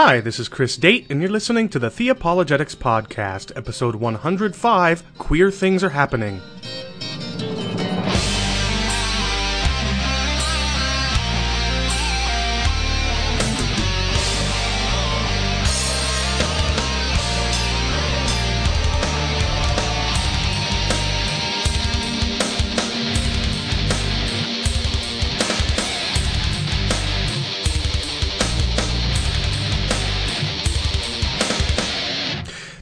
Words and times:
Hi, 0.00 0.20
this 0.20 0.38
is 0.38 0.48
Chris 0.48 0.76
Date, 0.76 1.06
and 1.10 1.20
you're 1.20 1.28
listening 1.28 1.68
to 1.70 1.78
the 1.80 1.88
Theopologetics 1.88 2.76
Podcast, 2.76 3.50
episode 3.56 3.96
105 3.96 5.02
Queer 5.18 5.50
Things 5.50 5.82
Are 5.82 5.88
Happening. 5.88 6.40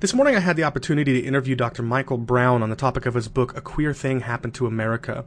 This 0.06 0.14
morning 0.14 0.36
I 0.36 0.38
had 0.38 0.56
the 0.56 0.62
opportunity 0.62 1.20
to 1.20 1.26
interview 1.26 1.56
Dr. 1.56 1.82
Michael 1.82 2.16
Brown 2.16 2.62
on 2.62 2.70
the 2.70 2.76
topic 2.76 3.06
of 3.06 3.14
his 3.14 3.26
book, 3.26 3.56
A 3.56 3.60
Queer 3.60 3.92
Thing 3.92 4.20
Happened 4.20 4.54
to 4.54 4.68
America. 4.68 5.24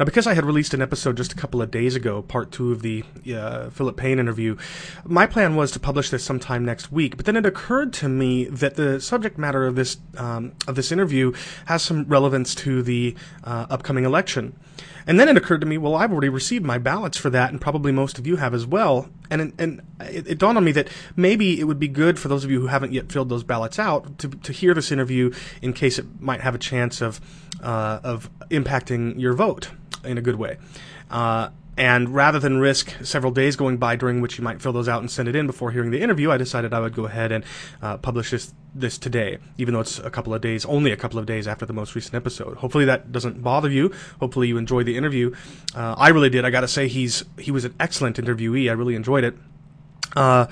Now, 0.00 0.04
because 0.04 0.26
I 0.26 0.34
had 0.34 0.44
released 0.44 0.74
an 0.74 0.82
episode 0.82 1.16
just 1.16 1.32
a 1.32 1.36
couple 1.36 1.62
of 1.62 1.70
days 1.70 1.94
ago, 1.94 2.22
part 2.22 2.50
two 2.50 2.72
of 2.72 2.82
the 2.82 3.04
uh, 3.32 3.70
Philip 3.70 3.96
Payne 3.96 4.18
interview, 4.18 4.56
my 5.04 5.26
plan 5.26 5.54
was 5.54 5.70
to 5.70 5.78
publish 5.78 6.10
this 6.10 6.24
sometime 6.24 6.64
next 6.64 6.90
week. 6.90 7.16
But 7.16 7.26
then 7.26 7.36
it 7.36 7.46
occurred 7.46 7.92
to 7.92 8.08
me 8.08 8.46
that 8.46 8.74
the 8.74 9.00
subject 9.00 9.38
matter 9.38 9.64
of 9.64 9.76
this 9.76 9.96
um, 10.16 10.54
of 10.66 10.74
this 10.74 10.90
interview 10.90 11.32
has 11.66 11.82
some 11.82 12.04
relevance 12.08 12.52
to 12.56 12.82
the 12.82 13.14
uh, 13.44 13.66
upcoming 13.70 14.04
election. 14.04 14.58
And 15.06 15.20
then 15.20 15.28
it 15.28 15.36
occurred 15.36 15.60
to 15.60 15.66
me, 15.66 15.78
well, 15.78 15.94
I've 15.94 16.10
already 16.10 16.28
received 16.28 16.64
my 16.64 16.78
ballots 16.78 17.16
for 17.16 17.30
that, 17.30 17.50
and 17.50 17.60
probably 17.60 17.92
most 17.92 18.18
of 18.18 18.26
you 18.26 18.36
have 18.36 18.52
as 18.54 18.66
well. 18.66 19.08
And 19.30 19.52
and 19.58 19.82
it, 20.00 20.26
it, 20.26 20.38
dawned 20.38 20.58
on 20.58 20.64
me 20.64 20.72
that 20.72 20.88
maybe 21.14 21.60
it 21.60 21.64
would 21.64 21.78
be 21.78 21.88
good 21.88 22.18
for 22.18 22.28
those 22.28 22.44
of 22.44 22.50
you 22.50 22.60
who 22.60 22.66
haven't 22.66 22.92
yet 22.92 23.10
filled 23.10 23.28
those 23.28 23.44
ballots 23.44 23.78
out 23.78 24.18
to 24.18 24.28
to 24.28 24.52
hear 24.52 24.74
this 24.74 24.90
interview 24.90 25.32
in 25.62 25.72
case 25.72 25.98
it 25.98 26.20
might 26.20 26.40
have 26.40 26.54
a 26.54 26.58
chance 26.58 27.00
of 27.00 27.20
uh, 27.62 28.00
of 28.02 28.28
impacting 28.50 29.18
your 29.20 29.34
vote 29.34 29.70
in 30.04 30.18
a 30.18 30.22
good 30.22 30.36
way. 30.36 30.58
Uh, 31.10 31.50
and 31.76 32.14
rather 32.14 32.38
than 32.38 32.58
risk 32.58 32.94
several 33.04 33.32
days 33.32 33.56
going 33.56 33.76
by 33.76 33.96
during 33.96 34.20
which 34.20 34.38
you 34.38 34.44
might 34.44 34.62
fill 34.62 34.72
those 34.72 34.88
out 34.88 35.00
and 35.00 35.10
send 35.10 35.28
it 35.28 35.36
in 35.36 35.46
before 35.46 35.70
hearing 35.70 35.90
the 35.90 36.00
interview, 36.00 36.30
I 36.30 36.36
decided 36.36 36.72
I 36.72 36.80
would 36.80 36.94
go 36.94 37.06
ahead 37.06 37.32
and 37.32 37.44
uh, 37.82 37.98
publish 37.98 38.30
this 38.30 38.54
this 38.74 38.98
today, 38.98 39.38
even 39.56 39.72
though 39.72 39.80
it's 39.80 39.98
a 39.98 40.10
couple 40.10 40.34
of 40.34 40.42
days, 40.42 40.66
only 40.66 40.92
a 40.92 40.96
couple 40.96 41.18
of 41.18 41.24
days 41.24 41.48
after 41.48 41.64
the 41.64 41.72
most 41.72 41.94
recent 41.94 42.14
episode. 42.14 42.58
Hopefully 42.58 42.84
that 42.84 43.10
doesn't 43.10 43.42
bother 43.42 43.70
you. 43.70 43.90
Hopefully 44.20 44.48
you 44.48 44.58
enjoyed 44.58 44.84
the 44.84 44.96
interview. 44.96 45.34
Uh, 45.74 45.94
I 45.96 46.08
really 46.08 46.28
did. 46.28 46.44
I 46.44 46.50
got 46.50 46.60
to 46.60 46.68
say 46.68 46.86
he's 46.88 47.24
he 47.38 47.50
was 47.50 47.64
an 47.64 47.74
excellent 47.80 48.16
interviewee. 48.16 48.68
I 48.68 48.72
really 48.72 48.94
enjoyed 48.94 49.24
it. 49.24 49.34
Uh, 50.14 50.46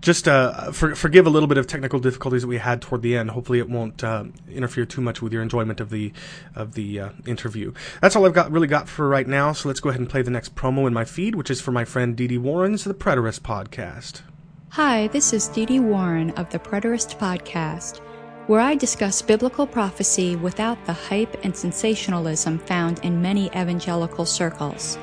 just 0.00 0.28
uh, 0.28 0.70
for, 0.70 0.94
forgive 0.94 1.26
a 1.26 1.30
little 1.30 1.48
bit 1.48 1.58
of 1.58 1.66
technical 1.66 1.98
difficulties 1.98 2.42
that 2.42 2.48
we 2.48 2.58
had 2.58 2.80
toward 2.80 3.02
the 3.02 3.16
end. 3.16 3.30
Hopefully, 3.30 3.58
it 3.58 3.68
won't 3.68 4.04
uh, 4.04 4.24
interfere 4.50 4.86
too 4.86 5.00
much 5.00 5.20
with 5.20 5.32
your 5.32 5.42
enjoyment 5.42 5.80
of 5.80 5.90
the 5.90 6.12
of 6.54 6.74
the 6.74 7.00
uh, 7.00 7.08
interview. 7.26 7.72
That's 8.00 8.14
all 8.14 8.24
I've 8.24 8.34
got 8.34 8.50
really 8.52 8.68
got 8.68 8.88
for 8.88 9.08
right 9.08 9.26
now. 9.26 9.52
So 9.52 9.68
let's 9.68 9.80
go 9.80 9.88
ahead 9.88 10.00
and 10.00 10.08
play 10.08 10.22
the 10.22 10.30
next 10.30 10.54
promo 10.54 10.86
in 10.86 10.92
my 10.92 11.04
feed, 11.04 11.34
which 11.34 11.50
is 11.50 11.60
for 11.60 11.72
my 11.72 11.84
friend 11.84 12.16
Dee 12.16 12.28
Dee 12.28 12.38
Warren's 12.38 12.84
The 12.84 12.94
Preterist 12.94 13.40
Podcast. 13.40 14.22
Hi, 14.70 15.08
this 15.08 15.32
is 15.32 15.48
Dee 15.48 15.66
Dee 15.66 15.80
Warren 15.80 16.30
of 16.32 16.50
The 16.50 16.58
Preterist 16.58 17.18
Podcast, 17.18 17.98
where 18.46 18.60
I 18.60 18.76
discuss 18.76 19.22
biblical 19.22 19.66
prophecy 19.66 20.36
without 20.36 20.84
the 20.84 20.92
hype 20.92 21.42
and 21.42 21.56
sensationalism 21.56 22.58
found 22.58 23.00
in 23.00 23.20
many 23.20 23.46
evangelical 23.48 24.26
circles. 24.26 24.96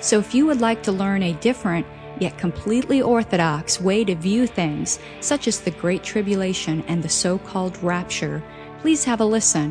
So 0.00 0.18
if 0.18 0.34
you 0.34 0.46
would 0.46 0.60
like 0.60 0.82
to 0.84 0.92
learn 0.92 1.22
a 1.22 1.32
different 1.34 1.86
yet 2.20 2.38
completely 2.38 3.02
orthodox 3.02 3.80
way 3.80 4.04
to 4.04 4.14
view 4.14 4.46
things, 4.46 4.98
such 5.20 5.48
as 5.48 5.60
the 5.60 5.70
Great 5.70 6.02
Tribulation 6.02 6.84
and 6.86 7.02
the 7.02 7.08
so 7.08 7.38
called 7.38 7.82
Rapture, 7.82 8.42
please 8.80 9.04
have 9.04 9.20
a 9.20 9.24
listen. 9.24 9.70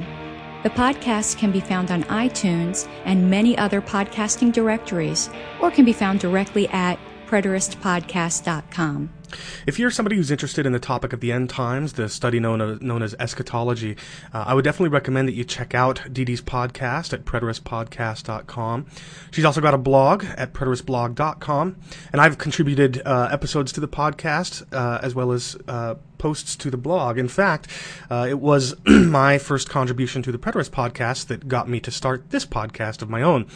The 0.63 0.69
podcast 0.69 1.37
can 1.37 1.51
be 1.51 1.61
found 1.61 1.91
on 1.91 2.03
iTunes 2.05 2.89
and 3.05 3.29
many 3.29 3.57
other 3.57 3.81
podcasting 3.81 4.51
directories, 4.51 5.29
or 5.61 5.71
can 5.71 5.85
be 5.85 5.93
found 5.93 6.19
directly 6.19 6.67
at 6.69 6.99
preteristpodcast.com. 7.27 9.18
If 9.65 9.79
you're 9.79 9.91
somebody 9.91 10.15
who's 10.15 10.31
interested 10.31 10.65
in 10.65 10.71
the 10.71 10.79
topic 10.79 11.13
of 11.13 11.19
the 11.19 11.31
end 11.31 11.49
times, 11.49 11.93
the 11.93 12.09
study 12.09 12.39
known 12.39 12.61
as, 12.61 12.81
known 12.81 13.03
as 13.03 13.15
eschatology, 13.19 13.95
uh, 14.33 14.45
I 14.47 14.53
would 14.53 14.63
definitely 14.63 14.89
recommend 14.89 15.27
that 15.27 15.33
you 15.33 15.43
check 15.43 15.73
out 15.73 16.01
Dee 16.11 16.25
Dee's 16.25 16.41
podcast 16.41 17.13
at 17.13 17.25
preteristpodcast.com. 17.25 18.85
She's 19.31 19.45
also 19.45 19.61
got 19.61 19.73
a 19.73 19.77
blog 19.77 20.25
at 20.37 20.53
preteristblog.com, 20.53 21.75
and 22.11 22.21
I've 22.21 22.37
contributed 22.37 23.01
uh, 23.05 23.29
episodes 23.31 23.71
to 23.73 23.79
the 23.79 23.87
podcast 23.87 24.65
uh, 24.73 24.99
as 25.01 25.15
well 25.15 25.31
as 25.31 25.57
uh, 25.67 25.95
posts 26.19 26.55
to 26.57 26.69
the 26.69 26.77
blog. 26.77 27.17
In 27.17 27.27
fact, 27.27 27.67
uh, 28.11 28.27
it 28.29 28.39
was 28.39 28.75
my 28.85 29.39
first 29.39 29.69
contribution 29.69 30.21
to 30.21 30.31
the 30.31 30.37
Preterist 30.37 30.69
podcast 30.69 31.25
that 31.27 31.47
got 31.47 31.67
me 31.67 31.79
to 31.79 31.89
start 31.89 32.29
this 32.29 32.45
podcast 32.45 33.01
of 33.01 33.09
my 33.09 33.23
own. 33.23 33.47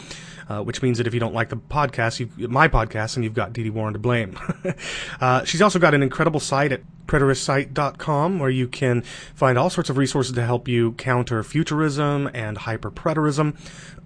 Uh, 0.46 0.62
which 0.62 0.82
means 0.82 0.98
that 0.98 1.06
if 1.06 1.14
you 1.14 1.20
don't 1.20 1.32
like 1.32 1.48
the 1.48 1.56
podcast, 1.56 2.20
you, 2.20 2.48
my 2.48 2.68
podcast, 2.68 3.16
and 3.16 3.24
you've 3.24 3.32
got 3.32 3.54
Dee 3.54 3.62
Dee 3.62 3.70
Warren 3.70 3.94
to 3.94 3.98
blame. 3.98 4.38
uh, 5.22 5.42
she's 5.44 5.62
also 5.62 5.78
got 5.78 5.94
an 5.94 6.02
incredible 6.02 6.38
site 6.38 6.70
at 6.70 6.82
preteristsite.com 7.06 8.38
where 8.38 8.50
you 8.50 8.68
can 8.68 9.02
find 9.34 9.58
all 9.58 9.70
sorts 9.70 9.90
of 9.90 9.96
resources 9.96 10.34
to 10.34 10.44
help 10.44 10.68
you 10.68 10.92
counter 10.92 11.42
futurism 11.42 12.30
and 12.34 12.58
hyperpreterism 12.58 13.56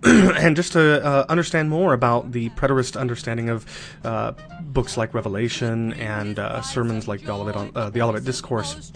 and 0.05 0.55
just 0.55 0.73
to 0.73 1.05
uh, 1.05 1.27
understand 1.29 1.69
more 1.71 1.93
about 1.93 2.31
the 2.31 2.49
preterist 2.51 2.99
understanding 2.99 3.49
of 3.49 3.67
uh, 4.05 4.33
books 4.61 4.97
like 4.97 5.13
Revelation 5.13 5.93
and 5.95 6.39
uh, 6.39 6.63
sermons 6.63 7.09
like 7.09 7.23
the 7.23 7.33
Olivet, 7.33 7.57
on, 7.57 7.73
uh, 7.75 7.91
the 7.91 8.01
Olivet 8.01 8.25
Discourse. 8.25 8.93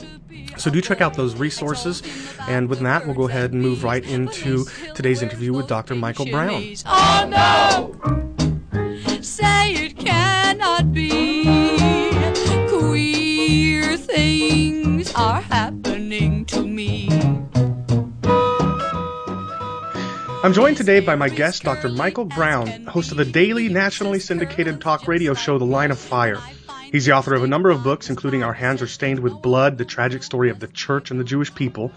So 0.56 0.70
do 0.70 0.80
check 0.80 1.00
out 1.00 1.14
those 1.14 1.34
resources. 1.34 2.02
And 2.48 2.68
with 2.68 2.80
that, 2.80 3.04
we'll 3.04 3.16
go 3.16 3.28
ahead 3.28 3.52
and 3.52 3.60
move 3.60 3.82
right 3.82 4.04
into 4.04 4.64
today's 4.94 5.22
interview 5.22 5.52
with 5.52 5.66
Dr. 5.66 5.96
Michael 5.96 6.26
Brown. 6.26 6.74
Oh 6.86 7.26
no! 7.28 9.22
Say 9.22 9.72
it 9.74 9.98
cannot 9.98 10.92
be. 10.92 11.41
I'm 20.44 20.52
joined 20.52 20.76
today 20.76 20.98
by 20.98 21.14
my 21.14 21.28
guest, 21.28 21.62
Dr. 21.62 21.88
Michael 21.88 22.24
Brown, 22.24 22.86
host 22.86 23.12
of 23.12 23.16
the 23.16 23.24
daily 23.24 23.68
nationally 23.68 24.18
syndicated 24.18 24.80
talk 24.80 25.06
radio 25.06 25.34
show 25.34 25.56
The 25.56 25.64
Line 25.64 25.92
of 25.92 26.00
Fire. 26.00 26.40
He's 26.90 27.06
the 27.06 27.12
author 27.12 27.32
of 27.34 27.44
a 27.44 27.46
number 27.46 27.70
of 27.70 27.84
books, 27.84 28.10
including 28.10 28.42
Our 28.42 28.52
Hands 28.52 28.82
Are 28.82 28.88
Stained 28.88 29.20
with 29.20 29.40
Blood, 29.40 29.78
The 29.78 29.84
Tragic 29.84 30.24
Story 30.24 30.50
of 30.50 30.58
the 30.58 30.66
Church 30.66 31.12
and 31.12 31.20
the 31.20 31.24
Jewish 31.24 31.54
People, 31.54 31.92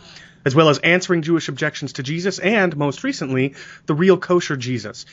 as 0.45 0.53
well 0.53 0.69
as 0.69 0.77
Answering 0.77 1.23
Jewish 1.23 1.49
Objections 1.49 1.93
to 1.93 2.03
Jesus, 2.03 2.37
and, 2.37 2.77
most 2.77 3.03
recently, 3.03 3.55
The 3.87 3.95
Real 3.95 4.15
Kosher 4.15 4.57
Jesus. 4.57 5.07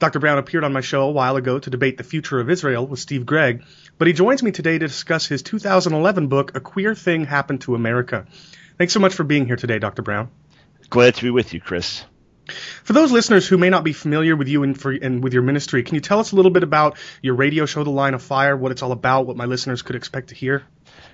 Dr. 0.00 0.18
Brown 0.18 0.38
appeared 0.38 0.64
on 0.64 0.72
my 0.72 0.80
show 0.80 1.02
a 1.02 1.12
while 1.12 1.36
ago 1.36 1.60
to 1.60 1.70
debate 1.70 1.98
the 1.98 2.02
future 2.02 2.40
of 2.40 2.50
Israel 2.50 2.84
with 2.84 2.98
Steve 2.98 3.24
Gregg, 3.24 3.62
but 3.96 4.08
he 4.08 4.12
joins 4.12 4.42
me 4.42 4.50
today 4.50 4.78
to 4.78 4.88
discuss 4.88 5.24
his 5.24 5.44
2011 5.44 6.26
book, 6.26 6.56
A 6.56 6.60
Queer 6.60 6.96
Thing 6.96 7.26
Happened 7.26 7.60
to 7.60 7.76
America. 7.76 8.26
Thanks 8.76 8.92
so 8.92 8.98
much 8.98 9.14
for 9.14 9.22
being 9.22 9.46
here 9.46 9.54
today, 9.54 9.78
Dr. 9.78 10.02
Brown. 10.02 10.30
Glad 10.90 11.14
to 11.14 11.22
be 11.22 11.30
with 11.30 11.54
you, 11.54 11.60
Chris. 11.60 12.04
For 12.48 12.92
those 12.92 13.12
listeners 13.12 13.46
who 13.46 13.56
may 13.56 13.70
not 13.70 13.84
be 13.84 13.92
familiar 13.92 14.34
with 14.34 14.48
you 14.48 14.62
and, 14.62 14.78
for, 14.78 14.90
and 14.90 15.22
with 15.22 15.32
your 15.32 15.42
ministry, 15.42 15.82
can 15.82 15.94
you 15.94 16.00
tell 16.00 16.18
us 16.18 16.32
a 16.32 16.36
little 16.36 16.50
bit 16.50 16.62
about 16.62 16.98
your 17.22 17.34
radio 17.34 17.66
show, 17.66 17.84
The 17.84 17.90
Line 17.90 18.14
of 18.14 18.22
Fire, 18.22 18.56
what 18.56 18.72
it's 18.72 18.82
all 18.82 18.92
about, 18.92 19.26
what 19.26 19.36
my 19.36 19.44
listeners 19.44 19.82
could 19.82 19.96
expect 19.96 20.28
to 20.28 20.34
hear? 20.34 20.64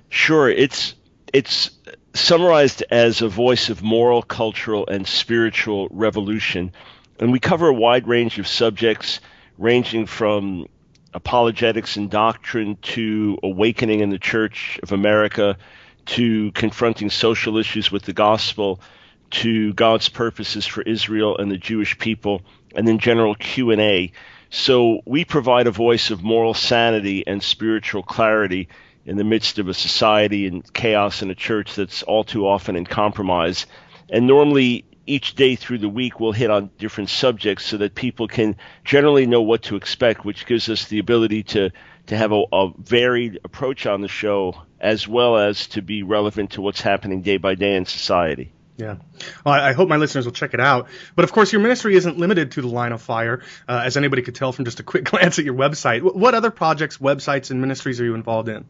Sure. 0.09 0.49
It's 0.49 0.94
it's 1.33 1.71
summarized 2.15 2.83
as 2.91 3.21
a 3.21 3.28
voice 3.28 3.69
of 3.69 3.83
moral, 3.83 4.22
cultural, 4.22 4.87
and 4.87 5.06
spiritual 5.06 5.89
revolution, 5.91 6.72
and 7.21 7.33
we 7.33 7.39
cover 7.39 7.69
a 7.69 7.75
wide 7.75 8.09
range 8.09 8.39
of 8.39 8.49
subjects, 8.49 9.21
ranging 9.59 10.06
from 10.06 10.66
apologetics 11.12 11.97
and 11.97 12.10
doctrine 12.10 12.77
to 12.77 13.39
awakening 13.42 14.01
in 14.01 14.09
the 14.10 14.19
Church 14.19 14.81
of 14.83 14.92
America 14.92 15.59
to 16.07 16.53
confronting 16.53 17.10
social 17.10 17.59
issues 17.59 17.92
with 17.92 18.03
the 18.04 18.13
gospel 18.13 18.81
to 19.30 19.72
God's 19.75 20.09
purposes 20.09 20.66
for 20.66 20.83
Israel 20.83 21.36
and 21.36 21.51
the 21.51 21.57
Jewish 21.57 21.98
people, 21.98 22.42
and 22.75 22.86
then 22.86 22.98
general 22.98 23.34
Q&A. 23.34 24.13
So 24.51 25.01
we 25.04 25.25
provide 25.25 25.66
a 25.66 25.71
voice 25.71 26.10
of 26.10 26.22
moral 26.22 26.54
sanity 26.54 27.27
and 27.27 27.42
spiritual 27.42 28.03
clarity 28.03 28.69
in 29.04 29.16
the 29.16 29.25
midst 29.25 29.59
of 29.59 29.69
a 29.69 29.75
society 29.75 30.47
and 30.47 30.71
chaos 30.72 31.22
in 31.22 31.30
a 31.30 31.34
church 31.34 31.75
that's 31.75 32.03
all 32.03 32.25
too 32.25 32.47
often 32.47 32.77
in 32.77 32.84
compromise. 32.84 33.66
And 34.10 34.27
normally 34.27 34.84
each 35.07 35.34
day 35.34 35.57
through 35.57 35.78
the 35.78 35.89
week 35.89 36.21
we'll 36.21 36.33
hit 36.33 36.51
on 36.51 36.71
different 36.78 37.09
subjects 37.09 37.65
so 37.65 37.78
that 37.78 37.95
people 37.95 38.28
can 38.28 38.57
generally 38.84 39.27
know 39.27 39.42
what 39.42 39.63
to 39.65 39.77
expect, 39.77 40.24
which 40.24 40.47
gives 40.47 40.69
us 40.69 40.86
the 40.86 40.98
ability 40.98 41.42
to 41.42 41.71
to 42.07 42.16
have 42.16 42.33
a, 42.33 42.42
a 42.53 42.72
varied 42.78 43.39
approach 43.45 43.86
on 43.86 44.01
the 44.01 44.09
show 44.09 44.54
as 44.81 45.07
well 45.07 45.36
as 45.36 45.66
to 45.69 45.83
be 45.83 46.03
relevant 46.03 46.53
to 46.53 46.63
what's 46.63 46.81
happening 46.81 47.21
day 47.22 47.36
by 47.36 47.54
day 47.54 47.77
in 47.77 47.84
society. 47.84 48.53
Yeah. 48.78 48.98
Well, 49.45 49.54
I 49.54 49.72
hope 49.72 49.89
my 49.89 49.97
listeners 49.97 50.25
will 50.25 50.33
check 50.33 50.54
it 50.54 50.60
out. 50.60 50.86
But 51.16 51.25
of 51.25 51.33
course, 51.33 51.53
your 51.53 51.60
ministry 51.60 51.97
isn't 51.97 52.16
limited 52.16 52.53
to 52.53 52.63
the 52.63 52.69
line 52.69 52.92
of 52.92 53.03
fire, 53.03 53.42
uh, 53.69 53.83
as 53.84 53.97
anybody 53.97 54.22
could 54.22 54.36
tell 54.36 54.53
from 54.53 54.65
just 54.65 54.78
a 54.78 54.84
quick 54.84 55.04
glance 55.10 55.41
at 55.41 55.45
your 55.45 55.54
website. 55.54 56.01
What 56.03 56.34
other 56.34 56.53
projects, 56.53 56.98
websites, 56.98 57.51
and 57.51 57.60
ministries 57.60 58.01
are 58.01 58.04
you 58.04 58.15
involved 58.15 58.48
in? 58.48 58.65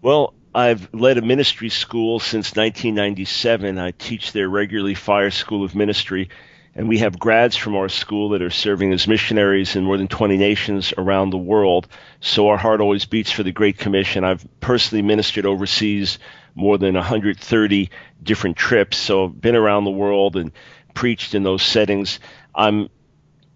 Well, 0.00 0.32
I've 0.54 0.94
led 0.94 1.18
a 1.18 1.22
ministry 1.22 1.70
school 1.70 2.20
since 2.20 2.54
1997. 2.54 3.78
I 3.78 3.90
teach 3.90 4.30
there 4.30 4.48
regularly, 4.48 4.94
Fire 4.94 5.32
School 5.32 5.64
of 5.64 5.74
Ministry, 5.74 6.28
and 6.76 6.88
we 6.88 6.98
have 6.98 7.18
grads 7.18 7.56
from 7.56 7.74
our 7.74 7.88
school 7.88 8.28
that 8.28 8.42
are 8.42 8.50
serving 8.50 8.92
as 8.92 9.08
missionaries 9.08 9.74
in 9.74 9.82
more 9.82 9.98
than 9.98 10.06
20 10.06 10.36
nations 10.36 10.94
around 10.96 11.30
the 11.30 11.36
world. 11.36 11.88
So 12.20 12.48
our 12.48 12.56
heart 12.56 12.80
always 12.80 13.06
beats 13.06 13.32
for 13.32 13.42
the 13.42 13.50
Great 13.50 13.76
Commission. 13.76 14.22
I've 14.22 14.46
personally 14.60 15.02
ministered 15.02 15.46
overseas 15.46 16.20
more 16.56 16.78
than 16.78 16.94
130 16.94 17.90
different 18.22 18.56
trips, 18.56 18.96
so 18.96 19.26
I've 19.26 19.40
been 19.40 19.54
around 19.54 19.84
the 19.84 19.90
world 19.90 20.36
and 20.36 20.50
preached 20.94 21.34
in 21.34 21.42
those 21.42 21.62
settings. 21.62 22.18
I'm 22.54 22.88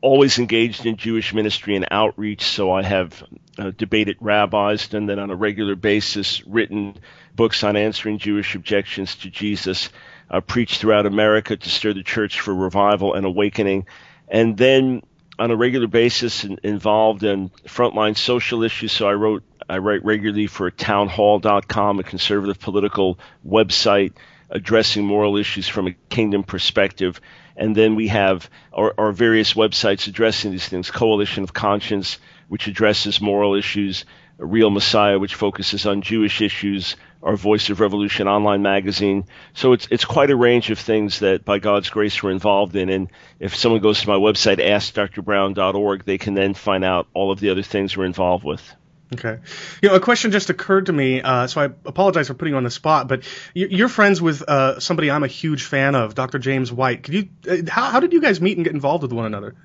always 0.02 0.38
engaged 0.38 0.86
in 0.86 0.96
Jewish 0.96 1.34
ministry 1.34 1.74
and 1.76 1.88
outreach, 1.90 2.42
so 2.42 2.70
I 2.70 2.82
have 2.82 3.24
uh, 3.58 3.72
debated 3.76 4.18
rabbis, 4.20 4.92
and 4.94 5.08
then 5.08 5.18
on 5.18 5.30
a 5.30 5.34
regular 5.34 5.74
basis 5.74 6.46
written 6.46 6.96
books 7.34 7.64
on 7.64 7.76
answering 7.76 8.18
Jewish 8.18 8.54
objections 8.54 9.16
to 9.16 9.30
Jesus 9.30 9.88
uh, 10.30 10.40
preached 10.40 10.80
throughout 10.80 11.06
America 11.06 11.56
to 11.56 11.68
stir 11.68 11.94
the 11.94 12.02
church 12.02 12.40
for 12.40 12.54
revival 12.54 13.14
and 13.14 13.26
awakening, 13.26 13.86
and 14.28 14.56
then 14.56 15.02
on 15.38 15.50
a 15.50 15.56
regular 15.56 15.86
basis 15.86 16.44
in, 16.44 16.60
involved 16.62 17.24
in 17.24 17.48
frontline 17.66 18.16
social 18.16 18.62
issues. 18.62 18.92
So 18.92 19.08
I 19.08 19.14
wrote, 19.14 19.42
I 19.70 19.78
write 19.78 20.04
regularly 20.04 20.48
for 20.48 20.70
townhall.com, 20.70 22.00
a 22.00 22.02
conservative 22.02 22.58
political 22.58 23.18
website 23.46 24.14
addressing 24.50 25.04
moral 25.04 25.36
issues 25.36 25.68
from 25.68 25.86
a 25.86 25.94
kingdom 26.08 26.42
perspective. 26.42 27.20
And 27.56 27.76
then 27.76 27.94
we 27.94 28.08
have 28.08 28.50
our, 28.72 28.92
our 28.98 29.12
various 29.12 29.54
websites 29.54 30.08
addressing 30.08 30.50
these 30.50 30.68
things. 30.68 30.90
Coalition 30.90 31.44
of 31.44 31.52
Conscience, 31.52 32.18
which 32.48 32.66
addresses 32.66 33.20
moral 33.20 33.54
issues. 33.54 34.04
Real 34.38 34.70
Messiah, 34.70 35.18
which 35.18 35.34
focuses 35.34 35.84
on 35.84 36.00
Jewish 36.00 36.40
issues 36.40 36.96
our 37.22 37.36
Voice 37.36 37.68
of 37.68 37.78
Revolution 37.78 38.26
online 38.26 38.62
magazine. 38.62 39.26
So 39.52 39.74
it's 39.74 39.86
it's 39.90 40.06
quite 40.06 40.30
a 40.30 40.36
range 40.36 40.70
of 40.70 40.78
things 40.78 41.18
that 41.18 41.44
by 41.44 41.58
God's 41.58 41.90
grace 41.90 42.22
we're 42.22 42.30
involved 42.30 42.74
in. 42.74 42.88
And 42.88 43.10
if 43.38 43.54
someone 43.54 43.82
goes 43.82 44.00
to 44.00 44.08
my 44.08 44.16
website, 44.16 44.56
askdrbrown.org, 44.56 46.04
they 46.06 46.16
can 46.16 46.32
then 46.32 46.54
find 46.54 46.84
out 46.84 47.06
all 47.12 47.30
of 47.30 47.38
the 47.38 47.50
other 47.50 47.62
things 47.62 47.96
we're 47.96 48.06
involved 48.06 48.44
with. 48.44 48.74
Okay. 49.12 49.38
You 49.82 49.88
know, 49.88 49.96
a 49.96 50.00
question 50.00 50.30
just 50.30 50.50
occurred 50.50 50.86
to 50.86 50.92
me, 50.92 51.20
uh, 51.20 51.48
so 51.48 51.60
I 51.60 51.64
apologize 51.64 52.28
for 52.28 52.34
putting 52.34 52.52
you 52.52 52.58
on 52.58 52.64
the 52.64 52.70
spot, 52.70 53.08
but 53.08 53.24
you're 53.54 53.88
friends 53.88 54.22
with 54.22 54.42
uh, 54.42 54.78
somebody 54.78 55.10
I'm 55.10 55.24
a 55.24 55.28
huge 55.28 55.64
fan 55.64 55.96
of, 55.96 56.14
Dr. 56.14 56.38
James 56.38 56.72
White. 56.72 57.02
Could 57.02 57.14
you, 57.14 57.28
uh, 57.48 57.56
how, 57.68 57.90
how 57.90 58.00
did 58.00 58.12
you 58.12 58.20
guys 58.20 58.40
meet 58.40 58.56
and 58.56 58.64
get 58.64 58.72
involved 58.72 59.02
with 59.02 59.12
one 59.12 59.26
another? 59.26 59.56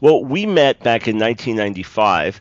Well, 0.00 0.24
we 0.24 0.46
met 0.46 0.78
back 0.80 1.08
in 1.08 1.18
1995 1.18 2.40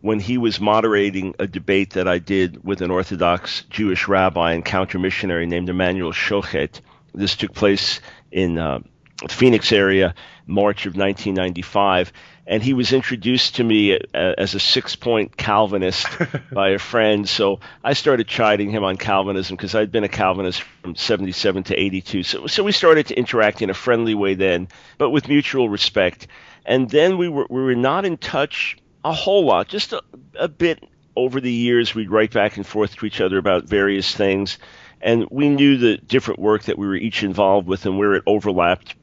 when 0.00 0.20
he 0.20 0.38
was 0.38 0.60
moderating 0.60 1.34
a 1.40 1.46
debate 1.48 1.94
that 1.94 2.06
I 2.06 2.18
did 2.18 2.62
with 2.64 2.80
an 2.80 2.90
Orthodox 2.92 3.64
Jewish 3.70 4.06
rabbi 4.06 4.52
and 4.52 4.64
counter 4.64 5.00
missionary 5.00 5.46
named 5.46 5.68
Immanuel 5.68 6.12
Schochet. 6.12 6.80
This 7.12 7.34
took 7.34 7.54
place 7.54 8.00
in 8.30 8.58
uh, 8.58 8.80
the 9.22 9.34
Phoenix 9.34 9.72
area, 9.72 10.14
March 10.46 10.86
of 10.86 10.96
1995, 10.96 12.12
and 12.48 12.62
he 12.62 12.72
was 12.72 12.94
introduced 12.94 13.56
to 13.56 13.64
me 13.64 13.94
uh, 13.94 13.98
as 14.14 14.54
a 14.54 14.60
six-point 14.60 15.36
Calvinist 15.36 16.06
by 16.52 16.70
a 16.70 16.78
friend. 16.78 17.28
So 17.28 17.60
I 17.84 17.92
started 17.92 18.26
chiding 18.26 18.70
him 18.70 18.84
on 18.84 18.96
Calvinism 18.96 19.54
because 19.54 19.74
I'd 19.74 19.92
been 19.92 20.02
a 20.02 20.08
Calvinist 20.08 20.62
from 20.82 20.96
77 20.96 21.64
to 21.64 21.76
82. 21.76 22.22
So, 22.22 22.46
so 22.46 22.64
we 22.64 22.72
started 22.72 23.06
to 23.08 23.14
interact 23.14 23.60
in 23.60 23.68
a 23.68 23.74
friendly 23.74 24.14
way 24.14 24.32
then, 24.32 24.68
but 24.96 25.10
with 25.10 25.28
mutual 25.28 25.68
respect. 25.68 26.26
And 26.64 26.88
then 26.88 27.18
we 27.18 27.28
were 27.28 27.46
we 27.50 27.62
were 27.62 27.74
not 27.74 28.06
in 28.06 28.16
touch 28.16 28.78
a 29.04 29.12
whole 29.12 29.44
lot, 29.44 29.68
just 29.68 29.92
a, 29.92 30.02
a 30.38 30.48
bit 30.48 30.82
over 31.16 31.42
the 31.42 31.52
years. 31.52 31.94
We'd 31.94 32.10
write 32.10 32.32
back 32.32 32.56
and 32.56 32.66
forth 32.66 32.96
to 32.96 33.06
each 33.06 33.20
other 33.20 33.36
about 33.36 33.64
various 33.64 34.14
things, 34.14 34.58
and 35.02 35.26
we 35.30 35.50
knew 35.50 35.76
the 35.76 35.98
different 35.98 36.40
work 36.40 36.64
that 36.64 36.78
we 36.78 36.86
were 36.86 36.96
each 36.96 37.22
involved 37.22 37.68
with 37.68 37.84
and 37.84 37.98
where 37.98 38.14
it 38.14 38.22
overlapped. 38.26 38.94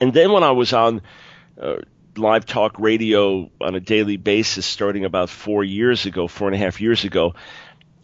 And 0.00 0.12
then 0.12 0.32
when 0.32 0.44
I 0.44 0.52
was 0.52 0.72
on 0.72 1.02
uh, 1.60 1.76
live 2.18 2.46
talk 2.46 2.78
radio 2.78 3.50
on 3.60 3.74
a 3.74 3.80
daily 3.80 4.16
basis, 4.16 4.66
starting 4.66 5.04
about 5.04 5.30
four 5.30 5.64
years 5.64 6.06
ago, 6.06 6.28
four 6.28 6.48
and 6.48 6.54
a 6.54 6.58
half 6.58 6.80
years 6.80 7.04
ago, 7.04 7.34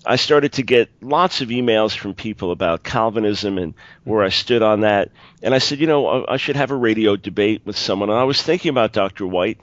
I 0.07 0.17
started 0.17 0.53
to 0.55 0.63
get 0.63 0.91
lots 1.01 1.41
of 1.41 1.49
emails 1.49 1.97
from 1.97 2.15
people 2.15 2.51
about 2.51 2.83
Calvinism 2.83 3.59
and 3.59 3.75
where 4.05 4.23
I 4.23 4.29
stood 4.29 4.63
on 4.63 4.81
that. 4.81 5.11
And 5.43 5.55
I 5.55 5.59
said, 5.59 5.79
you 5.79 5.87
know, 5.87 6.27
I 6.27 6.37
should 6.37 6.57
have 6.57 6.71
a 6.71 6.77
radio 6.77 7.17
debate 7.17 7.63
with 7.65 7.77
someone. 7.77 8.11
And 8.11 8.19
I 8.19 8.25
was 8.25 8.43
thinking 8.43 8.69
about 8.69 8.93
Dr. 8.93 9.27
White 9.27 9.61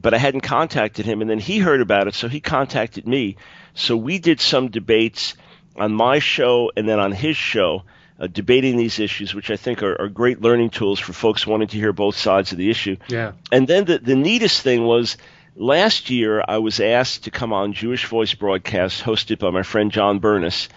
but 0.00 0.12
I 0.14 0.18
hadn't 0.18 0.42
contacted 0.42 1.06
him. 1.06 1.20
And 1.20 1.30
then 1.30 1.38
he 1.38 1.58
heard 1.58 1.80
about 1.80 2.06
it, 2.06 2.14
so 2.14 2.28
he 2.28 2.40
contacted 2.40 3.06
me. 3.06 3.36
So 3.74 3.96
we 3.96 4.18
did 4.18 4.40
some 4.40 4.68
debates 4.68 5.34
on 5.74 5.92
my 5.92 6.18
show 6.18 6.70
and 6.76 6.88
then 6.88 7.00
on 7.00 7.12
his 7.12 7.36
show, 7.36 7.84
uh, 8.18 8.26
debating 8.26 8.76
these 8.76 8.98
issues, 8.98 9.34
which 9.34 9.50
I 9.50 9.56
think 9.56 9.82
are, 9.82 10.00
are, 10.00 10.08
great 10.08 10.40
learning 10.40 10.70
tools 10.70 10.98
for 10.98 11.12
folks 11.12 11.46
wanting 11.46 11.68
to 11.68 11.76
hear 11.76 11.92
both 11.92 12.16
sides 12.16 12.52
of 12.52 12.58
the 12.58 12.70
issue. 12.70 12.96
Yeah. 13.08 13.32
And 13.52 13.68
then 13.68 13.84
the, 13.84 13.98
the 13.98 14.16
neatest 14.16 14.62
thing 14.62 14.84
was 14.84 15.16
last 15.54 16.10
year 16.10 16.42
I 16.46 16.58
was 16.58 16.80
asked 16.80 17.24
to 17.24 17.30
come 17.30 17.52
on 17.52 17.72
Jewish 17.72 18.06
Voice 18.06 18.34
broadcast 18.34 19.02
hosted 19.02 19.38
by 19.38 19.50
my 19.50 19.62
friend 19.62 19.92
John 19.92 20.18
Bernis 20.18 20.68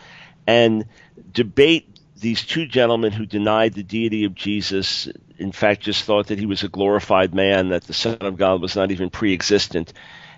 and 0.47 0.85
debate 1.31 1.87
these 2.19 2.45
two 2.45 2.65
gentlemen 2.65 3.11
who 3.11 3.25
denied 3.25 3.73
the 3.73 3.83
deity 3.83 4.25
of 4.25 4.35
Jesus, 4.35 5.07
in 5.37 5.51
fact, 5.51 5.81
just 5.81 6.03
thought 6.03 6.27
that 6.27 6.39
he 6.39 6.45
was 6.45 6.63
a 6.63 6.67
glorified 6.67 7.33
man, 7.33 7.69
that 7.69 7.83
the 7.83 7.93
Son 7.93 8.17
of 8.19 8.35
God 8.35 8.61
was 8.61 8.75
not 8.75 8.91
even 8.91 9.09
pre 9.09 9.33
existent. 9.33 9.93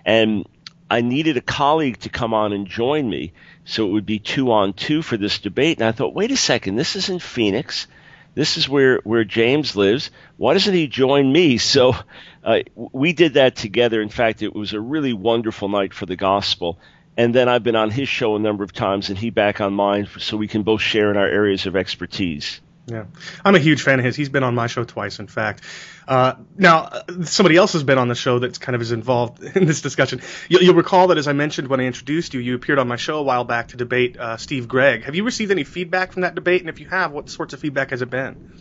And 0.06 0.48
I 0.91 1.01
needed 1.01 1.38
a 1.38 1.41
colleague 1.41 1.99
to 2.01 2.09
come 2.09 2.33
on 2.33 2.53
and 2.53 2.67
join 2.67 3.09
me. 3.09 3.33
So 3.63 3.88
it 3.88 3.91
would 3.91 4.05
be 4.05 4.19
two 4.19 4.51
on 4.51 4.73
two 4.73 5.01
for 5.01 5.17
this 5.17 5.39
debate. 5.39 5.79
And 5.79 5.88
I 5.88 5.91
thought, 5.91 6.13
wait 6.13 6.31
a 6.31 6.38
second, 6.38 6.75
this 6.75 6.95
is 6.95 7.09
in 7.09 7.19
Phoenix. 7.19 7.88
This 8.35 8.57
is 8.57 8.67
where, 8.67 8.99
where 9.03 9.23
James 9.23 9.75
lives. 9.75 10.11
Why 10.38 10.53
doesn't 10.53 10.73
he 10.73 10.88
join 10.88 11.31
me? 11.31 11.57
So 11.57 11.95
uh, 12.43 12.59
we 12.75 13.13
did 13.13 13.35
that 13.35 13.55
together. 13.55 14.01
In 14.01 14.09
fact, 14.09 14.41
it 14.41 14.53
was 14.53 14.73
a 14.73 14.79
really 14.79 15.13
wonderful 15.13 15.69
night 15.69 15.93
for 15.93 16.05
the 16.05 16.15
gospel 16.15 16.77
and 17.17 17.35
then 17.35 17.49
I've 17.49 17.63
been 17.63 17.75
on 17.75 17.91
his 17.91 18.07
show 18.07 18.35
a 18.35 18.39
number 18.39 18.63
of 18.63 18.73
times, 18.73 19.09
and 19.09 19.17
he 19.17 19.29
back 19.29 19.59
on 19.59 19.73
mine, 19.73 20.07
so 20.17 20.38
we 20.38 20.47
can 20.47 20.63
both 20.63 20.81
share 20.81 21.11
in 21.11 21.17
our 21.17 21.27
areas 21.27 21.65
of 21.65 21.75
expertise. 21.75 22.61
Yeah, 22.91 23.05
I'm 23.45 23.55
a 23.55 23.59
huge 23.59 23.83
fan 23.83 23.99
of 23.99 24.05
his. 24.05 24.17
He's 24.17 24.27
been 24.27 24.43
on 24.43 24.53
my 24.53 24.67
show 24.67 24.83
twice, 24.83 25.19
in 25.19 25.27
fact. 25.27 25.63
Uh, 26.05 26.33
now, 26.57 26.89
somebody 27.23 27.55
else 27.55 27.71
has 27.71 27.83
been 27.83 27.97
on 27.97 28.09
the 28.09 28.15
show 28.15 28.39
that's 28.39 28.57
kind 28.57 28.75
of 28.75 28.81
is 28.81 28.91
involved 28.91 29.41
in 29.55 29.65
this 29.65 29.81
discussion. 29.81 30.19
You'll, 30.49 30.61
you'll, 30.61 30.75
recall 30.75 31.07
that, 31.07 31.17
as 31.17 31.29
I 31.29 31.31
mentioned 31.31 31.69
when 31.69 31.79
I 31.79 31.85
introduced 31.85 32.33
you, 32.33 32.41
you 32.41 32.53
appeared 32.53 32.79
on 32.79 32.89
my 32.89 32.98
show 32.98 33.19
a 33.19 33.24
while 33.24 33.45
back 33.45 33.69
to 33.69 33.77
debate 33.77 34.17
uh, 34.17 34.36
Steve 34.36 34.67
Gregg. 34.67 35.05
Have 35.05 35.15
you 35.15 35.24
received 35.24 35.51
any 35.51 35.63
feedback 35.63 36.12
from 36.12 36.24
that 36.24 36.36
debate? 36.36 36.62
And 36.62 36.69
if 36.69 36.81
you 36.81 36.89
have, 36.89 37.13
what 37.13 37.29
sorts 37.29 37.53
of 37.53 37.62
feedback 37.62 37.91
has 37.91 38.01
it 38.01 38.10
been? 38.10 38.51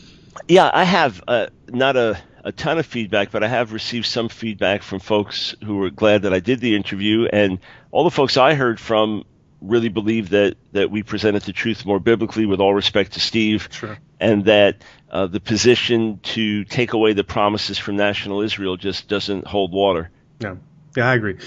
Yeah, 0.46 0.70
I 0.72 0.84
have. 0.84 1.24
Uh, 1.26 1.46
not 1.68 1.96
a 1.96 2.20
a 2.44 2.52
ton 2.52 2.78
of 2.78 2.86
feedback, 2.86 3.30
but 3.30 3.42
I 3.42 3.48
have 3.48 3.72
received 3.72 4.06
some 4.06 4.28
feedback 4.28 4.82
from 4.82 5.00
folks 5.00 5.54
who 5.64 5.76
were 5.76 5.90
glad 5.90 6.22
that 6.22 6.32
I 6.32 6.40
did 6.40 6.60
the 6.60 6.74
interview, 6.74 7.26
and 7.30 7.58
all 7.90 8.04
the 8.04 8.10
folks 8.10 8.36
I 8.36 8.54
heard 8.54 8.80
from 8.80 9.24
really 9.60 9.88
believe 9.88 10.30
that 10.30 10.56
that 10.72 10.90
we 10.90 11.02
presented 11.02 11.42
the 11.42 11.52
truth 11.52 11.84
more 11.84 12.00
biblically, 12.00 12.46
with 12.46 12.60
all 12.60 12.74
respect 12.74 13.12
to 13.12 13.20
Steve, 13.20 13.68
sure. 13.70 13.98
and 14.18 14.44
that 14.46 14.82
uh, 15.10 15.26
the 15.26 15.40
position 15.40 16.20
to 16.22 16.64
take 16.64 16.92
away 16.92 17.12
the 17.12 17.24
promises 17.24 17.78
from 17.78 17.96
national 17.96 18.40
Israel 18.40 18.76
just 18.76 19.08
doesn't 19.08 19.46
hold 19.46 19.72
water. 19.72 20.10
Yeah, 20.40 20.56
yeah, 20.96 21.08
I 21.08 21.14
agree. 21.14 21.38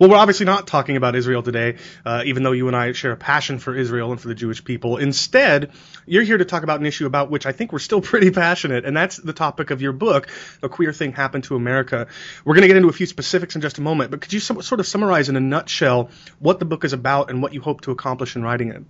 Well, 0.00 0.08
we're 0.08 0.16
obviously 0.16 0.46
not 0.46 0.66
talking 0.66 0.96
about 0.96 1.14
Israel 1.14 1.42
today, 1.42 1.76
uh, 2.06 2.22
even 2.24 2.42
though 2.42 2.52
you 2.52 2.68
and 2.68 2.74
I 2.74 2.92
share 2.92 3.12
a 3.12 3.18
passion 3.18 3.58
for 3.58 3.76
Israel 3.76 4.12
and 4.12 4.18
for 4.18 4.28
the 4.28 4.34
Jewish 4.34 4.64
people. 4.64 4.96
Instead, 4.96 5.72
you're 6.06 6.22
here 6.22 6.38
to 6.38 6.46
talk 6.46 6.62
about 6.62 6.80
an 6.80 6.86
issue 6.86 7.04
about 7.04 7.30
which 7.30 7.44
I 7.44 7.52
think 7.52 7.70
we're 7.70 7.80
still 7.80 8.00
pretty 8.10 8.30
passionate, 8.30 8.86
and 8.86 8.96
that's 8.96 9.18
the 9.18 9.34
topic 9.34 9.70
of 9.70 9.82
your 9.82 9.92
book, 9.92 10.28
A 10.62 10.70
Queer 10.70 10.94
Thing 10.94 11.12
Happened 11.12 11.44
to 11.44 11.54
America. 11.54 12.06
We're 12.46 12.54
going 12.54 12.62
to 12.62 12.68
get 12.68 12.78
into 12.78 12.88
a 12.88 12.94
few 12.94 13.04
specifics 13.04 13.56
in 13.56 13.60
just 13.60 13.76
a 13.76 13.82
moment, 13.82 14.10
but 14.10 14.22
could 14.22 14.32
you 14.32 14.40
sort 14.40 14.80
of 14.80 14.86
summarize 14.86 15.28
in 15.28 15.36
a 15.36 15.40
nutshell 15.40 16.08
what 16.38 16.60
the 16.60 16.64
book 16.64 16.86
is 16.86 16.94
about 16.94 17.28
and 17.28 17.42
what 17.42 17.52
you 17.52 17.60
hope 17.60 17.82
to 17.82 17.90
accomplish 17.90 18.36
in 18.36 18.42
writing 18.42 18.70
it? 18.70 18.82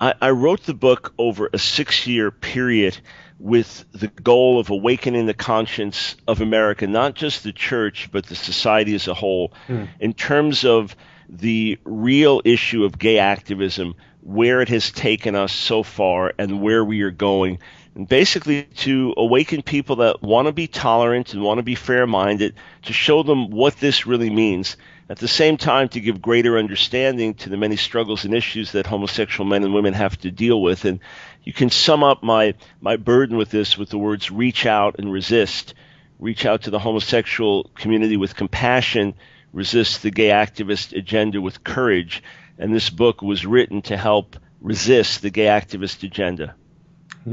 I, 0.00 0.14
I 0.20 0.30
wrote 0.30 0.64
the 0.64 0.74
book 0.74 1.14
over 1.16 1.48
a 1.52 1.58
six 1.58 2.08
year 2.08 2.32
period 2.32 2.98
with 3.40 3.86
the 3.92 4.08
goal 4.08 4.60
of 4.60 4.68
awakening 4.68 5.26
the 5.26 5.34
conscience 5.34 6.14
of 6.28 6.42
America, 6.42 6.86
not 6.86 7.14
just 7.14 7.42
the 7.42 7.52
church, 7.52 8.10
but 8.12 8.26
the 8.26 8.34
society 8.34 8.94
as 8.94 9.08
a 9.08 9.14
whole, 9.14 9.52
mm. 9.66 9.88
in 9.98 10.12
terms 10.12 10.64
of 10.64 10.94
the 11.28 11.78
real 11.84 12.42
issue 12.44 12.84
of 12.84 12.98
gay 12.98 13.18
activism, 13.18 13.94
where 14.22 14.60
it 14.60 14.68
has 14.68 14.90
taken 14.90 15.34
us 15.34 15.52
so 15.52 15.82
far, 15.82 16.34
and 16.38 16.60
where 16.60 16.84
we 16.84 17.00
are 17.00 17.10
going. 17.10 17.58
And 17.94 18.06
basically, 18.06 18.64
to 18.64 19.14
awaken 19.16 19.62
people 19.62 19.96
that 19.96 20.22
want 20.22 20.46
to 20.46 20.52
be 20.52 20.66
tolerant 20.66 21.32
and 21.32 21.42
want 21.42 21.58
to 21.58 21.62
be 21.62 21.74
fair 21.74 22.06
minded, 22.06 22.54
to 22.82 22.92
show 22.92 23.22
them 23.22 23.50
what 23.50 23.76
this 23.76 24.06
really 24.06 24.30
means. 24.30 24.76
At 25.10 25.18
the 25.18 25.26
same 25.26 25.56
time, 25.56 25.88
to 25.88 26.00
give 26.00 26.22
greater 26.22 26.56
understanding 26.56 27.34
to 27.34 27.48
the 27.48 27.56
many 27.56 27.74
struggles 27.74 28.24
and 28.24 28.32
issues 28.32 28.70
that 28.70 28.86
homosexual 28.86 29.44
men 29.44 29.64
and 29.64 29.74
women 29.74 29.92
have 29.92 30.16
to 30.18 30.30
deal 30.30 30.62
with. 30.62 30.84
And 30.84 31.00
you 31.42 31.52
can 31.52 31.68
sum 31.68 32.04
up 32.04 32.22
my, 32.22 32.54
my 32.80 32.96
burden 32.96 33.36
with 33.36 33.50
this 33.50 33.76
with 33.76 33.90
the 33.90 33.98
words 33.98 34.30
reach 34.30 34.66
out 34.66 35.00
and 35.00 35.10
resist. 35.10 35.74
Reach 36.20 36.46
out 36.46 36.62
to 36.62 36.70
the 36.70 36.78
homosexual 36.78 37.72
community 37.74 38.16
with 38.16 38.36
compassion, 38.36 39.14
resist 39.52 40.04
the 40.04 40.12
gay 40.12 40.28
activist 40.28 40.96
agenda 40.96 41.40
with 41.40 41.64
courage. 41.64 42.22
and 42.56 42.72
this 42.72 42.88
book 42.88 43.20
was 43.20 43.44
written 43.44 43.82
to 43.82 43.96
help 43.96 44.36
resist 44.60 45.22
the 45.22 45.30
gay 45.30 45.46
activist 45.46 46.04
agenda. 46.04 46.54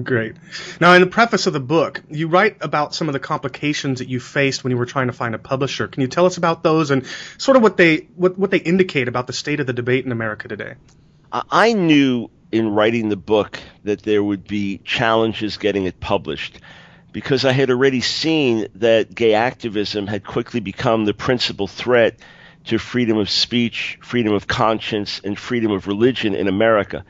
Great. 0.03 0.35
Now, 0.81 0.93
in 0.93 1.01
the 1.01 1.07
preface 1.07 1.47
of 1.47 1.53
the 1.53 1.61
book, 1.61 2.03
you 2.09 2.27
write 2.27 2.57
about 2.59 2.93
some 2.93 3.07
of 3.07 3.13
the 3.13 3.19
complications 3.19 3.99
that 3.99 4.09
you 4.09 4.19
faced 4.19 4.63
when 4.63 4.71
you 4.71 4.77
were 4.77 4.85
trying 4.85 5.07
to 5.07 5.13
find 5.13 5.33
a 5.33 5.39
publisher. 5.39 5.87
Can 5.87 6.01
you 6.01 6.07
tell 6.07 6.25
us 6.25 6.35
about 6.35 6.61
those 6.61 6.91
and 6.91 7.05
sort 7.37 7.55
of 7.55 7.63
what 7.63 7.77
they 7.77 8.07
what, 8.15 8.37
what 8.37 8.51
they 8.51 8.57
indicate 8.57 9.07
about 9.07 9.27
the 9.27 9.33
state 9.33 9.61
of 9.61 9.67
the 9.67 9.73
debate 9.73 10.05
in 10.05 10.11
America 10.11 10.49
today? 10.49 10.73
I 11.31 11.73
knew 11.73 12.29
in 12.51 12.69
writing 12.69 13.09
the 13.09 13.17
book 13.17 13.59
that 13.83 14.01
there 14.03 14.21
would 14.21 14.45
be 14.45 14.79
challenges 14.79 15.57
getting 15.57 15.85
it 15.85 15.99
published 15.99 16.59
because 17.13 17.45
I 17.45 17.53
had 17.53 17.69
already 17.69 18.01
seen 18.01 18.67
that 18.75 19.13
gay 19.13 19.33
activism 19.33 20.07
had 20.07 20.25
quickly 20.25 20.59
become 20.59 21.05
the 21.05 21.13
principal 21.13 21.67
threat 21.67 22.19
to 22.65 22.77
freedom 22.77 23.17
of 23.17 23.29
speech, 23.29 23.97
freedom 24.01 24.33
of 24.33 24.47
conscience, 24.47 25.21
and 25.23 25.39
freedom 25.39 25.71
of 25.71 25.87
religion 25.87 26.35
in 26.35 26.49
America 26.49 27.05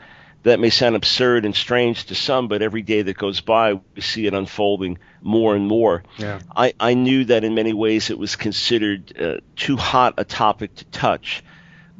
that 0.48 0.60
may 0.60 0.70
sound 0.70 0.96
absurd 0.96 1.44
and 1.44 1.54
strange 1.54 2.04
to 2.06 2.14
some, 2.14 2.48
but 2.48 2.62
every 2.62 2.82
day 2.82 3.02
that 3.02 3.16
goes 3.16 3.40
by, 3.40 3.74
we 3.74 4.00
see 4.00 4.26
it 4.26 4.34
unfolding 4.34 4.98
more 5.22 5.54
and 5.54 5.66
more. 5.66 6.02
Yeah. 6.18 6.40
I, 6.54 6.74
I 6.78 6.94
knew 6.94 7.24
that 7.26 7.44
in 7.44 7.54
many 7.54 7.72
ways 7.72 8.10
it 8.10 8.18
was 8.18 8.36
considered 8.36 9.18
uh, 9.20 9.36
too 9.56 9.76
hot 9.76 10.14
a 10.18 10.24
topic 10.24 10.74
to 10.76 10.84
touch. 10.86 11.42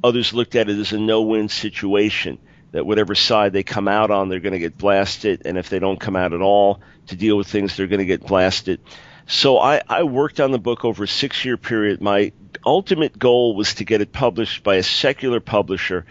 Others 0.02 0.34
looked 0.34 0.54
at 0.54 0.68
it 0.68 0.78
as 0.78 0.92
a 0.92 0.98
no 0.98 1.22
win 1.22 1.48
situation, 1.48 2.38
that 2.72 2.86
whatever 2.86 3.14
side 3.14 3.52
they 3.52 3.62
come 3.62 3.88
out 3.88 4.10
on, 4.10 4.28
they're 4.28 4.40
going 4.40 4.52
to 4.52 4.58
get 4.58 4.76
blasted, 4.76 5.42
and 5.44 5.58
if 5.58 5.68
they 5.68 5.78
don't 5.78 5.98
come 5.98 6.16
out 6.16 6.32
at 6.32 6.40
all 6.40 6.80
to 7.08 7.16
deal 7.16 7.36
with 7.36 7.48
things, 7.48 7.76
they're 7.76 7.86
going 7.86 7.98
to 7.98 8.04
get 8.04 8.26
blasted. 8.26 8.80
So 9.26 9.58
I, 9.58 9.82
I 9.88 10.04
worked 10.04 10.40
on 10.40 10.52
the 10.52 10.58
book 10.58 10.84
over 10.84 11.04
a 11.04 11.08
six 11.08 11.44
year 11.44 11.56
period. 11.56 12.00
My 12.00 12.32
ultimate 12.64 13.18
goal 13.18 13.54
was 13.54 13.74
to 13.74 13.84
get 13.84 14.00
it 14.00 14.12
published 14.12 14.62
by 14.62 14.76
a 14.76 14.82
secular 14.82 15.40
publisher 15.40 16.06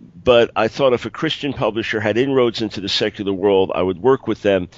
but 0.00 0.50
I 0.56 0.68
thought 0.68 0.92
if 0.92 1.06
a 1.06 1.10
Christian 1.10 1.52
publisher 1.52 2.00
had 2.00 2.18
inroads 2.18 2.62
into 2.62 2.80
the 2.80 2.88
secular 2.88 3.32
world, 3.32 3.72
I 3.74 3.82
would 3.82 3.98
work 3.98 4.26
with 4.26 4.42
them. 4.42 4.68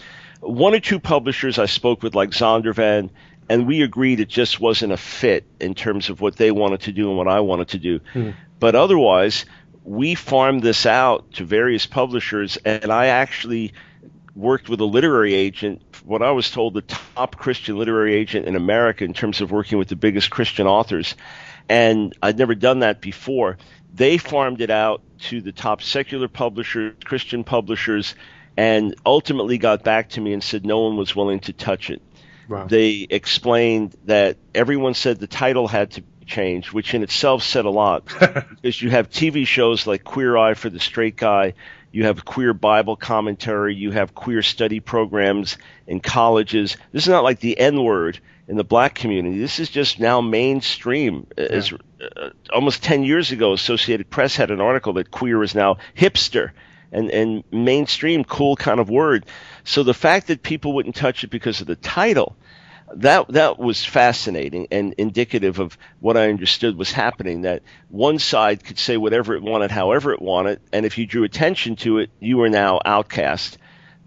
One 0.41 0.75
or 0.75 0.81
two 0.81 1.01
publishers 1.01 1.59
I 1.59 1.67
spoke 1.67 2.03
with, 2.03 2.15
like 2.15 2.31
Zondervan, 2.31 3.11
and 3.49 3.67
we 3.67 3.83
agreed 3.83 4.21
it 4.21 4.29
just 4.29 4.61
wasn't 4.61 4.93
a 4.93 4.97
fit 4.97 5.45
in 5.61 5.75
terms 5.75 6.09
of 6.09 6.21
what 6.21 6.37
they 6.37 6.51
wanted 6.51 6.83
to 6.83 6.93
do 6.93 7.09
and 7.09 7.19
what 7.19 7.29
I 7.29 7.41
wanted 7.41 7.69
to 7.69 7.79
do. 7.79 8.01
Hmm. 8.13 8.31
But 8.59 8.75
otherwise, 8.75 9.45
we 9.85 10.15
farmed 10.15 10.63
this 10.63 10.87
out 10.87 11.33
to 11.33 11.45
various 11.45 11.85
publishers, 11.85 12.57
and 12.65 12.93
I 12.93 13.07
actually 13.07 13.73
worked 14.37 14.69
with 14.69 14.81
a 14.81 14.85
literary 14.85 15.35
agent, 15.35 15.83
what 16.05 16.23
I 16.23 16.31
was 16.31 16.51
told 16.51 16.75
the 16.75 16.83
top 16.83 17.37
Christian 17.37 17.77
literary 17.77 18.15
agent 18.15 18.47
in 18.47 18.57
America 18.57 19.05
in 19.05 19.15
terms 19.15 19.41
of 19.41 19.51
working 19.51 19.79
with 19.79 19.89
the 19.89 19.97
biggest 19.97 20.31
Christian 20.31 20.67
authors. 20.67 21.17
And 21.69 22.17
I'd 22.23 22.39
never 22.39 22.55
done 22.55 22.81
that 22.81 23.01
before. 23.01 23.59
They 23.93 24.17
farmed 24.17 24.61
it 24.61 24.71
out 24.71 25.03
to 25.23 25.41
the 25.41 25.53
top 25.53 25.83
secular 25.83 26.29
publishers, 26.29 26.95
Christian 27.05 27.45
publishers, 27.45 28.15
and 28.57 28.95
ultimately 29.05 29.59
got 29.59 29.85
back 29.85 30.11
to 30.11 30.21
me 30.21 30.33
and 30.33 30.43
said 30.43 30.65
no 30.65 30.81
one 30.81 30.97
was 30.97 31.15
willing 31.15 31.41
to 31.41 31.53
touch 31.53 31.91
it. 31.91 32.03
Wow. 32.49 32.67
They 32.67 33.07
explained 33.09 33.97
that 34.07 34.37
everyone 34.55 34.95
said 34.95 35.21
the 35.21 35.27
title 35.27 35.69
had 35.69 35.93
to 35.93 36.03
change, 36.27 36.73
which 36.73 36.95
in 36.95 37.03
itself 37.03 37.43
said 37.43 37.65
a 37.65 37.71
lot 37.71 38.05
because 38.63 38.81
you 38.81 38.91
have 38.91 39.11
TV 39.11 39.47
shows 39.47 39.87
like 39.87 40.05
Queer 40.05 40.37
Eye 40.37 40.55
for 40.55 40.69
the 40.69 40.81
Straight 40.81 41.17
Guy, 41.17 41.55
you 41.93 42.05
have 42.05 42.25
queer 42.25 42.55
Bible 42.55 42.97
commentary, 42.97 43.75
you 43.75 43.91
have 43.91 44.15
queer 44.15 44.43
study 44.43 44.81
programs 44.81 45.59
in 45.87 46.01
colleges. 46.01 46.77
This 46.93 47.05
is 47.05 47.09
not 47.09 47.25
like 47.25 47.41
the 47.41 47.59
N 47.59 47.83
word 47.83 48.21
in 48.51 48.57
the 48.57 48.65
black 48.65 48.97
community. 48.97 49.39
This 49.39 49.61
is 49.61 49.71
just 49.71 50.01
now 50.01 50.21
mainstream. 50.21 51.25
Yeah. 51.39 51.45
As 51.45 51.73
uh, 51.73 52.31
almost 52.53 52.83
10 52.83 53.05
years 53.05 53.31
ago, 53.31 53.53
Associated 53.53 54.11
Press 54.11 54.35
had 54.35 54.51
an 54.51 54.61
article 54.61 54.95
that 54.95 55.13
queer 55.13 55.41
is 55.45 55.55
now 55.55 55.77
hipster 55.97 56.51
and, 56.91 57.13
and 57.13 57.45
mainstream, 57.53 58.25
cool 58.25 58.57
kind 58.57 58.81
of 58.81 58.91
word. 58.91 59.25
So 59.63 59.85
the 59.85 59.95
fact 59.95 60.27
that 60.27 60.43
people 60.43 60.73
wouldn't 60.73 60.97
touch 60.97 61.23
it 61.23 61.31
because 61.31 61.61
of 61.61 61.69
the 61.69 61.77
title, 61.77 62.37
that 62.97 63.29
that 63.29 63.61
was 63.61 63.85
fascinating 63.85 64.67
and 64.73 64.97
indicative 64.99 65.61
of 65.61 65.79
what 66.01 66.17
I 66.17 66.29
understood 66.29 66.77
was 66.77 66.91
happening. 66.91 67.43
That 67.43 67.63
one 67.89 68.19
side 68.19 68.65
could 68.65 68.81
say 68.81 68.97
whatever 68.97 69.37
it 69.37 69.45
wanted, 69.45 69.71
however 69.71 70.13
it 70.13 70.21
wanted, 70.21 70.61
and 70.73 70.85
if 70.85 70.99
you 70.99 71.07
drew 71.07 71.23
attention 71.23 71.77
to 71.77 71.99
it, 71.99 72.11
you 72.19 72.39
were 72.39 72.49
now 72.49 72.81
outcast. 72.85 73.59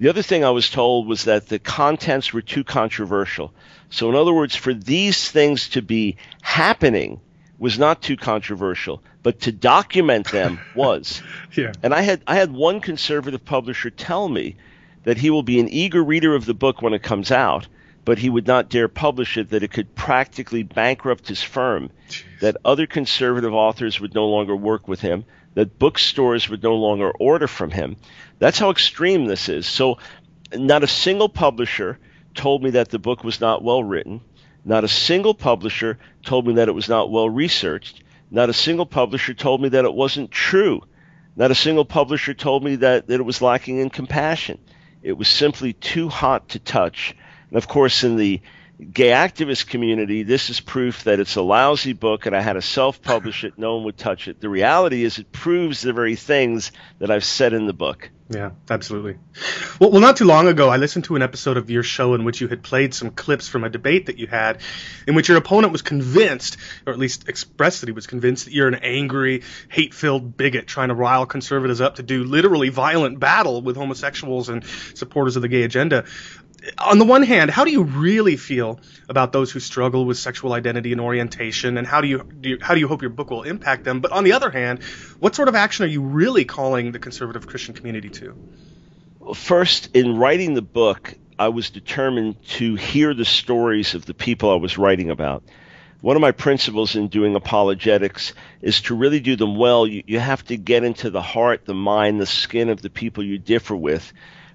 The 0.04 0.10
other 0.10 0.22
thing 0.22 0.44
I 0.44 0.50
was 0.50 0.70
told 0.70 1.08
was 1.08 1.24
that 1.24 1.48
the 1.48 1.60
contents 1.60 2.34
were 2.34 2.42
too 2.42 2.66
controversial. 2.66 3.54
So, 3.90 4.10
in 4.10 4.18
other 4.18 4.34
words, 4.34 4.54
for 4.54 4.74
these 4.74 5.32
things 5.32 5.70
to 5.70 5.82
be 5.82 6.18
happening 6.42 7.22
was 7.58 7.80
not 7.80 8.02
too 8.02 8.18
controversial, 8.18 9.02
but 9.22 9.40
to 9.44 9.54
document 9.54 10.30
them 10.30 10.60
was. 10.76 11.22
yeah. 11.56 11.72
And 11.82 11.94
I 11.94 12.02
had 12.02 12.22
I 12.28 12.36
had 12.36 12.52
one 12.52 12.82
conservative 12.82 13.46
publisher 13.46 13.90
tell 13.90 14.28
me 14.28 14.58
that 15.06 15.16
he 15.16 15.30
will 15.30 15.42
be 15.42 15.62
an 15.62 15.70
eager 15.70 16.04
reader 16.04 16.36
of 16.36 16.46
the 16.46 16.54
book 16.54 16.82
when 16.82 16.94
it 16.94 17.02
comes 17.02 17.32
out, 17.32 17.70
but 18.04 18.18
he 18.18 18.30
would 18.30 18.46
not 18.46 18.70
dare 18.70 18.90
publish 18.90 19.38
it, 19.38 19.52
that 19.52 19.64
it 19.64 19.72
could 19.72 19.96
practically 19.96 20.64
bankrupt 20.64 21.30
his 21.30 21.42
firm, 21.42 21.90
Jeez. 22.10 22.24
that 22.42 22.58
other 22.66 22.88
conservative 22.88 23.54
authors 23.54 24.02
would 24.02 24.14
no 24.14 24.28
longer 24.28 24.54
work 24.54 24.86
with 24.86 25.00
him, 25.00 25.24
that 25.56 25.78
bookstores 25.80 26.50
would 26.50 26.64
no 26.64 26.76
longer 26.76 27.12
order 27.12 27.48
from 27.48 27.72
him. 27.72 27.98
That's 28.40 28.60
how 28.60 28.70
extreme 28.70 29.26
this 29.26 29.50
is. 29.50 29.66
So, 29.66 29.98
not 30.54 30.84
a 30.84 30.88
single 30.88 31.30
publisher 31.30 32.00
told 32.36 32.64
me 32.64 32.72
that 32.72 32.90
the 32.90 33.00
book 33.00 33.24
was 33.24 33.42
not 33.42 33.64
well 33.64 33.84
written. 33.84 34.22
Not 34.66 34.84
a 34.84 34.88
single 34.88 35.34
publisher 35.34 36.00
told 36.24 36.48
me 36.48 36.54
that 36.56 36.70
it 36.70 36.74
was 36.74 36.90
not 36.90 37.12
well 37.12 37.30
researched. 37.30 38.04
Not 38.32 38.50
a 38.50 38.54
single 38.54 38.86
publisher 38.86 39.34
told 39.34 39.62
me 39.62 39.70
that 39.70 39.86
it 39.86 39.94
wasn't 39.94 40.32
true. 40.32 40.82
Not 41.36 41.52
a 41.52 41.56
single 41.56 41.86
publisher 41.86 42.34
told 42.34 42.64
me 42.64 42.78
that, 42.78 43.08
that 43.08 43.20
it 43.20 43.26
was 43.26 43.42
lacking 43.42 43.80
in 43.80 43.90
compassion. 43.90 44.60
It 45.02 45.14
was 45.14 45.28
simply 45.28 45.74
too 45.74 46.08
hot 46.08 46.50
to 46.50 46.60
touch. 46.60 47.16
And 47.50 47.58
of 47.58 47.68
course, 47.68 48.04
in 48.04 48.16
the 48.16 48.42
gay 48.84 49.10
activist 49.10 49.68
community, 49.68 50.24
this 50.24 50.50
is 50.50 50.60
proof 50.60 51.04
that 51.06 51.20
it's 51.20 51.36
a 51.36 51.42
lousy 51.42 51.94
book 51.94 52.26
and 52.26 52.36
I 52.36 52.42
had 52.42 52.54
to 52.54 52.62
self 52.62 53.02
publish 53.02 53.44
it. 53.44 53.58
No 53.58 53.76
one 53.76 53.86
would 53.86 53.98
touch 53.98 54.28
it. 54.28 54.42
The 54.42 54.50
reality 54.50 55.04
is, 55.04 55.18
it 55.18 55.32
proves 55.32 55.82
the 55.82 55.94
very 55.94 56.16
things 56.16 56.72
that 57.00 57.10
I've 57.10 57.24
said 57.24 57.54
in 57.54 57.66
the 57.66 57.74
book. 57.74 58.10
Yeah, 58.30 58.52
absolutely. 58.70 59.18
Well, 59.80 59.92
well, 59.92 60.02
not 60.02 60.18
too 60.18 60.26
long 60.26 60.48
ago, 60.48 60.70
I 60.70 60.78
listened 60.78 61.06
to 61.06 61.16
an 61.16 61.22
episode 61.22 61.58
of 61.58 61.70
your 61.70 61.84
show 61.84 62.14
in 62.14 62.24
which 62.24 62.42
you 62.42 62.48
had 62.48 62.64
played 62.64 62.94
some 62.94 63.12
clips 63.12 63.48
from 63.48 63.64
a 63.64 63.70
debate 63.70 64.08
that 64.08 64.18
you 64.18 64.28
had, 64.28 64.62
in 65.08 65.14
which 65.14 65.28
your 65.28 65.38
opponent 65.38 65.72
was 65.72 65.82
convinced, 65.82 66.58
or 66.88 66.94
at 66.94 67.00
least 67.00 67.28
expressed 67.28 67.82
that 67.82 67.90
he 67.90 67.94
was 67.94 68.08
convinced, 68.08 68.46
that 68.46 68.54
you're 68.54 68.68
an 68.68 68.76
angry, 68.76 69.44
hate 69.70 69.94
filled 69.94 70.38
bigot 70.38 70.68
trying 70.68 70.88
to 70.88 70.96
rile 70.96 71.26
conservatives 71.26 71.82
up 71.82 71.96
to 71.96 72.04
do 72.04 72.24
literally 72.24 72.70
violent 72.70 73.20
battle 73.20 73.62
with 73.62 73.76
homosexuals 73.76 74.50
and 74.50 74.66
supporters 74.96 75.36
of 75.36 75.42
the 75.42 75.50
gay 75.50 75.64
agenda 75.64 76.06
on 76.78 76.98
the 76.98 77.06
one 77.06 77.24
hand, 77.24 77.52
how 77.52 77.66
do 77.66 77.72
you 77.72 77.84
really 77.84 78.38
feel 78.38 78.80
about 79.10 79.32
those 79.34 79.52
who 79.52 79.60
struggle 79.60 80.06
with 80.06 80.18
sexual 80.18 80.54
identity 80.54 80.92
and 80.92 81.02
orientation, 81.02 81.78
and 81.78 81.86
how 81.86 82.02
do 82.02 82.08
you, 82.08 82.24
do 82.24 82.50
you, 82.50 82.58
how 82.62 82.74
do 82.74 82.80
you 82.80 82.88
hope 82.88 83.02
your 83.02 83.10
book 83.12 83.30
will 83.30 83.44
impact 83.44 83.84
them? 83.84 84.00
But 84.00 84.12
on 84.12 84.24
the 84.24 84.34
other 84.34 84.50
hand, 84.50 84.82
what 85.20 85.36
sort 85.36 85.50
of 85.50 85.56
action 85.56 85.86
are 85.86 85.90
you 85.90 86.02
really 86.02 86.46
calling 86.46 86.92
the 86.92 87.00
conservative 87.00 87.48
Christian 87.48 87.74
community 87.74 88.10
to? 88.10 88.36
First, 89.36 89.96
in 89.96 90.18
writing 90.18 90.54
the 90.54 90.62
book, 90.62 91.14
I 91.38 91.50
was 91.50 91.70
determined 91.70 92.42
to 92.50 92.76
hear 92.76 93.14
the 93.14 93.26
stories 93.26 93.96
of 93.96 94.06
the 94.06 94.14
people 94.14 94.52
I 94.52 94.56
was 94.56 94.78
writing 94.78 95.10
about. 95.10 95.44
One 96.02 96.18
of 96.18 96.22
my 96.22 96.32
principles 96.32 96.96
in 96.96 97.08
doing 97.08 97.36
apologetics 97.36 98.34
is 98.62 98.82
to 98.82 98.96
really 98.96 99.22
do 99.22 99.38
them 99.38 99.56
well. 99.56 99.88
You, 99.88 100.04
you 100.06 100.20
have 100.20 100.44
to 100.46 100.58
get 100.58 100.84
into 100.84 101.10
the 101.10 101.22
heart, 101.22 101.66
the 101.66 101.74
mind, 101.74 102.20
the 102.20 102.26
skin 102.26 102.70
of 102.70 102.82
the 102.82 102.90
people 102.90 103.24
you 103.24 103.38
differ 103.38 103.76
with 103.76 104.12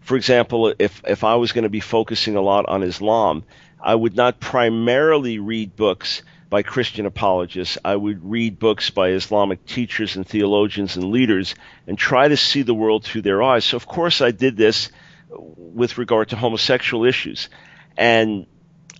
for 0.08 0.16
example, 0.16 0.72
if, 0.78 1.02
if 1.06 1.22
I 1.22 1.34
was 1.34 1.52
going 1.52 1.64
to 1.64 1.68
be 1.68 1.80
focusing 1.80 2.34
a 2.34 2.40
lot 2.40 2.66
on 2.66 2.82
Islam, 2.82 3.44
I 3.78 3.94
would 3.94 4.16
not 4.16 4.40
primarily 4.40 5.38
read 5.38 5.76
books 5.76 6.22
by 6.48 6.62
Christian 6.62 7.04
apologists. 7.04 7.76
I 7.84 7.94
would 7.94 8.24
read 8.24 8.58
books 8.58 8.88
by 8.88 9.10
Islamic 9.10 9.66
teachers 9.66 10.16
and 10.16 10.26
theologians 10.26 10.96
and 10.96 11.10
leaders 11.10 11.54
and 11.86 11.98
try 11.98 12.26
to 12.26 12.38
see 12.38 12.62
the 12.62 12.72
world 12.72 13.04
through 13.04 13.20
their 13.20 13.42
eyes. 13.42 13.66
So, 13.66 13.76
of 13.76 13.86
course, 13.86 14.22
I 14.22 14.30
did 14.30 14.56
this 14.56 14.90
with 15.28 15.98
regard 15.98 16.30
to 16.30 16.36
homosexual 16.36 17.04
issues. 17.04 17.50
And 17.94 18.46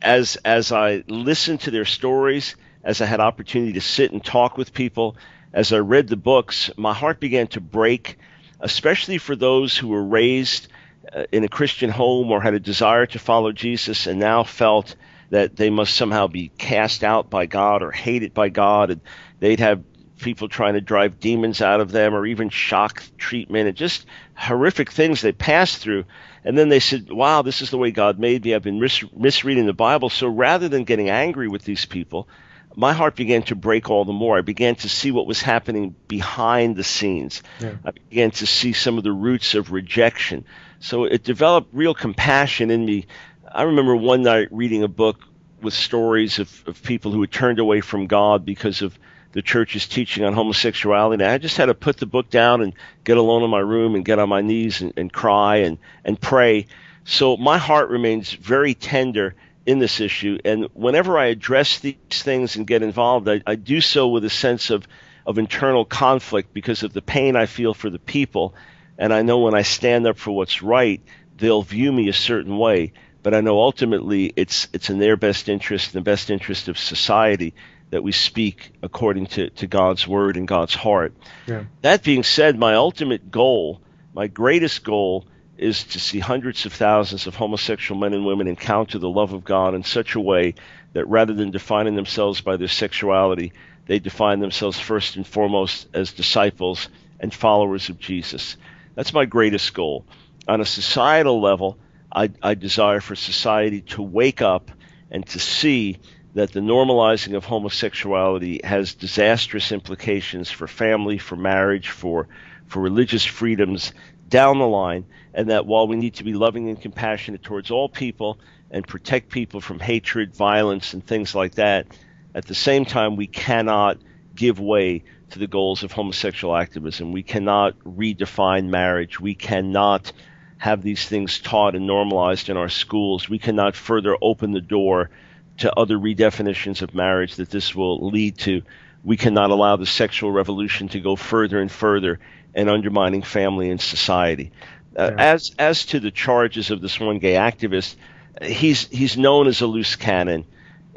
as, 0.03 0.37
as 0.45 0.73
I 0.73 1.05
listened 1.09 1.63
to 1.63 1.71
their 1.71 1.87
stories, 1.87 2.55
as 2.85 3.01
I 3.01 3.07
had 3.07 3.21
opportunity 3.21 3.73
to 3.73 3.81
sit 3.81 4.13
and 4.13 4.23
talk 4.23 4.59
with 4.59 4.75
people, 4.75 5.17
as 5.55 5.73
I 5.73 5.79
read 5.79 6.09
the 6.09 6.17
books, 6.19 6.71
my 6.77 6.93
heart 6.93 7.19
began 7.19 7.47
to 7.49 7.63
break, 7.63 8.19
especially 8.61 9.17
for 9.17 9.35
those 9.35 9.75
who 9.75 9.89
were 9.89 10.05
raised 10.05 10.69
Uh, 11.13 11.25
in 11.33 11.45
a 11.45 11.49
Christian 11.49 11.91
home 11.91 12.31
or 12.31 12.41
had 12.41 12.55
a 12.55 12.61
desire 12.61 13.07
to 13.07 13.19
follow 13.19 13.53
Jesus 13.53 14.07
and 14.07 14.21
now 14.21 14.45
felt 14.45 14.95
that 15.31 15.57
they 15.57 15.71
must 15.71 15.95
somehow 15.95 16.27
be 16.27 16.49
cast 16.59 17.05
out 17.05 17.31
by 17.31 17.47
God 17.47 17.83
or 17.83 17.91
hated 17.91 18.35
by 18.35 18.49
God 18.49 18.91
and 18.91 19.01
they'd 19.41 19.61
have 19.61 19.83
people 20.19 20.49
trying 20.49 20.75
to 20.75 20.81
drive 20.81 21.21
demons 21.21 21.63
out 21.63 21.81
of 21.81 21.91
them 21.91 22.15
or 22.15 22.27
even 22.27 22.51
shock 22.51 23.03
treatment 23.17 23.69
and 23.69 23.77
just 23.77 24.07
horrific 24.35 24.91
things 24.91 25.21
they 25.21 25.33
passed 25.33 25.79
through. 25.79 26.05
And 26.45 26.57
then 26.57 26.69
they 26.69 26.81
said, 26.81 27.11
wow, 27.11 27.43
this 27.43 27.63
is 27.63 27.71
the 27.71 27.79
way 27.79 27.91
God 27.91 28.19
made 28.19 28.45
me. 28.45 28.55
I've 28.55 28.63
been 28.63 28.81
mis- 28.81 29.05
misreading 29.17 29.67
the 29.67 29.73
Bible. 29.73 30.11
So 30.11 30.29
rather 30.29 30.69
than 30.69 30.85
getting 30.85 31.11
angry 31.11 31.49
with 31.49 31.65
these 31.65 31.85
people, 31.85 32.29
my 32.75 32.93
heart 32.93 33.17
began 33.17 33.43
to 33.45 33.57
break 33.57 33.91
all 33.91 34.05
the 34.05 34.13
more. 34.13 34.39
I 34.39 34.43
began 34.43 34.77
to 34.77 34.89
see 34.89 35.11
what 35.11 35.27
was 35.27 35.43
happening 35.43 35.95
behind 36.07 36.77
the 36.77 36.85
scenes. 36.85 37.43
Yeah. 37.61 37.75
I 37.85 37.91
began 37.91 38.31
to 38.33 38.47
see 38.47 38.73
some 38.73 38.99
of 38.99 39.05
the 39.05 39.13
roots 39.13 39.55
of 39.55 39.73
rejection. 39.73 40.45
So 40.81 41.05
it 41.05 41.25
developed 41.25 41.69
real 41.73 41.95
compassion 41.95 42.71
in 42.71 42.85
me. 42.85 43.07
I 43.51 43.63
remember 43.63 43.97
one 43.97 44.23
night 44.23 44.49
reading 44.51 44.83
a 44.83 44.89
book 44.89 45.25
with 45.61 45.75
stories 45.75 46.39
of, 46.39 46.63
of 46.67 46.83
people 46.83 47.11
who 47.11 47.21
had 47.21 47.33
turned 47.33 47.59
away 47.59 47.81
from 47.81 48.07
God 48.07 48.45
because 48.45 48.83
of 48.83 48.99
the 49.33 49.43
church's 49.43 49.87
teaching 49.87 50.25
on 50.25 50.33
homosexuality. 50.33 51.23
And 51.23 51.33
I 51.33 51.39
just 51.39 51.57
had 51.57 51.67
to 51.67 51.75
put 51.75 51.97
the 51.99 52.07
book 52.07 52.31
down 52.31 52.63
and 52.63 52.73
get 53.05 53.17
alone 53.17 53.43
in 53.43 53.51
my 53.51 53.59
room 53.59 53.95
and 53.95 54.05
get 54.05 54.19
on 54.19 54.29
my 54.29 54.41
knees 54.41 54.81
and, 54.81 54.93
and 54.97 55.13
cry 55.13 55.57
and, 55.57 55.79
and 56.05 56.21
pray. 56.21 56.67
So 57.05 57.37
my 57.37 57.59
heart 57.59 57.91
remains 57.91 58.33
very 58.33 58.75
tender 58.75 59.35
in 59.67 59.79
this 59.81 60.01
issue. 60.01 60.39
And 60.45 60.69
whenever 60.73 61.19
I 61.19 61.27
address 61.27 61.81
these 61.81 61.97
things 62.11 62.57
and 62.57 62.67
get 62.67 62.83
involved, 62.83 63.29
I, 63.29 63.43
I 63.47 63.55
do 63.57 63.81
so 63.81 64.09
with 64.09 64.25
a 64.25 64.31
sense 64.31 64.71
of, 64.71 64.87
of 65.27 65.39
internal 65.39 65.85
conflict 65.85 66.55
because 66.55 66.83
of 66.83 66.93
the 66.93 67.03
pain 67.03 67.37
I 67.37 67.47
feel 67.47 67.75
for 67.75 67.91
the 67.91 67.99
people. 67.99 68.55
And 68.99 69.15
I 69.15 69.23
know 69.23 69.39
when 69.39 69.55
I 69.55 69.63
stand 69.63 70.07
up 70.07 70.19
for 70.19 70.33
what's 70.33 70.63
right, 70.63 71.01
they'll 71.37 71.63
view 71.63 71.93
me 71.93 72.09
a 72.09 72.13
certain 72.13 72.59
way. 72.59 72.93
But 73.23 73.35
I 73.35 73.41
know 73.41 73.61
ultimately 73.61 74.33
it's 74.37 74.69
it's 74.73 74.91
in 74.91 74.99
their 74.99 75.17
best 75.17 75.49
interest, 75.49 75.95
in 75.95 76.01
the 76.01 76.05
best 76.05 76.31
interest 76.31 76.69
of 76.69 76.79
society, 76.79 77.55
that 77.91 78.03
we 78.03 78.13
speak 78.13 78.73
according 78.83 79.27
to, 79.27 79.51
to 79.51 79.67
God's 79.67 80.07
word 80.07 80.37
and 80.37 80.47
God's 80.47 80.75
heart. 80.75 81.13
Yeah. 81.47 81.65
That 81.83 82.03
being 82.03 82.23
said, 82.23 82.59
my 82.59 82.75
ultimate 82.75 83.31
goal, 83.31 83.81
my 84.13 84.27
greatest 84.27 84.85
goal, 84.85 85.27
is 85.57 85.85
to 85.85 86.01
see 86.01 86.19
hundreds 86.21 86.67
of 86.67 86.73
thousands 86.73 87.27
of 87.27 87.35
homosexual 87.35 88.01
men 88.01 88.15
and 88.15 88.25
women 88.25 88.47
encounter 88.47 88.99
the 88.99 89.09
love 89.09 89.33
of 89.33 89.45
God 89.45 89.75
in 89.75 89.83
such 89.83 90.15
a 90.15 90.21
way 90.21 90.55
that 90.93 91.09
rather 91.09 91.35
than 91.35 91.51
defining 91.51 91.97
themselves 91.97 92.41
by 92.41 92.57
their 92.57 92.69
sexuality, 92.69 93.53
they 93.87 93.99
define 93.99 94.41
themselves 94.41 94.79
first 94.79 95.17
and 95.17 95.27
foremost 95.27 95.89
as 95.95 96.13
disciples 96.13 96.89
and 97.19 97.35
followers 97.35 97.89
of 97.89 97.99
Jesus. 97.99 98.57
That's 98.99 99.15
my 99.15 99.27
greatest 99.27 99.75
goal. 99.75 100.07
On 100.49 100.61
a 100.61 100.65
societal 100.65 101.41
level, 101.41 101.79
I, 102.13 102.31
I 102.43 102.55
desire 102.55 103.01
for 103.01 103.15
society 103.15 103.83
to 103.93 104.03
wake 104.03 104.43
up 104.43 104.73
and 105.09 105.25
to 105.29 105.39
see 105.39 105.99
that 106.35 106.51
the 106.51 106.59
normalizing 106.59 107.37
of 107.37 107.45
homosexuality 107.45 108.61
has 108.65 108.95
disastrous 108.95 109.71
implications 109.71 110.51
for 110.51 110.67
family, 110.67 111.19
for 111.19 111.37
marriage, 111.37 111.91
for 111.91 112.27
for 112.67 112.81
religious 112.81 113.25
freedoms 113.25 113.93
down 114.29 114.59
the 114.59 114.67
line, 114.67 115.05
and 115.33 115.49
that 115.51 115.65
while 115.65 115.87
we 115.87 115.95
need 115.95 116.15
to 116.15 116.25
be 116.25 116.35
loving 116.35 116.69
and 116.69 116.83
compassionate 116.83 117.45
towards 117.45 117.71
all 117.71 117.89
people 117.89 118.41
and 118.73 118.85
protect 118.85 119.29
people 119.29 119.61
from 119.61 119.79
hatred, 119.79 120.35
violence, 120.35 120.93
and 120.93 121.07
things 121.07 121.37
like 121.37 121.55
that, 121.55 121.87
at 122.35 122.47
the 122.47 122.55
same 122.55 122.85
time 122.85 123.15
we 123.15 123.29
cannot 123.29 123.99
give 124.35 124.59
way 124.59 125.05
to 125.31 125.39
the 125.39 125.47
goals 125.47 125.83
of 125.83 125.93
homosexual 125.93 126.57
activism. 126.57 127.13
We 127.13 127.23
cannot 127.23 127.79
redefine 127.81 128.69
marriage. 128.69 129.21
We 129.21 129.35
cannot 129.35 130.13
have 130.59 130.83
these 130.83 131.07
things 131.07 131.39
taught 131.39 131.75
and 131.77 131.87
normalized 131.87 132.49
in 132.49 132.57
our 132.57 132.69
schools. 132.69 133.29
We 133.29 133.39
cannot 133.39 133.77
further 133.77 134.17
open 134.21 134.53
the 134.53 134.61
door 134.61 135.11
to 135.59 135.75
other 135.75 135.97
redefinitions 135.97 136.83
of 136.83 136.95
marriage 136.95 137.37
that 137.37 137.51
this 137.51 137.75
will 137.75 138.09
lead 138.11 138.39
to. 138.39 138.63
We 139.05 139.17
cannot 139.17 139.51
allow 139.51 139.77
the 139.77 139.87
sexual 139.87 140.33
revolution 140.33 140.89
to 140.89 141.01
go 141.01 141.17
further 141.17 141.61
and 141.61 141.71
further 141.71 142.19
and 142.55 142.69
undermining 142.69 143.23
family 143.23 143.71
and 143.71 143.81
society. 143.81 144.51
Uh, 144.97 145.11
yeah. 145.17 145.33
As 145.33 145.53
as 145.59 145.87
to 145.87 146.01
the 146.01 146.11
charges 146.11 146.71
of 146.71 146.81
this 146.81 146.99
one 146.99 147.19
gay 147.19 147.35
activist, 147.35 147.95
he's 148.43 148.89
he's 148.89 149.17
known 149.17 149.47
as 149.47 149.61
a 149.61 149.67
loose 149.67 149.95
cannon. 149.97 150.45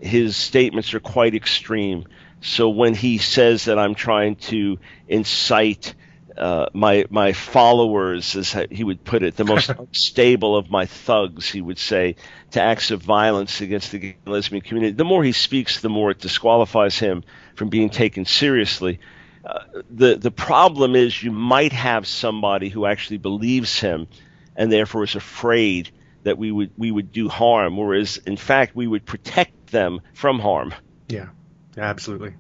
His 0.02 0.36
statements 0.36 0.94
are 0.96 1.00
quite 1.00 1.36
extreme. 1.36 2.06
So 2.41 2.69
when 2.69 2.95
he 2.95 3.19
says 3.19 3.65
that 3.65 3.77
I'm 3.77 3.95
trying 3.95 4.36
to 4.38 4.79
incite 5.07 5.93
uh, 6.38 6.67
my 6.74 7.05
my 7.10 7.33
followers, 7.33 8.36
as 8.36 8.56
he 8.71 8.84
would 8.84 9.04
put 9.04 9.21
it, 9.21 9.36
the 9.36 9.43
most 9.45 9.69
unstable 9.80 10.56
of 10.56 10.71
my 10.71 10.86
thugs, 10.86 11.49
he 11.49 11.62
would 11.62 11.77
say, 11.77 12.15
to 12.51 12.62
acts 12.62 12.91
of 12.91 13.01
violence 13.01 13.62
against 13.62 13.91
the 13.91 13.99
gay 13.99 14.17
and 14.25 14.34
lesbian 14.34 14.62
community. 14.62 14.93
The 14.93 15.06
more 15.06 15.23
he 15.23 15.34
speaks, 15.34 15.82
the 15.82 15.89
more 15.89 16.12
it 16.12 16.19
disqualifies 16.19 16.97
him 16.97 17.23
from 17.56 17.69
being 17.69 17.89
taken 17.89 18.25
seriously. 18.25 18.99
Uh, 19.45 19.60
the 19.89 20.15
the 20.15 20.32
problem 20.32 20.95
is 20.95 21.21
you 21.21 21.32
might 21.32 21.73
have 21.73 22.08
somebody 22.08 22.69
who 22.69 22.86
actually 22.86 23.17
believes 23.17 23.80
him, 23.80 24.08
and 24.56 24.71
therefore 24.71 25.04
is 25.04 25.15
afraid 25.15 25.91
that 26.23 26.38
we 26.38 26.51
would 26.51 26.71
we 26.77 26.91
would 26.91 27.12
do 27.12 27.30
harm, 27.30 27.77
whereas 27.77 28.17
in 28.17 28.38
fact 28.38 28.75
we 28.75 28.88
would 28.88 29.06
protect 29.06 29.67
them 29.67 30.01
from 30.13 30.39
harm. 30.39 30.73
Yeah, 31.08 31.30
absolutely. 31.77 32.34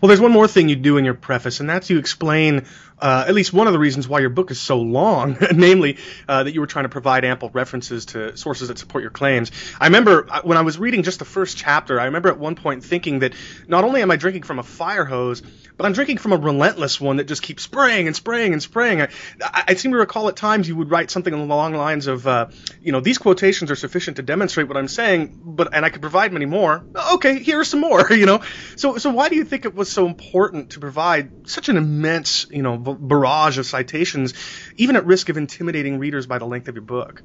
Well, 0.00 0.08
there's 0.08 0.20
one 0.20 0.32
more 0.32 0.48
thing 0.48 0.68
you 0.68 0.76
do 0.76 0.96
in 0.96 1.04
your 1.04 1.14
preface, 1.14 1.60
and 1.60 1.68
that's 1.68 1.90
you 1.90 1.98
explain 1.98 2.66
uh, 3.00 3.24
at 3.26 3.34
least 3.34 3.52
one 3.52 3.66
of 3.66 3.72
the 3.72 3.78
reasons 3.78 4.06
why 4.06 4.20
your 4.20 4.30
book 4.30 4.50
is 4.50 4.60
so 4.60 4.78
long, 4.78 5.36
namely 5.54 5.98
uh, 6.28 6.44
that 6.44 6.52
you 6.52 6.60
were 6.60 6.66
trying 6.66 6.84
to 6.84 6.88
provide 6.88 7.24
ample 7.24 7.50
references 7.50 8.06
to 8.06 8.36
sources 8.36 8.68
that 8.68 8.78
support 8.78 9.02
your 9.02 9.10
claims. 9.10 9.50
I 9.80 9.86
remember 9.86 10.26
uh, 10.30 10.42
when 10.42 10.58
I 10.58 10.62
was 10.62 10.78
reading 10.78 11.02
just 11.02 11.18
the 11.18 11.24
first 11.24 11.56
chapter, 11.56 12.00
I 12.00 12.04
remember 12.04 12.28
at 12.28 12.38
one 12.38 12.54
point 12.54 12.84
thinking 12.84 13.20
that 13.20 13.34
not 13.66 13.84
only 13.84 14.02
am 14.02 14.10
I 14.10 14.16
drinking 14.16 14.42
from 14.42 14.58
a 14.58 14.62
fire 14.62 15.04
hose, 15.04 15.42
but 15.76 15.86
I'm 15.86 15.92
drinking 15.92 16.18
from 16.18 16.32
a 16.32 16.36
relentless 16.36 17.00
one 17.00 17.16
that 17.16 17.24
just 17.24 17.40
keeps 17.40 17.62
spraying 17.62 18.06
and 18.06 18.14
spraying 18.14 18.52
and 18.52 18.62
spraying. 18.62 19.00
I, 19.00 19.08
I, 19.42 19.64
I 19.68 19.74
seem 19.74 19.92
to 19.92 19.98
recall 19.98 20.28
at 20.28 20.36
times 20.36 20.68
you 20.68 20.76
would 20.76 20.90
write 20.90 21.10
something 21.10 21.32
along 21.32 21.72
the 21.72 21.78
lines 21.78 22.06
of, 22.06 22.26
uh, 22.26 22.48
you 22.82 22.92
know, 22.92 23.00
these 23.00 23.16
quotations 23.16 23.70
are 23.70 23.76
sufficient 23.76 24.18
to 24.18 24.22
demonstrate 24.22 24.68
what 24.68 24.76
I'm 24.76 24.88
saying, 24.88 25.40
but 25.42 25.74
and 25.74 25.84
I 25.84 25.88
could 25.88 26.02
provide 26.02 26.34
many 26.34 26.44
more. 26.46 26.84
Okay, 27.14 27.38
here 27.38 27.60
are 27.60 27.64
some 27.64 27.80
more. 27.80 28.08
You 28.20 28.26
know, 28.26 28.42
so 28.76 28.98
so 28.98 29.08
why 29.08 29.30
do 29.30 29.36
you 29.36 29.44
think 29.44 29.64
it 29.64 29.74
was 29.74 29.90
so 29.90 30.04
important 30.04 30.70
to 30.70 30.80
provide 30.80 31.48
such 31.48 31.70
an 31.70 31.78
immense, 31.78 32.46
you 32.50 32.60
know, 32.60 32.76
barrage 32.94 33.58
of 33.58 33.66
citations, 33.66 34.34
even 34.76 34.96
at 34.96 35.06
risk 35.06 35.28
of 35.28 35.36
intimidating 35.36 35.98
readers 35.98 36.26
by 36.26 36.38
the 36.38 36.46
length 36.46 36.68
of 36.68 36.74
your 36.74 36.82
book? 36.82 37.22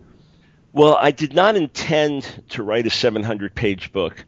Well, 0.73 0.97
I 0.99 1.12
did 1.12 1.34
not 1.34 1.56
intend 1.56 2.43
to 2.49 2.63
write 2.63 2.86
a 2.86 2.89
700 2.89 3.56
page 3.56 3.93
book. 3.93 4.25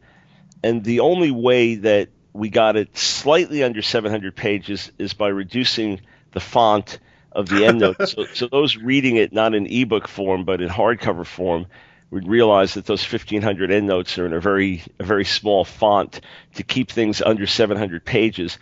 And 0.62 0.82
the 0.82 1.00
only 1.00 1.30
way 1.30 1.76
that 1.76 2.08
we 2.32 2.48
got 2.48 2.76
it 2.76 2.96
slightly 2.96 3.62
under 3.62 3.82
700 3.82 4.34
pages 4.34 4.90
is 4.98 5.12
by 5.12 5.28
reducing 5.28 6.00
the 6.32 6.40
font 6.40 6.98
of 7.32 7.48
the 7.48 7.66
endnotes. 7.66 8.12
so, 8.12 8.24
so 8.32 8.48
those 8.48 8.76
reading 8.76 9.16
it 9.16 9.32
not 9.32 9.54
in 9.54 9.66
ebook 9.66 10.08
form 10.08 10.44
but 10.44 10.60
in 10.60 10.68
hardcover 10.68 11.26
form 11.26 11.66
would 12.10 12.26
realize 12.26 12.74
that 12.74 12.86
those 12.86 13.02
1500 13.02 13.70
endnotes 13.70 14.18
are 14.18 14.26
in 14.26 14.32
a 14.32 14.40
very 14.40 14.82
a 14.98 15.04
very 15.04 15.24
small 15.24 15.64
font 15.64 16.20
to 16.54 16.62
keep 16.62 16.90
things 16.90 17.20
under 17.20 17.46
700 17.46 18.04
pages. 18.04 18.58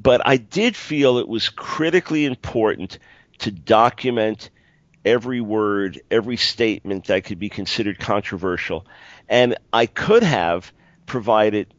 But 0.00 0.22
I 0.24 0.36
did 0.36 0.76
feel 0.76 1.18
it 1.18 1.28
was 1.28 1.48
critically 1.48 2.24
important 2.24 2.98
to 3.38 3.50
document 3.50 4.50
every 5.04 5.40
word, 5.40 6.00
every 6.10 6.36
statement 6.36 7.06
that 7.06 7.24
could 7.24 7.38
be 7.38 7.48
considered 7.48 7.98
controversial. 7.98 8.86
And 9.28 9.56
I 9.72 9.86
could 9.86 10.22
have 10.22 10.72
provided 11.06 11.72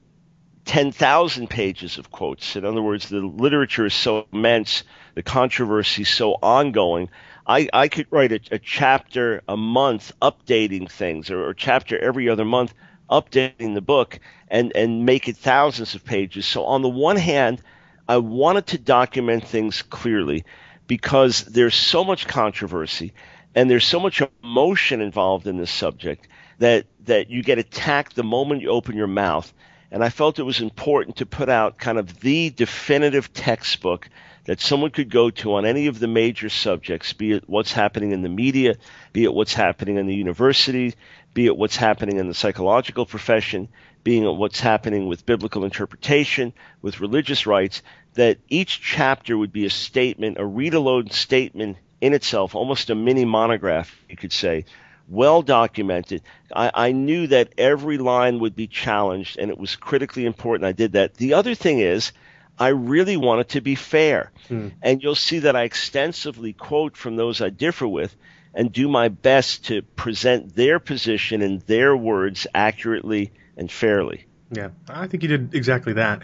10,000 0.66 1.50
pages 1.50 1.98
of 1.98 2.12
quotes. 2.12 2.56
In 2.56 2.66
other 2.66 2.82
words, 2.82 3.10
the 3.10 3.20
literature 3.20 3.86
is 3.86 3.94
so 3.94 4.28
immense, 4.34 4.84
the 5.16 5.24
controversy 5.24 6.02
is 6.02 6.10
so 6.10 6.34
ongoing. 6.34 7.10
I, 7.46 7.70
I 7.72 7.88
could 7.88 8.08
write 8.10 8.34
a, 8.34 8.40
a 8.52 8.60
chapter 8.60 9.42
a 9.48 9.56
month 9.56 10.12
updating 10.22 10.92
things, 10.92 11.32
or 11.32 11.50
a 11.50 11.56
chapter 11.56 11.98
every 11.98 12.28
other 12.28 12.44
month 12.44 12.74
updating 13.10 13.74
the 13.74 13.82
book, 13.82 14.20
and, 14.50 14.76
and 14.76 15.06
make 15.06 15.30
it 15.30 15.38
thousands 15.38 15.96
of 15.96 16.04
pages. 16.04 16.46
So, 16.46 16.66
on 16.66 16.82
the 16.82 16.90
one 16.90 17.16
hand, 17.16 17.62
I 18.08 18.18
wanted 18.18 18.68
to 18.68 18.78
document 18.78 19.46
things 19.46 19.82
clearly 19.82 20.46
because 20.88 21.44
there's 21.44 21.76
so 21.76 22.04
much 22.04 22.28
controversy 22.28 23.14
and 23.54 23.70
there's 23.70 23.86
so 23.86 24.00
much 24.00 24.22
emotion 24.44 25.02
involved 25.02 25.48
in 25.48 25.58
this 25.58 25.72
subject 25.72 26.28
that 26.60 26.86
that 27.06 27.30
you 27.30 27.44
get 27.44 27.58
attacked 27.58 28.16
the 28.16 28.24
moment 28.24 28.62
you 28.62 28.70
open 28.70 28.96
your 28.96 29.08
mouth. 29.08 29.52
And 29.90 30.04
I 30.04 30.10
felt 30.10 30.40
it 30.40 30.44
was 30.44 30.60
important 30.60 31.18
to 31.18 31.26
put 31.26 31.50
out 31.50 31.78
kind 31.78 31.98
of 31.98 32.20
the 32.20 32.50
definitive 32.50 33.32
textbook 33.34 34.10
that 34.46 34.62
someone 34.62 34.92
could 34.92 35.10
go 35.10 35.30
to 35.30 35.56
on 35.56 35.66
any 35.66 35.88
of 35.88 36.00
the 36.00 36.08
major 36.08 36.50
subjects, 36.50 37.14
be 37.14 37.34
it 37.34 37.44
what's 37.48 37.72
happening 37.72 38.12
in 38.12 38.22
the 38.22 38.30
media, 38.30 38.76
be 39.12 39.24
it 39.24 39.34
what's 39.34 39.54
happening 39.54 39.98
in 39.98 40.08
the 40.08 40.16
university, 40.16 40.94
be 41.34 41.46
it 41.46 41.58
what's 41.58 41.76
happening 41.76 42.18
in 42.18 42.28
the 42.28 42.34
psychological 42.34 43.06
profession, 43.06 43.68
being 44.08 44.24
what's 44.38 44.62
happening 44.62 45.06
with 45.06 45.26
biblical 45.26 45.66
interpretation, 45.66 46.54
with 46.82 47.02
religious 47.02 47.46
rights, 47.46 47.82
that 48.14 48.38
each 48.48 48.80
chapter 48.80 49.38
would 49.38 49.52
be 49.52 49.66
a 49.66 49.70
statement, 49.70 50.38
a 50.40 50.46
read 50.46 50.74
aloud 50.74 51.12
statement 51.12 51.76
in 52.00 52.14
itself, 52.14 52.56
almost 52.56 52.90
a 52.90 52.96
mini 52.96 53.26
monograph, 53.26 53.94
you 54.08 54.16
could 54.16 54.32
say, 54.32 54.64
well 55.10 55.42
documented. 55.42 56.22
I, 56.56 56.72
I, 56.74 56.92
knew 56.94 57.28
that 57.28 57.52
every 57.58 57.98
line 57.98 58.40
would 58.40 58.56
be 58.56 58.68
challenged, 58.68 59.38
and 59.38 59.52
it 59.52 59.58
was 59.58 59.76
critically 59.76 60.26
important 60.26 60.70
I 60.70 60.72
did 60.72 60.94
that. 60.94 61.16
The 61.16 61.34
other 61.34 61.54
thing 61.54 61.80
is, 61.80 62.14
I 62.58 62.70
really 62.70 63.18
wanted 63.18 63.50
to 63.50 63.60
be 63.60 63.76
fair. 63.76 64.32
Hmm. 64.48 64.70
And 64.82 65.04
you'll 65.04 65.16
see 65.16 65.40
that 65.40 65.58
I 65.58 65.64
extensively 65.64 66.54
quote 66.54 66.96
from 66.96 67.18
those 67.18 67.42
I 67.42 67.50
differ 67.50 67.90
with 67.90 68.16
and 68.54 68.72
do 68.72 68.88
my 68.88 69.10
best 69.10 69.66
to 69.66 69.82
present 69.82 70.56
their 70.56 70.80
position 70.80 71.42
in 71.42 71.62
their 71.68 71.94
words 71.98 72.48
accurately 72.56 73.34
and 73.58 73.72
fairly. 73.72 74.26
Yeah, 74.52 74.70
I 74.88 75.08
think 75.08 75.24
you 75.24 75.30
did 75.30 75.56
exactly 75.56 75.94
that. 75.94 76.24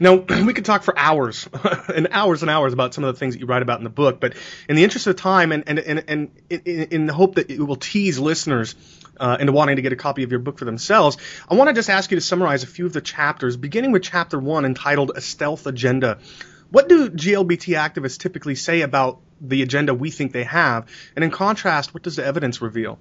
Now, 0.00 0.16
we 0.44 0.52
could 0.52 0.64
talk 0.64 0.82
for 0.82 0.98
hours 0.98 1.48
and 1.94 2.08
hours 2.10 2.42
and 2.42 2.50
hours 2.50 2.72
about 2.72 2.94
some 2.94 3.04
of 3.04 3.14
the 3.14 3.18
things 3.18 3.34
that 3.34 3.40
you 3.40 3.46
write 3.46 3.62
about 3.62 3.78
in 3.78 3.84
the 3.84 3.90
book, 3.90 4.20
but 4.20 4.34
in 4.68 4.76
the 4.76 4.84
interest 4.84 5.06
of 5.06 5.16
time 5.16 5.52
and, 5.52 5.64
and, 5.68 5.78
and, 5.78 6.04
and 6.08 6.30
in, 6.50 6.82
in 6.90 7.06
the 7.06 7.12
hope 7.12 7.36
that 7.36 7.50
it 7.50 7.60
will 7.60 7.76
tease 7.76 8.18
listeners 8.18 8.74
uh, 9.18 9.36
into 9.38 9.52
wanting 9.52 9.76
to 9.76 9.82
get 9.82 9.92
a 9.92 9.96
copy 9.96 10.24
of 10.24 10.30
your 10.30 10.40
book 10.40 10.58
for 10.58 10.64
themselves, 10.64 11.18
I 11.48 11.54
want 11.54 11.68
to 11.68 11.74
just 11.74 11.90
ask 11.90 12.10
you 12.10 12.16
to 12.16 12.20
summarize 12.20 12.64
a 12.64 12.66
few 12.66 12.86
of 12.86 12.92
the 12.92 13.00
chapters, 13.00 13.56
beginning 13.56 13.92
with 13.92 14.02
chapter 14.02 14.38
one 14.38 14.64
entitled 14.64 15.12
A 15.14 15.20
Stealth 15.20 15.66
Agenda. 15.66 16.18
What 16.70 16.88
do 16.88 17.10
GLBT 17.10 17.76
activists 17.76 18.18
typically 18.18 18.54
say 18.54 18.80
about 18.80 19.20
the 19.40 19.62
agenda 19.62 19.92
we 19.94 20.10
think 20.10 20.32
they 20.32 20.44
have? 20.44 20.88
And 21.14 21.24
in 21.24 21.30
contrast, 21.30 21.92
what 21.92 22.02
does 22.02 22.16
the 22.16 22.24
evidence 22.24 22.62
reveal? 22.62 22.98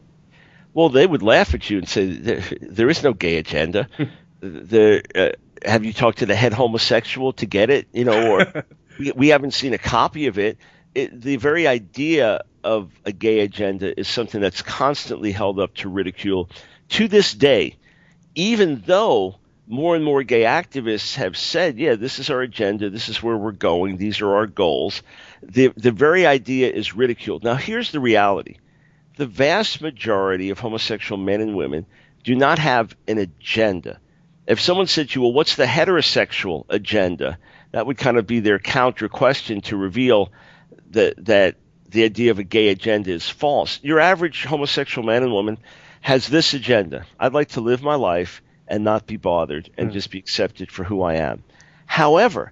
Well, 0.73 0.89
they 0.89 1.05
would 1.05 1.21
laugh 1.21 1.53
at 1.53 1.69
you 1.69 1.79
and 1.79 1.88
say, 1.88 2.05
there, 2.05 2.43
there 2.62 2.89
is 2.89 3.03
no 3.03 3.13
gay 3.13 3.38
agenda. 3.38 3.88
there, 4.39 5.01
uh, 5.13 5.29
have 5.63 5.86
you 5.86 5.93
talked 5.93 6.19
to 6.19 6.25
the 6.25 6.36
head 6.36 6.53
homosexual 6.53 7.34
to 7.34 7.45
get 7.45 7.69
it? 7.69 7.88
You 7.91 8.05
know, 8.05 8.31
or 8.31 8.65
we, 8.99 9.12
we 9.12 9.27
haven't 9.29 9.51
seen 9.51 9.73
a 9.73 9.77
copy 9.77 10.27
of 10.27 10.39
it. 10.39 10.57
it. 10.95 11.21
The 11.21 11.36
very 11.38 11.67
idea 11.67 12.41
of 12.63 12.91
a 13.05 13.12
gay 13.12 13.39
agenda 13.39 13.97
is 13.99 14.07
something 14.07 14.39
that's 14.39 14.62
constantly 14.62 15.31
held 15.31 15.60
up 15.60 15.73
to 15.75 15.89
ridicule 15.89 16.49
to 16.89 17.07
this 17.07 17.34
day, 17.34 17.77
even 18.36 18.84
though 18.86 19.38
more 19.67 19.95
and 19.95 20.03
more 20.03 20.23
gay 20.23 20.41
activists 20.41 21.15
have 21.15 21.38
said, 21.38 21.77
yeah, 21.77 21.95
this 21.95 22.19
is 22.19 22.29
our 22.29 22.41
agenda, 22.41 22.89
this 22.89 23.07
is 23.07 23.23
where 23.23 23.38
we're 23.38 23.51
going, 23.51 23.97
these 23.97 24.21
are 24.21 24.36
our 24.36 24.47
goals. 24.47 25.01
The, 25.41 25.69
the 25.77 25.91
very 25.91 26.25
idea 26.25 26.69
is 26.71 26.93
ridiculed. 26.93 27.43
Now, 27.43 27.55
here's 27.55 27.91
the 27.91 28.01
reality 28.01 28.57
the 29.17 29.26
vast 29.26 29.82
majority 29.82 30.50
of 30.50 30.60
homosexual 30.60 31.19
men 31.19 31.41
and 31.41 31.56
women 31.56 31.86
do 32.24 32.36
not 32.36 32.60
have 32.60 32.95
an 33.08 33.17
agenda 33.17 34.00
if 34.47 34.60
someone 34.60 34.88
said 34.88 35.10
to 35.10 35.15
you, 35.15 35.21
well, 35.21 35.34
what's 35.34 35.56
the 35.56 35.65
heterosexual 35.65 36.65
agenda? 36.69 37.38
That 37.71 37.86
would 37.86 37.97
kind 37.97 38.17
of 38.17 38.28
be 38.28 38.39
their 38.39 38.60
counter 38.60 39.08
question 39.08 39.62
to 39.62 39.78
reveal 39.78 40.32
that, 40.91 41.26
that 41.26 41.56
the 41.89 42.04
idea 42.04 42.32
of 42.32 42.39
a 42.39 42.43
gay 42.43 42.69
agenda 42.69 43.12
is 43.12 43.30
false. 43.30 43.80
Your 43.84 44.00
average 44.00 44.43
homosexual 44.43 45.06
man 45.06 45.24
and 45.24 45.32
woman 45.32 45.58
has 46.02 46.28
this 46.28 46.54
agenda. 46.54 47.06
I'd 47.19 47.34
like 47.34 47.50
to 47.50 47.62
live 47.62 47.82
my 47.82 47.95
life 47.95 48.41
and 48.67 48.84
not 48.84 49.06
be 49.08 49.17
bothered 49.17 49.69
and 49.78 49.89
mm. 49.89 49.93
just 49.93 50.10
be 50.10 50.19
accepted 50.19 50.71
for 50.71 50.84
who 50.84 51.02
I 51.02 51.15
am. 51.15 51.43
However, 51.86 52.52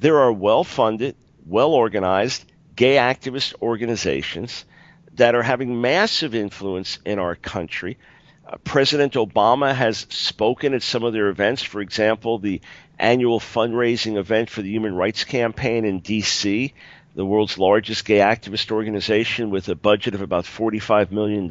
there 0.00 0.18
are 0.18 0.32
well 0.32 0.62
funded, 0.62 1.16
well 1.46 1.72
organized 1.72 2.44
gay 2.76 2.96
activist 2.96 3.54
organizations 3.62 4.64
that 5.14 5.34
are 5.34 5.42
having 5.42 5.80
massive 5.80 6.34
influence 6.34 6.98
in 7.04 7.18
our 7.18 7.34
country 7.34 7.98
uh, 8.46 8.58
President 8.58 9.14
Obama 9.14 9.74
has 9.74 10.06
spoken 10.10 10.74
at 10.74 10.82
some 10.82 11.02
of 11.02 11.12
their 11.12 11.28
events. 11.28 11.62
For 11.62 11.80
example, 11.80 12.38
the 12.38 12.60
annual 12.98 13.40
fundraising 13.40 14.16
event 14.16 14.50
for 14.50 14.60
the 14.62 14.70
Human 14.70 14.94
Rights 14.94 15.24
Campaign 15.24 15.84
in 15.84 16.00
D.C., 16.00 16.74
the 17.14 17.24
world's 17.24 17.58
largest 17.58 18.04
gay 18.04 18.18
activist 18.18 18.70
organization 18.70 19.50
with 19.50 19.68
a 19.68 19.74
budget 19.74 20.14
of 20.14 20.20
about 20.20 20.44
$45 20.44 21.10
million, 21.10 21.48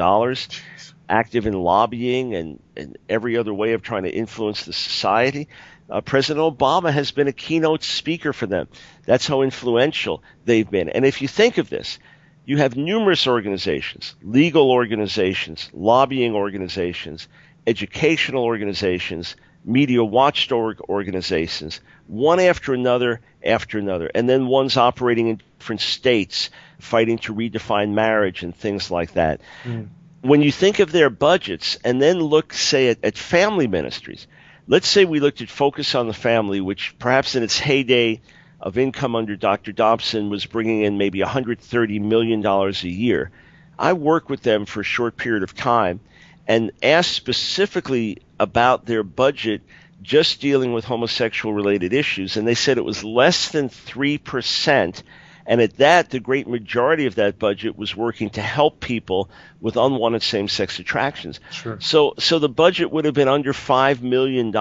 active 1.09 1.47
in 1.47 1.53
lobbying 1.53 2.35
and, 2.35 2.59
and, 2.75 2.97
every 3.09 3.37
other 3.37 3.53
way 3.53 3.73
of 3.73 3.81
trying 3.81 4.03
to 4.03 4.11
influence 4.11 4.65
the 4.65 4.73
society. 4.73 5.47
Uh, 5.89 6.01
President 6.01 6.43
Obama 6.43 6.91
has 6.91 7.11
been 7.11 7.27
a 7.27 7.33
keynote 7.33 7.83
speaker 7.83 8.33
for 8.33 8.45
them. 8.45 8.67
That's 9.05 9.25
how 9.25 9.41
influential 9.41 10.21
they've 10.45 10.69
been. 10.69 10.89
And 10.89 11.05
if 11.05 11.21
you 11.21 11.27
think 11.27 11.57
of 11.57 11.69
this, 11.69 11.97
you 12.45 12.57
have 12.57 12.75
numerous 12.75 13.27
organizations, 13.27 14.15
legal 14.21 14.69
organizations, 14.71 15.69
lobbying 15.73 16.35
organizations, 16.35 17.27
educational 17.65 18.43
organizations, 18.43 19.35
media 19.65 20.03
watchdog 20.03 20.81
organizations, 20.89 21.79
one 22.07 22.39
after 22.39 22.73
another 22.73 23.21
after 23.43 23.79
another, 23.79 24.09
and 24.13 24.27
then 24.27 24.47
ones 24.47 24.75
operating 24.75 25.29
in 25.29 25.41
different 25.59 25.81
states 25.81 26.49
fighting 26.79 27.17
to 27.17 27.33
redefine 27.33 27.93
marriage 27.93 28.43
and 28.43 28.55
things 28.55 28.91
like 28.91 29.13
that. 29.13 29.39
Mm. 29.63 29.89
When 30.21 30.41
you 30.41 30.51
think 30.51 30.79
of 30.79 30.91
their 30.91 31.09
budgets 31.09 31.77
and 31.83 32.01
then 32.01 32.19
look, 32.19 32.53
say, 32.53 32.89
at, 32.89 33.03
at 33.03 33.17
family 33.17 33.67
ministries, 33.67 34.27
let's 34.67 34.87
say 34.87 35.05
we 35.05 35.19
looked 35.19 35.41
at 35.41 35.49
Focus 35.49 35.95
on 35.95 36.07
the 36.07 36.13
Family, 36.13 36.61
which 36.61 36.95
perhaps 36.99 37.35
in 37.35 37.43
its 37.43 37.57
heyday 37.57 38.21
of 38.63 38.77
income 38.77 39.13
under 39.13 39.35
Dr. 39.35 39.73
Dobson 39.73 40.29
was 40.29 40.45
bringing 40.45 40.81
in 40.81 40.97
maybe 40.97 41.19
$130 41.19 42.01
million 42.01 42.43
a 42.45 42.71
year. 42.87 43.29
I 43.77 43.91
worked 43.91 44.29
with 44.29 44.41
them 44.41 44.65
for 44.65 44.79
a 44.79 44.85
short 44.85 45.17
period 45.17 45.43
of 45.43 45.53
time 45.53 45.99
and 46.47 46.71
asked 46.81 47.11
specifically 47.11 48.19
about 48.39 48.85
their 48.85 49.03
budget 49.03 49.61
just 50.01 50.39
dealing 50.39 50.71
with 50.71 50.85
homosexual 50.85 51.53
related 51.53 51.91
issues. 51.91 52.37
And 52.37 52.47
they 52.47 52.55
said 52.55 52.77
it 52.77 52.85
was 52.85 53.03
less 53.03 53.49
than 53.49 53.67
3%. 53.67 55.03
And 55.45 55.61
at 55.61 55.77
that, 55.77 56.09
the 56.09 56.21
great 56.21 56.47
majority 56.47 57.05
of 57.05 57.15
that 57.15 57.37
budget 57.37 57.77
was 57.77 57.93
working 57.93 58.29
to 58.31 58.41
help 58.41 58.79
people 58.79 59.29
with 59.59 59.75
unwanted 59.75 60.23
same-sex 60.23 60.79
attractions. 60.79 61.41
Sure. 61.51 61.81
So, 61.81 62.13
so 62.17 62.39
the 62.39 62.47
budget 62.47 62.91
would 62.91 63.03
have 63.03 63.13
been 63.13 63.27
under 63.27 63.51
$5 63.51 64.01
million 64.01 64.53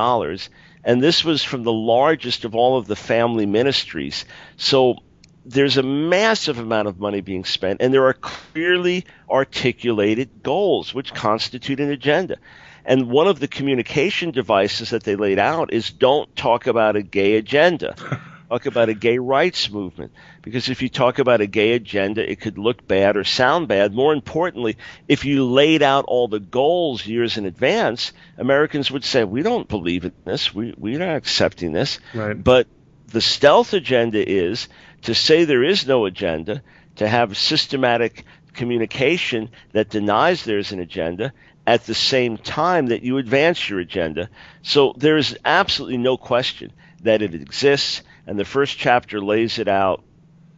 and 0.85 1.03
this 1.03 1.25
was 1.25 1.43
from 1.43 1.63
the 1.63 1.73
largest 1.73 2.45
of 2.45 2.55
all 2.55 2.77
of 2.77 2.87
the 2.87 2.97
family 2.97 3.47
ministries. 3.47 4.25
So 4.57 4.97
there's 5.45 5.77
a 5.77 5.83
massive 5.83 6.59
amount 6.59 6.89
of 6.89 6.99
money 6.99 7.21
being 7.21 7.45
spent, 7.45 7.83
and 7.83 7.93
there 7.93 8.07
are 8.07 8.15
clearly 8.15 9.05
articulated 9.31 10.43
goals 10.43 10.95
which 10.95 11.15
constitute 11.15 11.81
an 11.81 11.91
agenda. 11.91 12.37
And 12.85 13.11
one 13.11 13.29
of 13.29 13.39
the 13.39 13.49
communication 13.49 14.33
devices 14.33 14.91
that 14.91 15.05
they 15.05 15.15
laid 15.15 15.39
out 15.39 15.73
is 15.73 15.91
don't 15.91 16.35
talk 16.35 16.67
about 16.67 16.97
a 16.97 17.03
gay 17.03 17.37
agenda. 17.37 17.95
talk 18.53 18.67
about 18.67 18.91
a 18.91 18.95
gay 18.95 19.19
rights 19.19 19.71
movement. 19.71 20.13
Because 20.43 20.69
if 20.69 20.83
you 20.83 20.91
talk 20.91 21.19
about 21.19 21.41
a 21.41 21.47
gay 21.47 21.73
agenda, 21.73 22.31
it 22.31 22.41
could 22.41 22.59
look 22.59 22.87
bad 22.87 23.17
or 23.17 23.25
sound 23.25 23.69
bad. 23.69 23.95
More 23.95 24.13
importantly, 24.13 24.77
if 25.09 25.25
you 25.25 25.47
laid 25.47 25.83
out 25.83 26.05
all 26.07 26.29
the 26.29 26.41
goals 26.41 27.07
years 27.07 27.39
in 27.39 27.47
advance, 27.47 28.13
Americans 28.37 28.91
would 28.91 29.05
say, 29.05 29.25
we 29.25 29.43
don't 29.43 29.69
believe 29.69 30.05
in 30.05 30.13
this. 30.25 30.55
We, 30.55 30.75
we're 30.77 30.99
not 30.99 31.17
accepting 31.17 31.73
this. 31.73 31.99
Right. 32.13 32.35
But 32.43 32.67
the 33.09 33.23
stealth 33.23 33.73
agenda 33.73 34.27
is 34.27 34.69
to 35.03 35.15
say 35.15 35.45
there 35.45 35.65
is 35.65 35.87
no 35.87 36.05
agenda, 36.05 36.63
to 36.97 37.09
have 37.09 37.39
systematic 37.39 38.27
communication 38.53 39.49
that 39.73 39.89
denies 39.89 40.45
there's 40.45 40.73
an 40.73 40.81
agenda 40.81 41.33
at 41.67 41.87
the 41.87 41.95
same 41.95 42.37
time 42.37 42.89
that 42.89 43.03
you 43.03 43.17
advance 43.17 43.71
your 43.71 43.81
agenda. 43.81 44.29
So 44.61 44.95
there 44.99 45.17
is 45.17 45.39
absolutely 45.43 45.97
no 45.97 46.19
question 46.19 46.73
that 47.03 47.23
it 47.23 47.35
exists 47.35 48.03
and 48.27 48.39
the 48.39 48.45
first 48.45 48.79
chapter 48.79 49.21
lays 49.21 49.59
it 49.59 49.69
out 49.69 50.05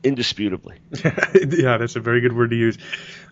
indisputably. 0.03 0.79
yeah, 1.03 1.79
that's 1.79 1.97
a 1.97 2.01
very 2.01 2.21
good 2.21 2.37
word 2.37 2.51
to 2.51 2.57
use. 2.57 2.79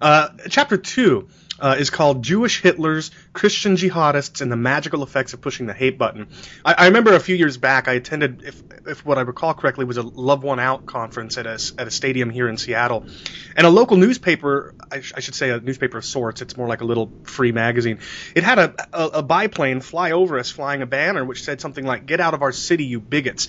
Uh, 0.01 0.31
chapter 0.49 0.77
two 0.79 1.29
uh, 1.61 1.77
is 1.79 1.90
called 1.90 2.25
Jewish 2.25 2.62
Hitlers, 2.62 3.11
Christian 3.33 3.77
Jihadists, 3.77 4.40
and 4.40 4.51
the 4.51 4.57
Magical 4.57 5.03
Effects 5.03 5.33
of 5.33 5.40
Pushing 5.40 5.66
the 5.66 5.75
Hate 5.75 5.99
Button. 5.99 6.29
I, 6.64 6.73
I 6.73 6.87
remember 6.87 7.14
a 7.14 7.21
few 7.21 7.37
years 7.37 7.57
back, 7.57 7.87
I 7.87 7.92
attended, 7.92 8.42
if, 8.42 8.62
if 8.87 9.07
what 9.07 9.18
I 9.18 9.21
recall 9.21 9.55
correctly, 9.55 9.85
was 9.85 9.99
a 9.99 10.03
Love 10.03 10.42
Won 10.42 10.59
Out 10.59 10.87
conference 10.87 11.37
at 11.38 11.47
a, 11.47 11.61
at 11.79 11.87
a 11.87 11.90
stadium 11.90 12.31
here 12.31 12.49
in 12.49 12.57
Seattle. 12.57 13.07
And 13.55 13.66
a 13.66 13.71
local 13.71 13.97
newspaper, 13.97 14.75
I, 14.90 15.03
sh- 15.03 15.12
I 15.16 15.21
should 15.21 15.35
say 15.35 15.51
a 15.51 15.61
newspaper 15.61 15.99
of 15.99 16.05
sorts, 16.05 16.42
it's 16.42 16.57
more 16.57 16.66
like 16.66 16.81
a 16.81 16.87
little 16.87 17.12
free 17.25 17.53
magazine, 17.53 18.01
it 18.35 18.42
had 18.42 18.59
a, 18.59 18.75
a, 18.92 19.07
a 19.18 19.23
biplane 19.23 19.83
fly 19.83 20.12
over 20.12 20.38
us 20.38 20.51
flying 20.51 20.83
a 20.83 20.87
banner 20.87 21.25
which 21.25 21.45
said 21.45 21.61
something 21.61 21.85
like, 21.85 22.07
Get 22.07 22.18
out 22.18 22.35
of 22.35 22.42
our 22.42 22.53
city, 22.53 22.87
you 22.87 23.01
bigots. 23.01 23.49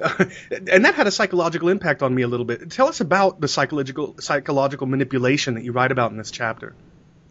and 0.50 0.84
that 0.84 0.94
had 0.94 1.06
a 1.06 1.10
psychological 1.10 1.68
impact 1.68 2.02
on 2.02 2.14
me 2.14 2.22
a 2.22 2.28
little 2.28 2.46
bit. 2.46 2.70
Tell 2.70 2.88
us 2.88 3.00
about 3.00 3.40
the 3.40 3.48
psychological 3.48 4.16
psychological 4.18 4.86
manipulation 4.86 5.54
that 5.54 5.64
you 5.64 5.72
write 5.72 5.92
about 5.92 6.10
in 6.10 6.16
this 6.16 6.30
chapter. 6.30 6.74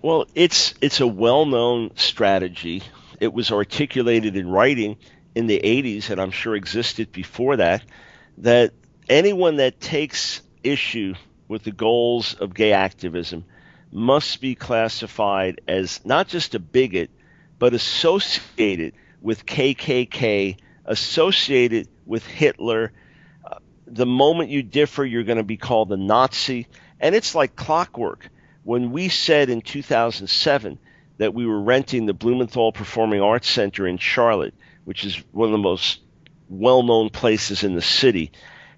Well, 0.01 0.27
it's 0.35 0.73
it's 0.81 1.01
a 1.01 1.07
well-known 1.07 1.91
strategy. 1.95 2.83
It 3.19 3.33
was 3.33 3.51
articulated 3.51 4.37
in 4.37 4.49
writing 4.49 4.97
in 5.35 5.47
the 5.47 5.59
80s 5.59 6.09
and 6.09 6.21
I'm 6.21 6.31
sure 6.31 6.55
existed 6.55 7.11
before 7.11 7.57
that 7.57 7.83
that 8.39 8.73
anyone 9.09 9.57
that 9.57 9.79
takes 9.79 10.41
issue 10.63 11.15
with 11.47 11.63
the 11.63 11.71
goals 11.71 12.33
of 12.35 12.53
gay 12.53 12.73
activism 12.73 13.45
must 13.91 14.41
be 14.41 14.55
classified 14.55 15.61
as 15.67 16.03
not 16.05 16.27
just 16.27 16.55
a 16.55 16.59
bigot 16.59 17.09
but 17.57 17.73
associated 17.73 18.93
with 19.21 19.45
KKK, 19.45 20.57
associated 20.89 21.87
with 22.05 22.25
Hitler. 22.25 22.91
Uh, 23.45 23.59
the 23.85 24.07
moment 24.07 24.49
you 24.49 24.63
differ, 24.63 25.05
you're 25.05 25.23
going 25.23 25.37
to 25.37 25.43
be 25.43 25.55
called 25.55 25.91
a 25.93 25.97
Nazi. 25.97 26.67
And 26.99 27.15
it's 27.15 27.35
like 27.35 27.55
clockwork. 27.55 28.29
When 28.63 28.91
we 28.91 29.07
said 29.07 29.49
in 29.49 29.61
2007 29.61 30.79
that 31.19 31.33
we 31.33 31.45
were 31.45 31.61
renting 31.61 32.05
the 32.05 32.13
Blumenthal 32.13 32.73
Performing 32.73 33.21
Arts 33.21 33.49
Center 33.49 33.87
in 33.87 33.97
Charlotte, 33.97 34.53
which 34.83 35.05
is 35.05 35.15
one 35.31 35.47
of 35.47 35.51
the 35.53 35.57
most 35.59 36.01
well 36.49 36.83
known 36.83 37.09
places 37.09 37.63
in 37.63 37.75
the 37.75 37.81
city, 37.81 38.31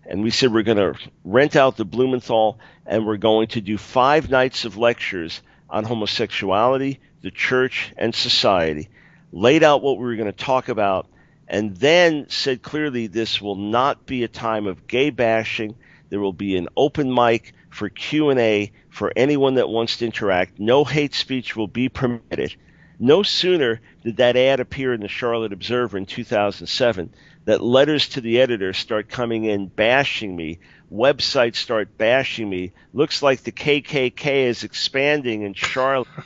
and 0.06 0.22
we 0.22 0.30
said 0.30 0.54
we're 0.54 0.64
going 0.64 0.78
to 0.78 1.00
rent 1.24 1.56
out 1.56 1.78
the 1.78 1.86
Blumenthal 1.86 2.60
and 2.86 3.06
we're 3.06 3.18
going 3.18 3.48
to 3.50 3.62
do 3.62 3.78
five 3.78 4.30
nights 4.30 4.66
of 4.66 4.76
lectures 4.78 5.42
on 5.70 5.86
homosexuality, 5.86 7.00
the 7.22 7.32
church, 7.32 7.94
and 7.98 8.14
society, 8.14 8.90
laid 9.32 9.64
out 9.64 9.82
what 9.82 9.98
we 9.98 10.04
were 10.04 10.18
going 10.18 10.32
to 10.32 10.34
talk 10.34 10.68
about 10.68 11.08
and 11.52 11.76
then 11.76 12.28
said 12.30 12.62
clearly 12.62 13.08
this 13.08 13.42
will 13.42 13.58
not 13.58 14.06
be 14.06 14.24
a 14.24 14.30
time 14.30 14.68
of 14.68 14.88
gay 14.88 15.10
bashing. 15.10 15.76
There 16.10 16.22
will 16.22 16.34
be 16.34 16.56
an 16.56 16.70
open 16.78 17.14
mic 17.14 17.54
for 17.70 17.90
Q&A 17.90 18.72
for 18.90 19.12
anyone 19.18 19.56
that 19.56 19.68
wants 19.68 19.98
to 19.98 20.06
interact. 20.06 20.60
No 20.60 20.86
hate 20.86 21.14
speech 21.14 21.58
will 21.58 21.68
be 21.68 21.90
permitted. 21.90 22.56
No 23.00 23.22
sooner 23.22 23.82
did 24.02 24.18
that 24.18 24.38
ad 24.38 24.62
appear 24.62 24.94
in 24.94 25.02
the 25.02 25.10
Charlotte 25.10 25.52
Observer 25.52 25.98
in 25.98 26.06
2007 26.06 27.14
that 27.44 27.62
letters 27.62 28.08
to 28.10 28.22
the 28.22 28.40
editor 28.40 28.72
start 28.72 29.10
coming 29.10 29.44
in 29.44 29.68
bashing 29.68 30.34
me. 30.34 30.60
Websites 30.90 31.58
start 31.58 31.98
bashing 31.98 32.50
me. 32.50 32.72
Looks 32.94 33.22
like 33.22 33.44
the 33.44 33.52
KKK 33.52 34.46
is 34.46 34.64
expanding 34.64 35.44
in 35.44 35.54
Charlotte. 35.54 36.08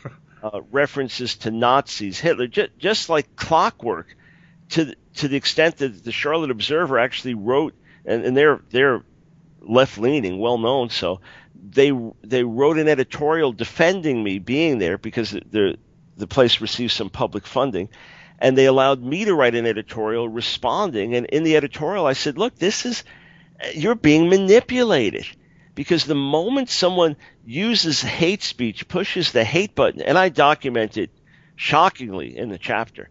Uh, 0.43 0.61
references 0.69 1.37
to 1.37 1.49
Nazis, 1.49 2.19
Hitler, 2.19 2.45
just, 2.45 2.77
just 2.77 3.09
like 3.09 3.35
clockwork, 3.35 4.15
to 4.69 4.93
to 5.15 5.27
the 5.27 5.37
extent 5.37 5.77
that 5.77 6.03
the 6.03 6.11
Charlotte 6.11 6.51
Observer 6.51 6.99
actually 6.99 7.33
wrote, 7.33 7.73
and, 8.05 8.23
and 8.25 8.37
they're 8.37 8.61
they're 8.69 9.03
left 9.61 9.97
leaning, 9.97 10.39
well 10.39 10.57
known, 10.57 10.89
so 10.89 11.21
they 11.69 11.91
they 12.23 12.43
wrote 12.43 12.77
an 12.77 12.87
editorial 12.87 13.51
defending 13.51 14.23
me 14.23 14.39
being 14.39 14.77
there 14.77 14.97
because 14.97 15.31
the 15.31 15.77
the 16.17 16.27
place 16.27 16.61
received 16.61 16.91
some 16.91 17.09
public 17.09 17.45
funding, 17.45 17.89
and 18.39 18.57
they 18.57 18.65
allowed 18.65 19.01
me 19.01 19.25
to 19.25 19.35
write 19.35 19.55
an 19.55 19.65
editorial 19.65 20.29
responding. 20.29 21.15
And 21.15 21.25
in 21.27 21.43
the 21.43 21.57
editorial, 21.57 22.05
I 22.05 22.13
said, 22.13 22.37
"Look, 22.37 22.55
this 22.55 22.85
is 22.85 23.03
you're 23.73 23.95
being 23.95 24.29
manipulated." 24.29 25.25
Because 25.73 26.05
the 26.05 26.15
moment 26.15 26.69
someone 26.69 27.17
uses 27.45 28.01
hate 28.01 28.41
speech, 28.43 28.87
pushes 28.87 29.33
the 29.33 29.43
hate 29.43 29.75
button, 29.75 30.01
and 30.01 30.17
I 30.17 30.29
document 30.29 30.95
it 30.95 31.09
shockingly 31.57 32.37
in 32.37 32.47
the 32.47 32.57
chapter, 32.57 33.09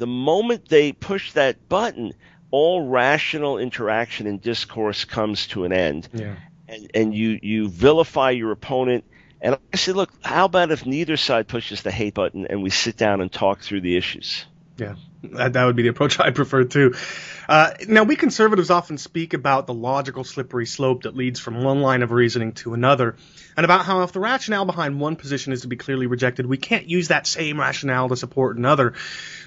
the 0.00 0.06
moment 0.06 0.66
they 0.70 0.92
push 0.92 1.32
that 1.32 1.68
button, 1.68 2.14
all 2.50 2.88
rational 2.88 3.58
interaction 3.58 4.26
and 4.26 4.40
discourse 4.40 5.04
comes 5.04 5.48
to 5.48 5.64
an 5.64 5.74
end. 5.74 6.08
Yeah. 6.14 6.36
And, 6.66 6.90
and 6.94 7.14
you, 7.14 7.38
you 7.42 7.68
vilify 7.68 8.30
your 8.30 8.50
opponent. 8.50 9.04
And 9.42 9.58
I 9.74 9.76
said, 9.76 9.96
look, 9.96 10.10
how 10.22 10.46
about 10.46 10.70
if 10.70 10.86
neither 10.86 11.18
side 11.18 11.48
pushes 11.48 11.82
the 11.82 11.90
hate 11.90 12.14
button 12.14 12.46
and 12.46 12.62
we 12.62 12.70
sit 12.70 12.96
down 12.96 13.20
and 13.20 13.30
talk 13.30 13.60
through 13.60 13.82
the 13.82 13.98
issues? 13.98 14.46
Yeah, 14.80 14.94
that, 15.24 15.52
that 15.52 15.64
would 15.66 15.76
be 15.76 15.82
the 15.82 15.90
approach 15.90 16.18
I 16.20 16.30
prefer 16.30 16.64
too. 16.64 16.94
Uh, 17.46 17.72
now, 17.86 18.04
we 18.04 18.16
conservatives 18.16 18.70
often 18.70 18.96
speak 18.96 19.34
about 19.34 19.66
the 19.66 19.74
logical 19.74 20.24
slippery 20.24 20.66
slope 20.66 21.02
that 21.02 21.16
leads 21.16 21.38
from 21.40 21.62
one 21.62 21.80
line 21.82 22.02
of 22.02 22.12
reasoning 22.12 22.52
to 22.52 22.72
another, 22.74 23.16
and 23.56 23.64
about 23.64 23.84
how 23.84 24.02
if 24.02 24.12
the 24.12 24.20
rationale 24.20 24.64
behind 24.64 25.00
one 25.00 25.16
position 25.16 25.52
is 25.52 25.62
to 25.62 25.68
be 25.68 25.76
clearly 25.76 26.06
rejected, 26.06 26.46
we 26.46 26.56
can't 26.56 26.88
use 26.88 27.08
that 27.08 27.26
same 27.26 27.60
rationale 27.60 28.08
to 28.08 28.16
support 28.16 28.56
another. 28.56 28.94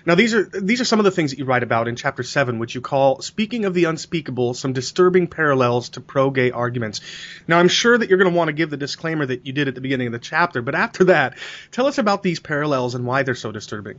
Now, 0.06 0.16
these 0.16 0.36
are 0.36 0.44
these 0.44 0.82
are 0.82 0.86
some 0.86 1.00
of 1.00 1.06
the 1.06 1.12
things 1.12 1.32
that 1.32 1.40
you 1.40 1.46
write 1.46 1.64
about 1.64 1.88
in 1.88 1.96
chapter 1.96 2.22
seven, 2.22 2.60
which 2.60 2.76
you 2.76 2.82
call 2.82 3.22
"Speaking 3.22 3.66
of 3.66 3.74
the 3.74 3.86
Unspeakable: 3.86 4.54
Some 4.54 4.74
Disturbing 4.74 5.28
Parallels 5.28 5.90
to 5.90 6.02
Pro-Gay 6.02 6.52
Arguments." 6.52 7.02
Now, 7.48 7.58
I'm 7.58 7.70
sure 7.70 7.98
that 7.98 8.10
you're 8.10 8.20
going 8.20 8.32
to 8.32 8.38
want 8.38 8.50
to 8.50 8.54
give 8.54 8.70
the 8.70 8.78
disclaimer 8.78 9.26
that 9.26 9.48
you 9.48 9.54
did 9.54 9.68
at 9.68 9.74
the 9.74 9.82
beginning 9.82 10.08
of 10.08 10.14
the 10.14 10.20
chapter, 10.20 10.62
but 10.62 10.76
after 10.76 11.06
that, 11.06 11.38
tell 11.72 11.88
us 11.88 11.98
about 11.98 12.22
these 12.22 12.40
parallels 12.40 12.94
and 12.94 13.06
why 13.06 13.24
they're 13.24 13.34
so 13.34 13.52
disturbing. 13.52 13.98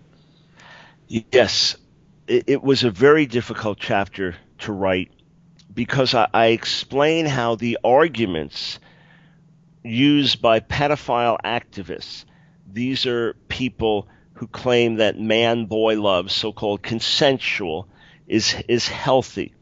Yes, 1.30 1.76
it, 2.26 2.44
it 2.48 2.62
was 2.64 2.82
a 2.82 2.90
very 2.90 3.26
difficult 3.26 3.78
chapter 3.78 4.34
to 4.58 4.72
write 4.72 5.12
because 5.72 6.12
I, 6.12 6.26
I 6.34 6.46
explain 6.46 7.26
how 7.26 7.54
the 7.54 7.78
arguments 7.84 8.80
used 9.84 10.42
by 10.42 10.58
pedophile 10.58 11.38
activists, 11.44 12.24
these 12.72 13.06
are 13.06 13.34
people 13.46 14.08
who 14.32 14.48
claim 14.48 14.96
that 14.96 15.16
man 15.16 15.66
boy 15.66 16.00
love, 16.00 16.32
so 16.32 16.52
called 16.52 16.82
consensual, 16.82 17.86
is, 18.26 18.56
is 18.66 18.88
healthy. 18.88 19.54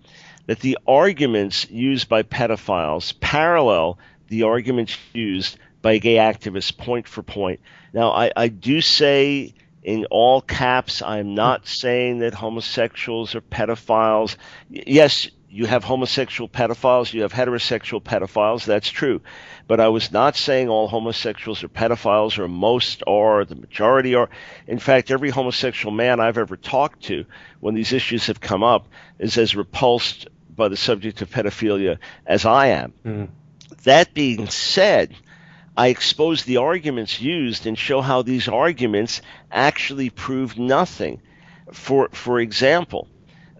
That 0.46 0.60
the 0.60 0.78
arguments 0.88 1.68
used 1.68 2.08
by 2.08 2.22
pedophiles 2.22 3.12
parallel 3.20 3.98
the 4.28 4.44
arguments 4.44 4.96
used 5.12 5.58
by 5.82 5.98
gay 5.98 6.14
activists 6.14 6.74
point 6.74 7.06
for 7.06 7.22
point. 7.22 7.60
Now, 7.92 8.12
I, 8.12 8.32
I 8.34 8.48
do 8.48 8.80
say 8.80 9.52
in 9.82 10.06
all 10.06 10.40
caps. 10.40 11.02
I'm 11.02 11.34
not 11.34 11.66
saying 11.66 12.20
that 12.20 12.34
homosexuals 12.34 13.34
are 13.34 13.40
pedophiles. 13.40 14.36
Yes, 14.70 15.28
you 15.52 15.66
have 15.66 15.84
homosexual 15.84 16.48
pedophiles, 16.48 17.12
you 17.12 17.22
have 17.22 17.32
heterosexual 17.32 18.02
pedophiles, 18.02 18.64
that's 18.64 18.88
true. 18.88 19.20
But 19.68 19.80
I 19.80 19.88
was 19.88 20.10
not 20.10 20.34
saying 20.34 20.70
all 20.70 20.88
homosexuals 20.88 21.62
are 21.62 21.68
pedophiles 21.68 22.38
or 22.38 22.48
most 22.48 23.02
are, 23.06 23.40
or 23.40 23.44
the 23.44 23.54
majority 23.54 24.14
are. 24.14 24.30
In 24.66 24.78
fact, 24.78 25.10
every 25.10 25.28
homosexual 25.28 25.94
man 25.94 26.20
I've 26.20 26.38
ever 26.38 26.56
talked 26.56 27.02
to 27.04 27.26
when 27.60 27.74
these 27.74 27.92
issues 27.92 28.28
have 28.28 28.40
come 28.40 28.62
up 28.62 28.88
is 29.18 29.36
as 29.36 29.54
repulsed 29.54 30.26
by 30.56 30.68
the 30.68 30.76
subject 30.76 31.20
of 31.20 31.30
pedophilia 31.30 31.98
as 32.26 32.46
I 32.46 32.68
am. 32.68 32.94
Mm. 33.04 33.28
That 33.84 34.14
being 34.14 34.48
said, 34.48 35.14
I 35.76 35.88
expose 35.88 36.44
the 36.44 36.58
arguments 36.58 37.20
used 37.20 37.66
and 37.66 37.78
show 37.78 38.00
how 38.00 38.22
these 38.22 38.48
arguments 38.48 39.22
actually 39.50 40.10
prove 40.10 40.58
nothing. 40.58 41.22
For 41.72 42.10
for 42.12 42.40
example, 42.40 43.08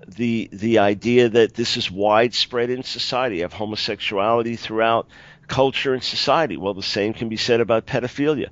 the 0.07 0.49
the 0.53 0.79
idea 0.79 1.29
that 1.31 1.55
this 1.55 1.77
is 1.77 1.91
widespread 1.91 2.71
in 2.71 2.83
society, 2.83 3.41
of 3.43 3.53
homosexuality 3.53 4.57
throughout 4.57 5.09
culture 5.49 5.95
and 5.95 6.03
society. 6.03 6.57
Well, 6.57 6.75
the 6.75 6.83
same 6.83 7.15
can 7.15 7.29
be 7.29 7.37
said 7.37 7.61
about 7.61 7.87
pedophilia. 7.87 8.49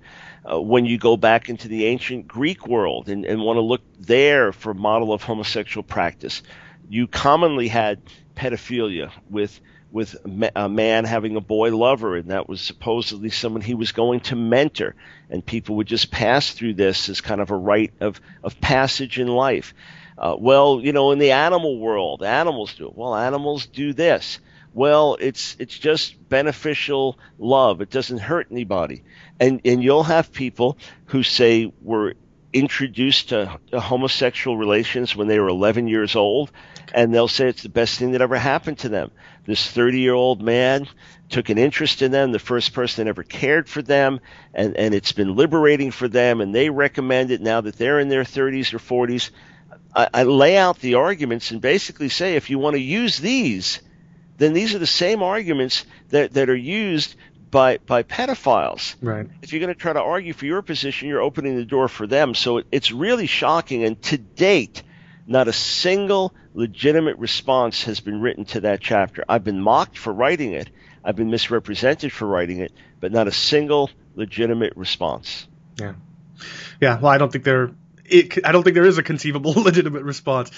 Uh, 0.50 0.60
when 0.60 0.86
you 0.86 0.96
go 0.96 1.16
back 1.16 1.50
into 1.50 1.68
the 1.68 1.86
ancient 1.86 2.26
Greek 2.26 2.66
world 2.66 3.08
and, 3.08 3.26
and 3.26 3.42
want 3.42 3.58
to 3.58 3.62
look 3.62 3.82
there 3.98 4.52
for 4.52 4.70
a 4.70 4.74
model 4.74 5.12
of 5.12 5.22
homosexual 5.22 5.82
practice, 5.82 6.42
you 6.88 7.06
commonly 7.06 7.68
had 7.68 8.00
pedophilia 8.34 9.10
with 9.28 9.60
with 9.92 10.16
a 10.54 10.68
man 10.68 11.04
having 11.04 11.36
a 11.36 11.40
boy 11.40 11.76
lover, 11.76 12.16
and 12.16 12.30
that 12.30 12.48
was 12.48 12.60
supposedly 12.60 13.30
someone 13.30 13.62
he 13.62 13.74
was 13.74 13.92
going 13.92 14.20
to 14.20 14.36
mentor, 14.36 14.94
and 15.28 15.44
people 15.44 15.76
would 15.76 15.86
just 15.86 16.10
pass 16.10 16.50
through 16.52 16.74
this 16.74 17.08
as 17.08 17.20
kind 17.20 17.40
of 17.40 17.50
a 17.50 17.56
rite 17.56 17.92
of, 18.00 18.20
of 18.42 18.60
passage 18.60 19.18
in 19.18 19.28
life. 19.28 19.74
Uh, 20.16 20.36
well, 20.38 20.80
you 20.82 20.92
know, 20.92 21.12
in 21.12 21.18
the 21.18 21.32
animal 21.32 21.78
world, 21.78 22.22
animals 22.22 22.74
do 22.74 22.86
it. 22.86 22.96
Well, 22.96 23.16
animals 23.16 23.66
do 23.66 23.92
this. 23.92 24.38
Well, 24.72 25.16
it's 25.18 25.56
it's 25.58 25.76
just 25.76 26.28
beneficial 26.28 27.18
love. 27.38 27.80
It 27.80 27.90
doesn't 27.90 28.18
hurt 28.18 28.48
anybody, 28.50 29.02
and 29.40 29.60
and 29.64 29.82
you'll 29.82 30.04
have 30.04 30.30
people 30.30 30.78
who 31.06 31.24
say 31.24 31.72
we're 31.82 32.14
introduced 32.52 33.30
to, 33.30 33.58
to 33.70 33.80
homosexual 33.80 34.56
relations 34.56 35.14
when 35.14 35.28
they 35.28 35.38
were 35.38 35.48
11 35.48 35.88
years 35.88 36.16
old, 36.16 36.50
and 36.92 37.14
they'll 37.14 37.28
say 37.28 37.48
it's 37.48 37.62
the 37.62 37.68
best 37.68 37.98
thing 37.98 38.12
that 38.12 38.22
ever 38.22 38.36
happened 38.36 38.78
to 38.78 38.88
them. 38.88 39.10
This 39.46 39.68
30 39.70 40.00
year 40.00 40.14
old 40.14 40.42
man 40.42 40.86
took 41.28 41.48
an 41.48 41.58
interest 41.58 42.02
in 42.02 42.10
them, 42.10 42.32
the 42.32 42.38
first 42.38 42.72
person 42.72 43.04
that 43.04 43.08
ever 43.08 43.22
cared 43.22 43.68
for 43.68 43.82
them, 43.82 44.20
and, 44.52 44.76
and 44.76 44.94
it's 44.94 45.12
been 45.12 45.36
liberating 45.36 45.90
for 45.90 46.08
them, 46.08 46.40
and 46.40 46.54
they 46.54 46.70
recommend 46.70 47.30
it 47.30 47.40
now 47.40 47.60
that 47.60 47.76
they're 47.76 48.00
in 48.00 48.08
their 48.08 48.24
30s 48.24 48.74
or 48.74 48.78
40s. 48.78 49.30
I, 49.94 50.08
I 50.12 50.22
lay 50.24 50.56
out 50.56 50.80
the 50.80 50.94
arguments 50.94 51.50
and 51.50 51.60
basically 51.60 52.08
say 52.08 52.36
if 52.36 52.50
you 52.50 52.58
want 52.58 52.74
to 52.74 52.80
use 52.80 53.18
these, 53.18 53.80
then 54.38 54.52
these 54.52 54.74
are 54.74 54.78
the 54.78 54.86
same 54.86 55.22
arguments 55.22 55.84
that, 56.08 56.34
that 56.34 56.48
are 56.48 56.56
used 56.56 57.14
by 57.50 57.78
by 57.78 58.02
pedophiles. 58.02 58.94
Right. 59.02 59.26
If 59.42 59.52
you're 59.52 59.60
going 59.60 59.74
to 59.74 59.78
try 59.78 59.92
to 59.92 60.00
argue 60.00 60.32
for 60.32 60.46
your 60.46 60.62
position, 60.62 61.08
you're 61.08 61.20
opening 61.20 61.56
the 61.56 61.64
door 61.64 61.88
for 61.88 62.06
them. 62.06 62.34
So 62.34 62.58
it, 62.58 62.66
it's 62.70 62.92
really 62.92 63.26
shocking. 63.26 63.84
And 63.84 64.00
to 64.02 64.18
date, 64.18 64.82
not 65.26 65.48
a 65.48 65.52
single 65.52 66.32
legitimate 66.54 67.18
response 67.18 67.84
has 67.84 68.00
been 68.00 68.20
written 68.20 68.44
to 68.46 68.60
that 68.62 68.80
chapter. 68.80 69.24
I've 69.28 69.44
been 69.44 69.60
mocked 69.60 69.98
for 69.98 70.12
writing 70.12 70.52
it. 70.52 70.70
I've 71.04 71.16
been 71.16 71.30
misrepresented 71.30 72.12
for 72.12 72.26
writing 72.26 72.58
it, 72.58 72.72
but 73.00 73.12
not 73.12 73.28
a 73.28 73.32
single 73.32 73.90
legitimate 74.14 74.76
response. 74.76 75.46
Yeah. 75.78 75.94
Yeah. 76.80 76.98
Well, 76.98 77.10
I 77.10 77.18
don't 77.18 77.30
think 77.32 77.44
there. 77.44 77.70
It, 78.04 78.44
I 78.44 78.52
don't 78.52 78.64
think 78.64 78.74
there 78.74 78.86
is 78.86 78.98
a 78.98 79.02
conceivable 79.02 79.52
legitimate 79.56 80.02
response. 80.02 80.50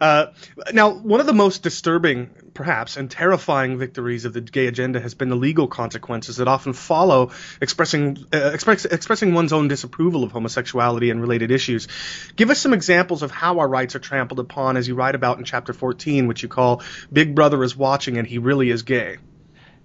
Uh, 0.00 0.26
now, 0.72 0.90
one 0.90 1.20
of 1.20 1.26
the 1.26 1.32
most 1.32 1.62
disturbing, 1.62 2.30
perhaps, 2.56 2.96
and 2.96 3.08
terrifying 3.08 3.78
victories 3.78 4.24
of 4.24 4.32
the 4.32 4.40
gay 4.40 4.66
agenda 4.66 4.98
has 4.98 5.14
been 5.14 5.28
the 5.28 5.36
legal 5.36 5.68
consequences 5.68 6.38
that 6.38 6.48
often 6.48 6.72
follow 6.72 7.30
expressing 7.60 8.26
uh, 8.34 8.50
express, 8.52 8.84
expressing 8.84 9.34
one's 9.34 9.52
own 9.52 9.68
disapproval 9.68 10.24
of 10.24 10.32
homosexuality 10.32 11.10
and 11.10 11.20
related 11.20 11.52
issues. 11.52 11.86
Give 12.34 12.50
us 12.50 12.58
some 12.58 12.72
examples 12.72 13.22
of 13.22 13.30
how 13.30 13.60
our 13.60 13.68
rights 13.68 13.94
are 13.94 14.00
trampled 14.00 14.40
upon, 14.40 14.76
as 14.76 14.88
you 14.88 14.96
write 14.96 15.14
about 15.14 15.38
in 15.38 15.44
chapter 15.44 15.72
14, 15.72 16.26
which 16.26 16.42
you 16.42 16.48
call 16.48 16.82
"Big 17.12 17.34
Brother 17.36 17.62
is 17.62 17.76
watching 17.76 18.16
and 18.16 18.26
he 18.26 18.38
really 18.38 18.70
is 18.70 18.82
gay." 18.82 19.18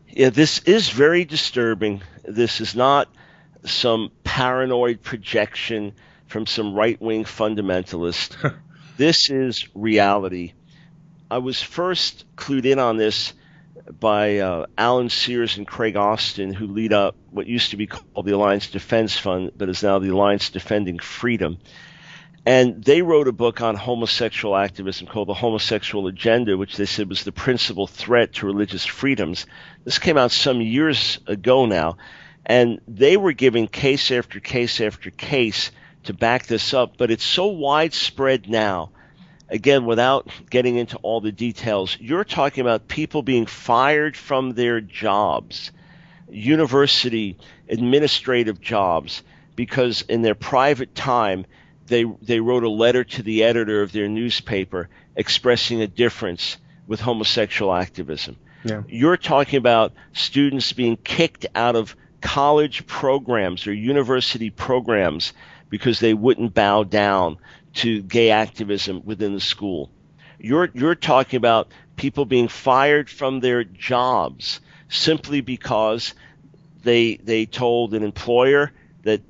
Yeah, 0.10 0.30
this 0.30 0.60
is 0.60 0.90
very 0.90 1.26
disturbing. 1.26 2.02
This 2.24 2.62
is 2.62 2.76
not 2.76 3.08
some 3.66 4.12
paranoid 4.24 5.04
projection 5.04 5.94
from 6.26 6.48
some 6.48 6.74
right 6.74 7.00
wing 7.00 7.26
fundamentalist. 7.26 8.56
This 8.98 9.32
is 9.32 9.68
reality. 9.74 10.54
I 11.32 11.38
was 11.38 11.64
first 11.64 12.26
clued 12.36 12.66
in 12.66 12.78
on 12.78 12.98
this 12.98 13.32
by 14.02 14.40
uh, 14.40 14.66
Alan 14.78 15.08
Sears 15.08 15.56
and 15.56 15.66
Craig 15.66 15.96
Osten, 15.96 16.54
who 16.54 16.68
lead 16.68 16.92
up 16.92 17.16
what 17.30 17.48
used 17.48 17.72
to 17.72 17.78
be 17.78 17.88
called 17.88 18.26
the 18.26 18.36
Alliance 18.36 18.68
Defense 18.68 19.18
Fund, 19.18 19.54
but 19.56 19.70
is 19.70 19.82
now 19.82 20.00
the 20.00 20.10
Alliance 20.10 20.50
Defending 20.50 21.00
Freedom. 21.00 21.58
And 22.46 22.84
they 22.84 23.02
wrote 23.02 23.30
a 23.30 23.32
book 23.32 23.62
on 23.62 23.76
homosexual 23.76 24.58
activism 24.58 25.08
called 25.08 25.30
The 25.30 25.34
Homosexual 25.34 26.08
Agenda, 26.08 26.58
which 26.58 26.76
they 26.76 26.86
said 26.86 27.08
was 27.08 27.24
the 27.24 27.32
principal 27.32 27.88
threat 27.88 28.34
to 28.34 28.46
religious 28.46 28.86
freedoms. 28.86 29.46
This 29.86 30.00
came 30.00 30.18
out 30.18 30.32
some 30.32 30.60
years 30.60 31.18
ago 31.28 31.66
now. 31.66 31.96
And 32.46 32.82
they 32.90 33.16
were 33.16 33.32
giving 33.32 33.70
case 33.70 34.12
after 34.12 34.42
case 34.42 34.82
after 34.82 35.10
case 35.12 35.72
to 36.04 36.14
back 36.14 36.48
this 36.48 36.74
up, 36.74 36.98
but 36.98 37.10
it's 37.10 37.24
so 37.24 37.48
widespread 37.48 38.50
now. 38.50 38.90
Again, 39.52 39.86
without 39.86 40.30
getting 40.50 40.78
into 40.78 40.96
all 41.04 41.20
the 41.20 41.32
details, 41.32 41.98
you're 42.00 42.24
talking 42.24 42.62
about 42.62 42.88
people 42.88 43.22
being 43.22 43.46
fired 43.46 44.16
from 44.16 44.52
their 44.54 44.80
jobs, 44.80 45.72
university 46.30 47.38
administrative 47.68 48.62
jobs, 48.62 49.24
because 49.58 50.04
in 50.04 50.22
their 50.22 50.36
private 50.36 50.96
time, 50.96 51.46
they 51.88 52.06
they 52.22 52.40
wrote 52.40 52.64
a 52.64 52.70
letter 52.70 53.04
to 53.04 53.24
the 53.24 53.44
editor 53.44 53.82
of 53.82 53.92
their 53.92 54.08
newspaper 54.08 54.88
expressing 55.18 55.82
a 55.82 55.88
difference 55.88 56.58
with 56.88 57.02
homosexual 57.02 57.74
activism. 57.74 58.38
Yeah. 58.64 58.84
You're 58.88 59.18
talking 59.18 59.58
about 59.58 59.92
students 60.14 60.72
being 60.72 60.96
kicked 60.96 61.46
out 61.56 61.76
of 61.76 61.96
college 62.22 62.88
programs 62.88 63.68
or 63.68 63.74
university 63.74 64.50
programs 64.50 65.34
because 65.70 66.00
they 66.00 66.14
wouldn't 66.14 66.54
bow 66.54 66.84
down 66.84 67.38
to 67.74 68.02
gay 68.02 68.32
activism 68.32 69.02
within 69.06 69.34
the 69.34 69.40
school. 69.40 69.92
You're 70.40 70.70
you're 70.74 70.96
talking 70.96 71.38
about 71.38 71.72
people 71.96 72.26
being 72.26 72.48
fired 72.48 73.10
from 73.10 73.40
their 73.40 73.64
jobs 73.64 74.60
simply 74.90 75.42
because 75.42 76.14
they 76.84 77.16
they 77.16 77.46
told 77.46 77.94
an 77.94 78.04
employer 78.04 78.72
that 79.04 79.22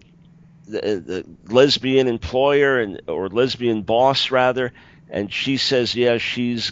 the, 0.68 1.26
the 1.46 1.54
lesbian 1.54 2.08
employer 2.08 2.80
and 2.80 3.02
or 3.08 3.30
lesbian 3.30 3.82
boss 3.82 4.32
rather, 4.32 4.72
and 5.10 5.32
she 5.32 5.58
says, 5.58 5.96
yeah, 5.96 6.18
she's 6.18 6.72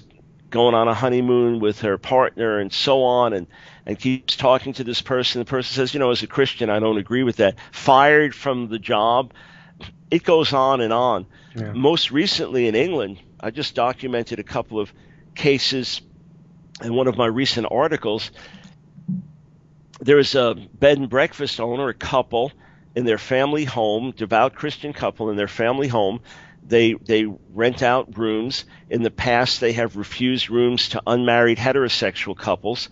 going 0.50 0.74
on 0.74 0.88
a 0.88 0.94
honeymoon 0.94 1.60
with 1.60 1.82
her 1.82 1.98
partner 1.98 2.60
and 2.60 2.74
so 2.74 3.04
on, 3.04 3.34
and 3.34 3.48
and 3.86 4.00
keeps 4.00 4.36
talking 4.36 4.74
to 4.74 4.84
this 4.84 5.02
person. 5.02 5.40
The 5.40 5.46
person 5.46 5.76
says, 5.76 5.94
you 5.94 6.00
know, 6.00 6.12
as 6.12 6.24
a 6.24 6.28
Christian, 6.28 6.70
I 6.70 6.80
don't 6.80 6.98
agree 6.98 7.24
with 7.24 7.38
that. 7.38 7.56
Fired 7.72 8.34
from 8.34 8.70
the 8.70 8.80
job. 8.80 9.34
It 10.12 10.24
goes 10.24 10.54
on 10.54 10.82
and 10.82 10.92
on. 10.92 11.26
Yeah. 11.56 11.74
Most 11.74 12.12
recently 12.12 12.68
in 12.68 12.76
England, 12.76 13.20
I 13.40 13.52
just 13.52 13.76
documented 13.76 14.40
a 14.40 14.44
couple 14.44 14.80
of 14.80 14.92
cases 15.36 16.02
in 16.84 16.94
one 16.94 17.08
of 17.08 17.18
my 17.18 17.28
recent 17.28 17.68
articles. 17.70 18.32
There's 20.00 20.36
a 20.36 20.56
bed 20.56 20.98
and 20.98 21.10
breakfast 21.10 21.60
owner, 21.60 21.90
a 21.90 21.94
couple 21.94 22.52
in 22.96 23.06
their 23.06 23.18
family 23.18 23.66
home, 23.66 24.12
devout 24.12 24.56
Christian 24.56 24.94
couple 24.94 25.30
in 25.30 25.38
their 25.38 25.48
family 25.48 25.88
home. 25.88 26.22
They 26.66 26.94
they 26.94 27.26
rent 27.26 27.84
out 27.84 28.18
rooms. 28.18 28.66
In 28.90 29.04
the 29.04 29.12
past, 29.12 29.60
they 29.60 29.74
have 29.74 29.96
refused 29.96 30.50
rooms 30.50 30.90
to 30.90 31.02
unmarried 31.06 31.58
heterosexual 31.58 32.38
couples. 32.38 32.90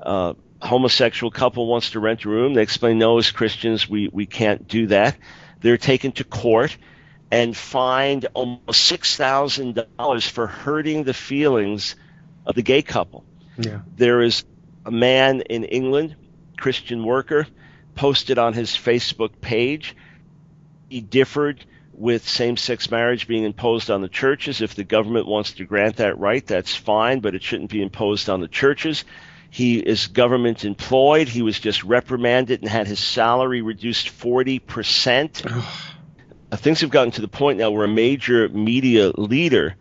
Uh, 0.00 0.34
homosexual 0.62 1.30
couple 1.30 1.66
wants 1.66 1.90
to 1.90 2.00
rent 2.00 2.24
a 2.24 2.28
room. 2.28 2.54
They 2.54 2.62
explain, 2.62 2.98
no, 2.98 3.18
as 3.18 3.30
Christians, 3.30 3.88
we, 3.88 4.08
we 4.08 4.26
can't 4.26 4.66
do 4.68 4.88
that. 4.88 5.16
They're 5.60 5.78
taken 5.78 6.12
to 6.12 6.24
court 6.24 6.76
and 7.30 7.56
fined 7.56 8.26
almost 8.34 8.82
six 8.84 9.16
thousand 9.16 9.84
dollars 9.98 10.26
for 10.26 10.46
hurting 10.46 11.04
the 11.04 11.14
feelings 11.14 11.96
of 12.46 12.54
the 12.54 12.62
gay 12.62 12.82
couple. 12.82 13.24
Yeah. 13.58 13.80
There 13.96 14.22
is 14.22 14.44
a 14.84 14.90
man 14.90 15.42
in 15.42 15.64
England, 15.64 16.16
Christian 16.58 17.04
worker, 17.04 17.46
posted 17.94 18.38
on 18.38 18.54
his 18.54 18.70
Facebook 18.70 19.40
page. 19.40 19.96
He 20.88 21.00
differed 21.00 21.64
with 21.92 22.26
same 22.26 22.56
sex 22.56 22.90
marriage 22.90 23.28
being 23.28 23.44
imposed 23.44 23.90
on 23.90 24.00
the 24.00 24.08
churches. 24.08 24.62
If 24.62 24.74
the 24.74 24.84
government 24.84 25.26
wants 25.26 25.52
to 25.52 25.64
grant 25.64 25.96
that 25.96 26.18
right, 26.18 26.44
that's 26.44 26.74
fine, 26.74 27.20
but 27.20 27.34
it 27.34 27.42
shouldn't 27.42 27.70
be 27.70 27.82
imposed 27.82 28.30
on 28.30 28.40
the 28.40 28.48
churches. 28.48 29.04
He 29.50 29.78
is 29.78 30.06
government 30.06 30.64
employed. 30.64 31.28
He 31.28 31.42
was 31.42 31.58
just 31.58 31.82
reprimanded 31.82 32.60
and 32.60 32.70
had 32.70 32.86
his 32.86 33.00
salary 33.00 33.62
reduced 33.62 34.08
40%. 34.08 35.64
Uh, 36.52 36.56
things 36.56 36.80
have 36.80 36.90
gotten 36.90 37.10
to 37.12 37.20
the 37.20 37.28
point 37.28 37.58
now 37.58 37.70
where 37.70 37.84
a 37.84 37.88
major 37.88 38.48
media 38.48 39.10
leader 39.16 39.74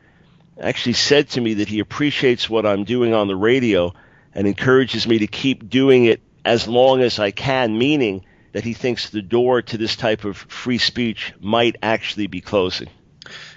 actually 0.60 0.94
said 0.94 1.30
to 1.30 1.42
me 1.42 1.56
that 1.56 1.68
he 1.68 1.80
appreciates 1.80 2.50
what 2.50 2.66
I'm 2.66 2.84
doing 2.84 3.14
on 3.14 3.28
the 3.28 3.36
radio 3.36 3.94
and 4.34 4.48
encourages 4.48 5.08
me 5.08 5.20
to 5.20 5.28
keep 5.28 5.70
doing 5.70 6.06
it 6.06 6.22
as 6.44 6.68
long 6.68 7.02
as 7.02 7.20
I 7.20 7.32
can, 7.32 7.78
meaning 7.78 8.26
that 8.52 8.64
he 8.64 8.74
thinks 8.74 9.10
the 9.10 9.22
door 9.22 9.62
to 9.62 9.78
this 9.78 9.96
type 9.96 10.26
of 10.26 10.38
free 10.38 10.78
speech 10.80 11.34
might 11.40 11.76
actually 11.82 12.28
be 12.28 12.42
closing. 12.42 12.90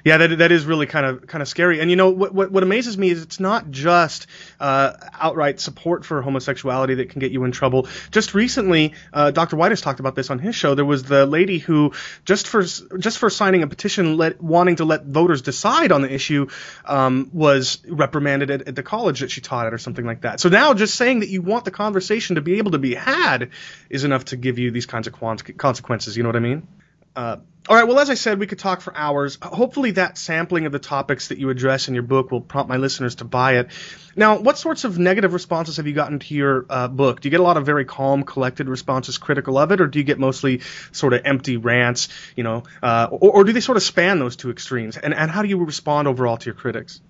Yeah, 0.05 0.19
that 0.19 0.39
that 0.39 0.53
is 0.53 0.65
really 0.65 0.87
kind 0.87 1.07
of 1.07 1.27
kind 1.27 1.43
of 1.43 1.49
scary. 1.49 1.81
And 1.81 1.91
you 1.91 1.97
know 1.97 2.11
what 2.11 2.35
what, 2.35 2.51
what 2.51 2.63
amazes 2.63 2.97
me 2.99 3.11
is 3.11 3.23
it's 3.23 3.41
not 3.41 3.71
just 3.71 4.27
uh, 4.61 4.95
outright 5.21 5.61
support 5.61 6.05
for 6.05 6.23
homosexuality 6.23 6.95
that 6.97 7.11
can 7.11 7.21
get 7.21 7.33
you 7.33 7.45
in 7.45 7.53
trouble. 7.53 7.89
Just 8.11 8.35
recently, 8.35 8.95
uh, 9.13 9.31
Dr. 9.31 9.57
White 9.57 9.73
has 9.73 9.81
talked 9.81 10.01
about 10.01 10.15
this 10.15 10.31
on 10.31 10.39
his 10.39 10.55
show. 10.55 10.75
There 10.75 10.85
was 10.85 11.05
the 11.05 11.27
lady 11.27 11.59
who 11.59 11.93
just 12.25 12.49
for 12.49 12.63
just 12.63 13.19
for 13.19 13.31
signing 13.31 13.63
a 13.63 13.67
petition 13.67 14.17
let, 14.17 14.43
wanting 14.43 14.77
to 14.77 14.85
let 14.85 15.05
voters 15.05 15.43
decide 15.43 15.93
on 15.93 16.03
the 16.03 16.13
issue 16.13 16.49
um, 16.85 17.31
was 17.33 17.83
reprimanded 17.87 18.51
at, 18.51 18.69
at 18.69 18.77
the 18.77 18.83
college 18.83 19.21
that 19.21 19.31
she 19.31 19.41
taught 19.41 19.67
at 19.67 19.75
or 19.75 19.79
something 19.79 20.05
like 20.05 20.23
that. 20.23 20.41
So 20.41 20.49
now 20.49 20.75
just 20.75 20.95
saying 20.95 21.21
that 21.21 21.29
you 21.29 21.43
want 21.43 21.65
the 21.65 21.71
conversation 21.71 22.37
to 22.37 22.43
be 22.43 22.59
able 22.59 22.73
to 22.73 22.79
be 22.79 22.95
had 22.95 23.51
is 23.89 24.05
enough 24.05 24.27
to 24.27 24.37
give 24.37 24.59
you 24.59 24.71
these 24.71 24.87
kinds 24.87 25.07
of 25.07 25.15
consequences. 25.57 26.17
You 26.17 26.23
know 26.23 26.29
what 26.29 26.37
I 26.37 26.41
mean? 26.41 26.67
Uh, 27.15 27.37
all 27.69 27.77
right. 27.77 27.87
Well, 27.87 28.01
as 28.01 28.11
I 28.11 28.15
said, 28.15 28.41
we 28.41 28.49
could 28.49 28.59
talk 28.59 28.81
for 28.81 28.97
hours. 28.97 29.39
Hopefully, 29.41 29.93
that 29.93 30.19
sampling 30.19 30.67
of 30.67 30.73
the 30.73 30.81
topics 30.81 31.29
that 31.29 31.39
you 31.39 31.49
address 31.49 31.87
in 31.87 31.95
your 31.95 32.03
book 32.03 32.33
will 32.33 32.41
prompt 32.41 32.69
my 32.69 32.77
listeners 32.77 33.17
to 33.17 33.25
buy 33.25 33.59
it. 33.59 33.69
Now, 34.17 34.41
what 34.41 34.59
sorts 34.59 34.83
of 34.83 34.99
negative 34.99 35.33
responses 35.33 35.77
have 35.77 35.87
you 35.87 35.93
gotten 35.93 36.19
to 36.19 36.35
your 36.35 36.67
uh, 36.69 36.89
book? 36.89 37.21
Do 37.21 37.29
you 37.29 37.31
get 37.31 37.39
a 37.39 37.45
lot 37.45 37.57
of 37.57 37.65
very 37.65 37.85
calm, 37.85 38.25
collected 38.25 38.69
responses 38.69 39.17
critical 39.17 39.59
of 39.59 39.71
it, 39.71 39.81
or 39.81 39.87
do 39.87 40.01
you 40.01 40.05
get 40.05 40.19
mostly 40.19 40.61
sort 40.91 41.13
of 41.13 41.23
empty 41.25 41.57
rants? 41.57 42.09
You 42.35 42.43
know, 42.43 42.65
uh, 42.83 43.07
or, 43.13 43.31
or 43.31 43.45
do 43.45 43.53
they 43.53 43.61
sort 43.61 43.77
of 43.77 43.85
span 43.85 44.19
those 44.19 44.35
two 44.35 44.51
extremes? 44.51 44.97
And 44.97 45.15
and 45.15 45.31
how 45.31 45.43
do 45.43 45.49
you 45.49 45.65
respond 45.65 46.09
overall 46.09 46.39
to 46.39 46.47
your 46.47 46.55
critics? 46.55 47.01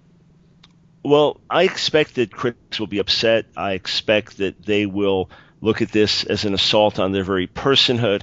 Well, 1.03 1.41
I 1.49 1.63
expect 1.63 2.17
that 2.17 2.31
critics 2.31 2.79
will 2.79 2.89
be 2.89 2.99
upset. 2.99 3.47
I 3.57 3.73
expect 3.73 4.37
that 4.37 4.63
they 4.63 4.85
will 4.85 5.31
look 5.63 5.81
at 5.81 5.91
this 5.91 6.25
as 6.25 6.45
an 6.45 6.53
assault 6.53 6.99
on 6.99 7.13
their 7.13 7.25
very 7.25 7.47
personhood. 7.47 8.23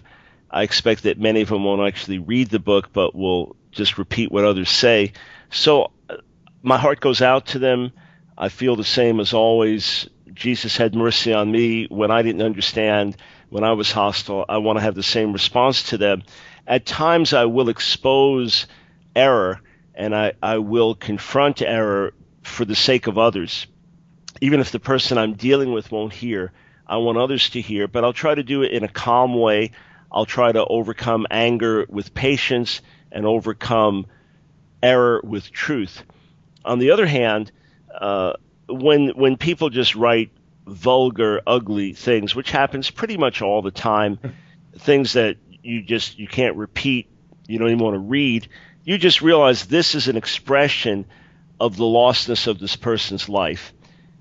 I 0.51 0.63
expect 0.63 1.03
that 1.03 1.19
many 1.19 1.41
of 1.41 1.49
them 1.49 1.63
won't 1.63 1.87
actually 1.87 2.19
read 2.19 2.49
the 2.49 2.59
book, 2.59 2.91
but 2.91 3.15
will 3.15 3.55
just 3.71 3.97
repeat 3.97 4.31
what 4.31 4.45
others 4.45 4.69
say. 4.69 5.13
So 5.51 5.91
uh, 6.09 6.17
my 6.63 6.77
heart 6.77 6.99
goes 6.99 7.21
out 7.21 7.47
to 7.47 7.59
them. 7.59 7.91
I 8.37 8.49
feel 8.49 8.75
the 8.75 8.83
same 8.83 9.19
as 9.19 9.33
always. 9.33 10.09
Jesus 10.33 10.77
had 10.77 10.95
mercy 10.95 11.33
on 11.33 11.51
me 11.51 11.85
when 11.87 12.11
I 12.11 12.21
didn't 12.21 12.41
understand, 12.41 13.17
when 13.49 13.63
I 13.63 13.73
was 13.73 13.91
hostile. 13.91 14.45
I 14.47 14.57
want 14.57 14.77
to 14.77 14.83
have 14.83 14.95
the 14.95 15.03
same 15.03 15.33
response 15.33 15.83
to 15.89 15.97
them. 15.97 16.23
At 16.65 16.85
times, 16.85 17.33
I 17.33 17.45
will 17.45 17.69
expose 17.69 18.67
error 19.15 19.59
and 19.93 20.15
I, 20.15 20.33
I 20.41 20.59
will 20.59 20.95
confront 20.95 21.61
error 21.61 22.13
for 22.41 22.63
the 22.63 22.75
sake 22.75 23.07
of 23.07 23.17
others. 23.17 23.67
Even 24.41 24.61
if 24.61 24.71
the 24.71 24.79
person 24.79 25.17
I'm 25.17 25.33
dealing 25.33 25.73
with 25.73 25.91
won't 25.91 26.13
hear, 26.13 26.53
I 26.87 26.97
want 26.97 27.17
others 27.17 27.49
to 27.51 27.61
hear, 27.61 27.87
but 27.87 28.03
I'll 28.03 28.13
try 28.13 28.33
to 28.33 28.43
do 28.43 28.63
it 28.63 28.71
in 28.71 28.83
a 28.83 28.87
calm 28.87 29.35
way 29.35 29.71
I'll 30.11 30.25
try 30.25 30.51
to 30.51 30.65
overcome 30.65 31.27
anger 31.29 31.85
with 31.89 32.13
patience 32.13 32.81
and 33.11 33.25
overcome 33.25 34.07
error 34.81 35.21
with 35.23 35.51
truth. 35.51 36.03
On 36.65 36.79
the 36.79 36.91
other 36.91 37.05
hand, 37.05 37.51
uh, 37.99 38.33
when 38.67 39.09
when 39.09 39.37
people 39.37 39.69
just 39.69 39.95
write 39.95 40.31
vulgar, 40.65 41.41
ugly 41.47 41.93
things, 41.93 42.35
which 42.35 42.51
happens 42.51 42.89
pretty 42.89 43.17
much 43.17 43.41
all 43.41 43.61
the 43.61 43.71
time, 43.71 44.19
things 44.77 45.13
that 45.13 45.37
you 45.63 45.81
just 45.81 46.17
you 46.17 46.27
can't 46.27 46.55
repeat, 46.55 47.09
you 47.47 47.57
don't 47.57 47.69
even 47.69 47.83
want 47.83 47.95
to 47.95 47.99
read, 47.99 48.47
you 48.83 48.97
just 48.97 49.21
realize 49.21 49.65
this 49.65 49.95
is 49.95 50.07
an 50.07 50.17
expression 50.17 51.05
of 51.59 51.77
the 51.77 51.83
lostness 51.83 52.47
of 52.47 52.59
this 52.59 52.75
person's 52.75 53.27
life. 53.27 53.73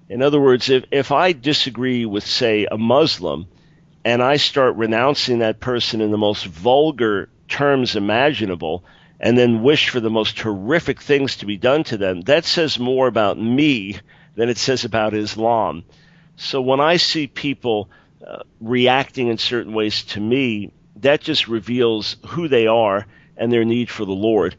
In 0.08 0.22
other 0.22 0.40
words, 0.40 0.70
if, 0.70 0.84
if 0.90 1.12
I 1.12 1.32
disagree 1.32 2.06
with, 2.06 2.26
say, 2.26 2.66
a 2.70 2.78
Muslim, 2.78 3.46
and 4.04 4.22
I 4.22 4.36
start 4.36 4.76
renouncing 4.76 5.40
that 5.40 5.60
person 5.60 6.00
in 6.00 6.10
the 6.10 6.18
most 6.18 6.46
vulgar 6.46 7.28
terms 7.48 7.96
imaginable, 7.96 8.84
and 9.20 9.36
then 9.36 9.62
wish 9.62 9.88
for 9.88 10.00
the 10.00 10.10
most 10.10 10.38
horrific 10.38 11.00
things 11.00 11.36
to 11.36 11.46
be 11.46 11.56
done 11.56 11.84
to 11.84 11.96
them, 11.96 12.20
that 12.22 12.44
says 12.44 12.78
more 12.78 13.08
about 13.08 13.38
me 13.38 13.98
than 14.36 14.48
it 14.48 14.58
says 14.58 14.84
about 14.84 15.14
Islam. 15.14 15.84
So 16.36 16.60
when 16.60 16.80
I 16.80 16.98
see 16.98 17.26
people 17.26 17.90
uh, 18.24 18.44
reacting 18.60 19.28
in 19.28 19.38
certain 19.38 19.72
ways 19.72 20.04
to 20.04 20.20
me, 20.20 20.72
that 20.96 21.20
just 21.20 21.48
reveals 21.48 22.16
who 22.28 22.48
they 22.48 22.66
are 22.66 23.06
and 23.36 23.52
their 23.52 23.64
need 23.64 23.90
for 23.90 24.04
the 24.04 24.12
Lord. 24.12 24.56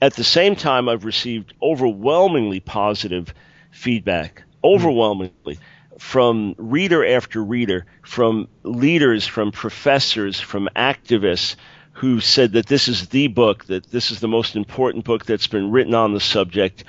At 0.00 0.14
the 0.14 0.24
same 0.24 0.56
time, 0.56 0.88
I've 0.88 1.04
received 1.04 1.54
overwhelmingly 1.62 2.60
positive 2.60 3.32
feedback. 3.70 4.42
Overwhelmingly 4.64 5.58
from 5.98 6.54
reader 6.58 7.04
after 7.04 7.42
reader, 7.42 7.86
from 8.02 8.48
leaders, 8.62 9.26
from 9.26 9.52
professors, 9.52 10.40
from 10.40 10.68
activists, 10.74 11.56
who 11.92 12.20
said 12.20 12.52
that 12.52 12.66
this 12.66 12.88
is 12.88 13.08
the 13.08 13.28
book, 13.28 13.66
that 13.66 13.90
this 13.90 14.10
is 14.10 14.20
the 14.20 14.28
most 14.28 14.56
important 14.56 15.04
book 15.04 15.26
that's 15.26 15.46
been 15.46 15.70
written 15.70 15.94
on 15.94 16.14
the 16.14 16.20
subject. 16.20 16.84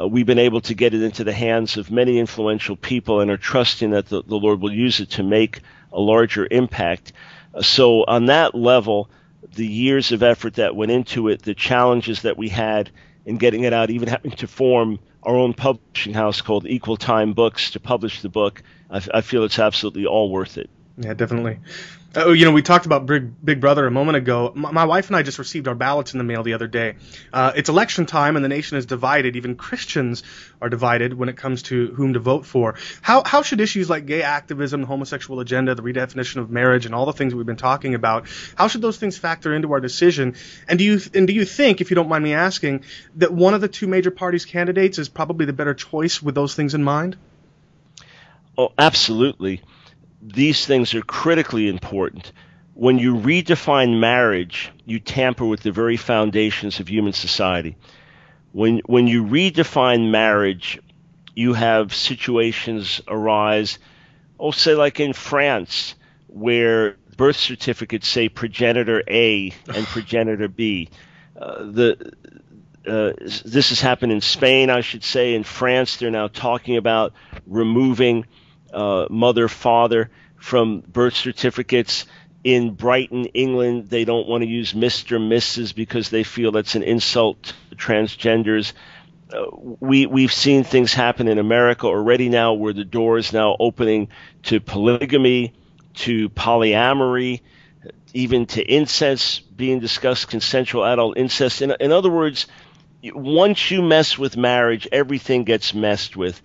Uh, 0.00 0.06
we've 0.06 0.26
been 0.26 0.38
able 0.38 0.60
to 0.60 0.74
get 0.74 0.94
it 0.94 1.02
into 1.02 1.24
the 1.24 1.32
hands 1.32 1.76
of 1.76 1.90
many 1.90 2.18
influential 2.18 2.76
people 2.76 3.20
and 3.20 3.30
are 3.30 3.36
trusting 3.36 3.90
that 3.90 4.08
the, 4.08 4.22
the 4.22 4.36
Lord 4.36 4.60
will 4.60 4.72
use 4.72 5.00
it 5.00 5.10
to 5.10 5.22
make 5.22 5.60
a 5.92 6.00
larger 6.00 6.46
impact. 6.50 7.12
Uh, 7.52 7.62
so, 7.62 8.04
on 8.04 8.26
that 8.26 8.54
level, 8.54 9.10
the 9.54 9.66
years 9.66 10.12
of 10.12 10.22
effort 10.22 10.54
that 10.54 10.74
went 10.74 10.90
into 10.90 11.28
it, 11.28 11.42
the 11.42 11.54
challenges 11.54 12.22
that 12.22 12.36
we 12.36 12.48
had 12.48 12.90
in 13.24 13.36
getting 13.36 13.64
it 13.64 13.72
out, 13.72 13.90
even 13.90 14.08
having 14.08 14.32
to 14.32 14.46
form 14.46 14.98
our 15.24 15.36
own 15.36 15.54
publishing 15.54 16.14
house 16.14 16.40
called 16.40 16.66
Equal 16.66 16.96
Time 16.96 17.32
Books 17.32 17.70
to 17.72 17.80
publish 17.80 18.22
the 18.22 18.28
book, 18.28 18.62
I, 18.90 19.02
I 19.12 19.20
feel 19.20 19.44
it's 19.44 19.58
absolutely 19.58 20.06
all 20.06 20.30
worth 20.30 20.58
it. 20.58 20.70
Yeah, 20.98 21.14
definitely. 21.14 21.58
Uh, 22.16 22.30
you 22.30 22.44
know, 22.44 22.52
we 22.52 22.62
talked 22.62 22.86
about 22.86 23.06
Big, 23.06 23.44
Big 23.44 23.60
Brother 23.60 23.86
a 23.86 23.90
moment 23.90 24.16
ago. 24.16 24.52
My, 24.54 24.70
my, 24.70 24.84
wife 24.84 25.08
and 25.08 25.16
I 25.16 25.22
just 25.22 25.38
received 25.38 25.66
our 25.66 25.74
ballots 25.74 26.12
in 26.14 26.18
the 26.18 26.24
mail 26.24 26.44
the 26.44 26.52
other 26.52 26.68
day. 26.68 26.94
Uh, 27.32 27.52
it's 27.56 27.68
election 27.68 28.06
time, 28.06 28.36
and 28.36 28.44
the 28.44 28.48
nation 28.48 28.78
is 28.78 28.86
divided. 28.86 29.34
Even 29.34 29.56
Christians 29.56 30.22
are 30.62 30.68
divided 30.68 31.14
when 31.14 31.28
it 31.28 31.36
comes 31.36 31.62
to 31.64 31.88
whom 31.88 32.12
to 32.12 32.20
vote 32.20 32.46
for. 32.46 32.76
How 33.02 33.24
how 33.24 33.42
should 33.42 33.60
issues 33.60 33.90
like 33.90 34.06
gay 34.06 34.22
activism, 34.22 34.82
the 34.82 34.86
homosexual 34.86 35.40
agenda, 35.40 35.74
the 35.74 35.82
redefinition 35.82 36.36
of 36.36 36.50
marriage, 36.50 36.86
and 36.86 36.94
all 36.94 37.06
the 37.06 37.12
things 37.12 37.32
that 37.32 37.36
we've 37.36 37.46
been 37.46 37.56
talking 37.56 37.94
about, 37.94 38.28
how 38.54 38.68
should 38.68 38.82
those 38.82 38.96
things 38.96 39.18
factor 39.18 39.52
into 39.52 39.72
our 39.72 39.80
decision? 39.80 40.36
And 40.68 40.78
do 40.78 40.84
you 40.84 41.00
and 41.14 41.26
do 41.26 41.32
you 41.32 41.44
think, 41.44 41.80
if 41.80 41.90
you 41.90 41.96
don't 41.96 42.08
mind 42.08 42.22
me 42.22 42.34
asking, 42.34 42.84
that 43.16 43.32
one 43.32 43.54
of 43.54 43.60
the 43.60 43.68
two 43.68 43.88
major 43.88 44.12
parties' 44.12 44.44
candidates 44.44 44.98
is 44.98 45.08
probably 45.08 45.46
the 45.46 45.52
better 45.52 45.74
choice 45.74 46.22
with 46.22 46.36
those 46.36 46.54
things 46.54 46.74
in 46.74 46.84
mind? 46.84 47.16
Oh, 48.56 48.72
absolutely 48.78 49.62
these 50.24 50.64
things 50.64 50.94
are 50.94 51.02
critically 51.02 51.68
important. 51.68 52.32
When 52.72 52.98
you 52.98 53.14
redefine 53.14 54.00
marriage, 54.00 54.72
you 54.86 54.98
tamper 54.98 55.44
with 55.44 55.60
the 55.60 55.70
very 55.70 55.96
foundations 55.96 56.80
of 56.80 56.88
human 56.88 57.12
society. 57.12 57.76
When, 58.52 58.78
when 58.86 59.06
you 59.06 59.24
redefine 59.24 60.10
marriage, 60.10 60.80
you 61.34 61.52
have 61.52 61.94
situations 61.94 63.00
arise, 63.06 63.78
oh, 64.40 64.50
say 64.50 64.74
like 64.74 64.98
in 64.98 65.12
France, 65.12 65.94
where 66.28 66.96
birth 67.16 67.36
certificates 67.36 68.08
say 68.08 68.28
progenitor 68.28 69.02
A 69.08 69.52
and 69.68 69.86
progenitor 69.86 70.48
B. 70.48 70.88
Uh, 71.38 71.64
the 71.64 72.12
uh, 72.86 73.12
this 73.18 73.70
has 73.70 73.80
happened 73.80 74.12
in 74.12 74.20
Spain, 74.20 74.68
I 74.68 74.82
should 74.82 75.04
say. 75.04 75.34
In 75.34 75.42
France, 75.42 75.96
they're 75.96 76.10
now 76.10 76.28
talking 76.28 76.76
about 76.76 77.14
removing 77.46 78.26
uh, 78.74 79.06
mother, 79.10 79.48
father 79.48 80.10
from 80.36 80.80
birth 80.80 81.14
certificates. 81.14 82.06
In 82.42 82.74
Brighton, 82.74 83.24
England, 83.26 83.88
they 83.88 84.04
don't 84.04 84.28
want 84.28 84.42
to 84.42 84.48
use 84.48 84.74
Mr. 84.74 85.18
Mrs. 85.18 85.74
because 85.74 86.10
they 86.10 86.24
feel 86.24 86.52
that's 86.52 86.74
an 86.74 86.82
insult 86.82 87.54
to 87.70 87.76
transgenders. 87.76 88.74
Uh, 89.32 89.44
we 89.80 90.04
we've 90.04 90.32
seen 90.32 90.62
things 90.62 90.92
happen 90.92 91.26
in 91.28 91.38
America 91.38 91.86
already 91.86 92.28
now, 92.28 92.52
where 92.52 92.74
the 92.74 92.84
door 92.84 93.16
is 93.16 93.32
now 93.32 93.56
opening 93.58 94.08
to 94.42 94.60
polygamy, 94.60 95.54
to 95.94 96.28
polyamory, 96.28 97.40
even 98.12 98.44
to 98.46 98.62
incest 98.62 99.56
being 99.56 99.80
discussed, 99.80 100.28
consensual 100.28 100.84
adult 100.84 101.16
incest. 101.16 101.62
In, 101.62 101.74
in 101.80 101.92
other 101.92 102.10
words, 102.10 102.46
once 103.02 103.70
you 103.70 103.80
mess 103.80 104.18
with 104.18 104.36
marriage, 104.36 104.86
everything 104.92 105.44
gets 105.44 105.72
messed 105.72 106.16
with 106.16 106.40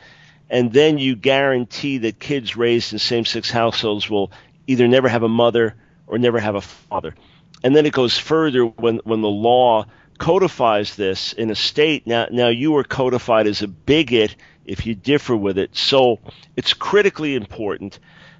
and 0.50 0.74
then 0.74 0.98
you 0.98 1.16
guarantee 1.16 2.00
that 2.00 2.20
kids 2.20 2.56
raised 2.56 2.94
in 2.94 3.00
same-sex 3.00 3.52
households 3.52 4.10
will 4.10 4.32
either 4.68 4.88
never 4.88 5.08
have 5.08 5.24
a 5.24 5.30
mother 5.30 5.76
or 6.08 6.18
never 6.18 6.40
have 6.40 6.56
a 6.56 6.62
father. 6.62 7.16
And 7.64 7.76
then 7.76 7.86
it 7.86 7.94
goes 7.94 8.18
further 8.18 8.66
when 8.66 8.98
when 9.04 9.22
the 9.22 9.28
law 9.28 9.86
codifies 10.18 10.96
this 10.96 11.34
in 11.34 11.50
a 11.50 11.56
state. 11.56 12.08
Now 12.08 12.28
now 12.32 12.48
you 12.48 12.76
are 12.78 12.84
codified 12.84 13.48
as 13.48 13.62
a 13.62 13.68
bigot 13.68 14.36
if 14.66 14.86
you 14.86 14.96
differ 14.96 15.36
with 15.36 15.58
it. 15.58 15.76
So 15.76 16.20
it's 16.56 16.74
critically 16.74 17.36
important 17.36 18.00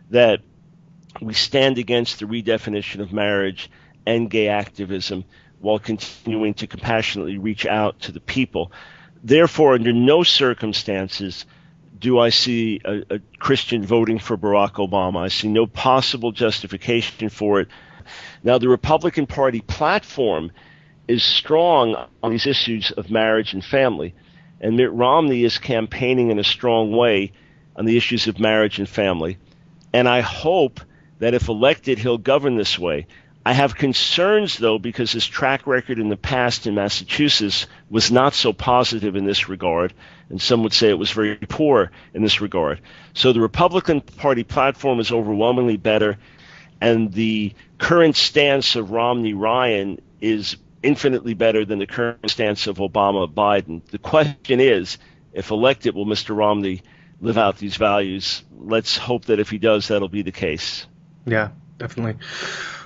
that 0.10 0.42
we 1.22 1.34
stand 1.34 1.78
against 1.78 2.20
the 2.20 2.26
redefinition 2.26 3.02
of 3.02 3.12
marriage 3.12 3.70
and 4.06 4.30
gay 4.30 4.48
activism 4.48 5.26
while 5.60 5.80
continuing 5.80 6.54
to 6.56 6.68
compassionately 6.68 7.38
reach 7.38 7.66
out 7.66 8.00
to 8.02 8.12
the 8.12 8.20
people. 8.20 8.72
Therefore, 9.24 9.74
under 9.74 9.92
no 9.92 10.24
circumstances 10.24 11.46
do 12.00 12.18
I 12.20 12.30
see 12.30 12.80
a, 12.86 13.16
a, 13.16 13.20
Christian 13.40 13.84
voting 13.84 14.20
for 14.20 14.38
Barack 14.38 14.74
Obama. 14.74 15.20
I 15.20 15.28
see 15.28 15.50
no 15.50 15.68
possible 15.68 16.32
justification 16.32 17.30
for 17.30 17.60
it. 17.62 17.68
Now, 18.44 18.58
the 18.58 18.70
Republican 18.70 19.28
Party 19.28 19.62
platform 19.62 20.52
is 21.08 21.24
strong 21.24 22.08
on 22.24 22.32
these 22.32 22.48
issues 22.48 22.92
of 22.92 23.12
marriage 23.12 23.54
and 23.54 23.64
family, 23.64 24.14
and 24.62 24.78
Mitt 24.78 24.92
Romney 24.92 25.44
is 25.44 25.58
campaigning 25.58 26.32
in 26.32 26.40
a 26.40 26.44
strong 26.44 26.92
way 26.92 27.34
on 27.76 27.86
the 27.86 27.98
issues 27.98 28.28
of 28.28 28.40
marriage 28.40 28.80
and 28.80 28.88
family. 28.88 29.38
And 29.94 30.08
I 30.08 30.22
hope 30.22 30.80
that 31.20 31.34
if 31.34 31.50
elected, 31.50 32.00
he'll 32.00 32.18
govern 32.18 32.56
this 32.56 32.80
way. 32.80 33.08
I 33.46 33.54
have 33.54 33.76
concerns, 33.76 34.58
though, 34.58 34.80
because 34.80 35.12
his 35.12 35.26
track 35.26 35.66
record 35.66 35.98
in 35.98 36.10
the 36.10 36.18
past 36.18 36.68
in 36.68 36.76
Massachusetts 36.76 37.68
was 37.90 38.12
not 38.12 38.34
so 38.34 38.52
positive 38.54 39.16
in 39.16 39.26
this 39.26 39.48
regard, 39.48 39.94
and 40.30 40.42
some 40.42 40.64
would 40.64 40.74
say 40.74 40.90
it 40.90 41.00
was 41.00 41.12
very 41.12 41.38
poor 41.38 41.92
in 42.14 42.22
this 42.22 42.42
regard. 42.42 42.82
So 43.14 43.32
the 43.32 43.40
Republican 43.40 44.02
Party 44.02 44.44
platform 44.44 45.00
is 45.00 45.12
overwhelmingly 45.12 45.78
better, 45.78 46.18
and 46.82 47.12
the 47.14 47.54
current 47.78 48.18
stance 48.18 48.76
of 48.76 48.92
Romney 48.92 49.34
Ryan 49.34 50.02
is 50.20 50.58
infinitely 50.84 51.34
better 51.34 51.66
than 51.66 51.80
the 51.80 51.88
current 51.88 52.30
stance 52.30 52.68
of 52.68 52.78
Obama 52.78 53.32
Biden. 53.32 53.86
The 53.86 54.00
question 54.00 54.60
is, 54.60 54.98
if 55.34 55.52
elected, 55.52 55.96
will 55.96 56.06
Mr. 56.06 56.36
Romney 56.36 56.82
live 57.22 57.38
out 57.38 57.58
these 57.58 57.78
values? 57.78 58.44
Let's 58.58 58.98
hope 58.98 59.26
that 59.26 59.40
if 59.40 59.50
he 59.50 59.58
does, 59.58 59.88
that'll 59.88 60.10
be 60.10 60.24
the 60.24 60.32
case. 60.32 60.86
Yeah, 61.26 61.50
definitely. 61.78 62.16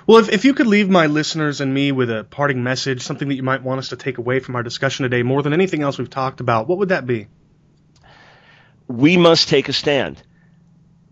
Well, 0.06 0.18
if, 0.18 0.30
if 0.30 0.44
you 0.44 0.54
could 0.54 0.68
leave 0.68 0.90
my 0.90 1.06
listeners 1.06 1.62
and 1.62 1.74
me 1.74 1.94
with 1.94 2.10
a 2.10 2.26
parting 2.26 2.62
message, 2.62 3.04
something 3.04 3.30
that 3.30 3.36
you 3.36 3.44
might 3.44 3.64
want 3.64 3.80
us 3.80 3.90
to 3.90 3.96
take 3.96 4.18
away 4.18 4.40
from 4.40 4.56
our 4.58 4.64
discussion 4.64 5.04
today, 5.04 5.24
more 5.24 5.42
than 5.42 5.54
anything 5.54 5.82
else 5.82 5.98
we've 5.98 6.10
talked 6.10 6.42
about, 6.42 6.68
what 6.68 6.80
would 6.80 6.90
that 6.90 7.06
be? 7.06 7.28
We 8.88 9.16
must 9.16 9.48
take 9.48 9.70
a 9.70 9.74
stand. 9.74 10.22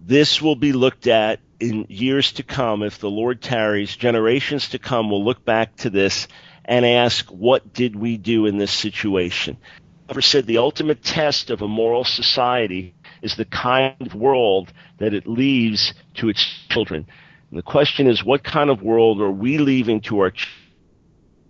This 0.01 0.41
will 0.41 0.57
be 0.57 0.73
looked 0.73 1.07
at 1.07 1.39
in 1.61 1.85
years 1.87 2.33
to 2.33 2.43
come. 2.43 2.83
If 2.83 2.99
the 2.99 3.09
Lord 3.09 3.41
tarries, 3.41 3.95
generations 3.95 4.69
to 4.69 4.79
come 4.79 5.09
will 5.09 5.23
look 5.23 5.45
back 5.45 5.77
to 5.77 5.89
this 5.89 6.27
and 6.65 6.85
ask, 6.85 7.27
what 7.27 7.73
did 7.73 7.95
we 7.95 8.17
do 8.17 8.45
in 8.45 8.57
this 8.57 8.73
situation? 8.73 9.57
I've 10.05 10.15
ever 10.15 10.21
said 10.21 10.47
the 10.47 10.57
ultimate 10.57 11.01
test 11.01 11.49
of 11.49 11.61
a 11.61 11.67
moral 11.67 12.03
society 12.03 12.93
is 13.21 13.37
the 13.37 13.45
kind 13.45 13.95
of 14.01 14.15
world 14.15 14.73
that 14.97 15.13
it 15.13 15.27
leaves 15.27 15.93
to 16.15 16.27
its 16.27 16.45
children. 16.69 17.07
And 17.52 17.58
the 17.58 17.64
question 17.64 18.08
is, 18.08 18.24
what 18.24 18.43
kind 18.43 18.70
of 18.70 18.82
world 18.82 19.22
are 19.22 19.30
we 19.30 19.58
leaving 19.58 20.02
to 20.02 20.22
our 20.22 20.32
ch- 20.32 20.49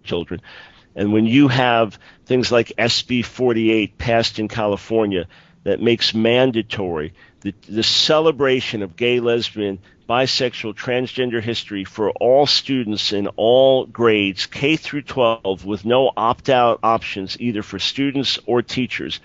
children? 0.04 0.42
And 0.96 1.14
when 1.14 1.26
you 1.26 1.48
have 1.48 1.98
things 2.26 2.52
like 2.52 2.74
SB 2.78 3.24
48 3.24 3.98
passed 3.98 4.40
in 4.40 4.48
California 4.48 5.28
that 5.64 5.80
makes 5.80 6.14
mandatory 6.14 7.14
the, 7.42 7.54
the 7.70 7.84
celebration 7.84 8.82
of 8.82 8.96
gay, 8.96 9.20
lesbian, 9.20 9.80
bisexual, 10.10 10.76
transgender 10.76 11.42
history 11.42 11.86
for 11.86 12.10
all 12.12 12.46
students 12.46 13.14
in 13.14 13.28
all 13.38 13.86
grades, 13.86 14.48
K 14.48 14.76
through 14.76 15.04
12, 15.04 15.66
with 15.66 15.86
no 15.86 16.12
opt 16.18 16.50
out 16.50 16.80
options 16.84 17.38
either 17.40 17.64
for 17.64 17.80
students 17.80 18.40
or 18.46 18.62
teachers. 18.62 19.20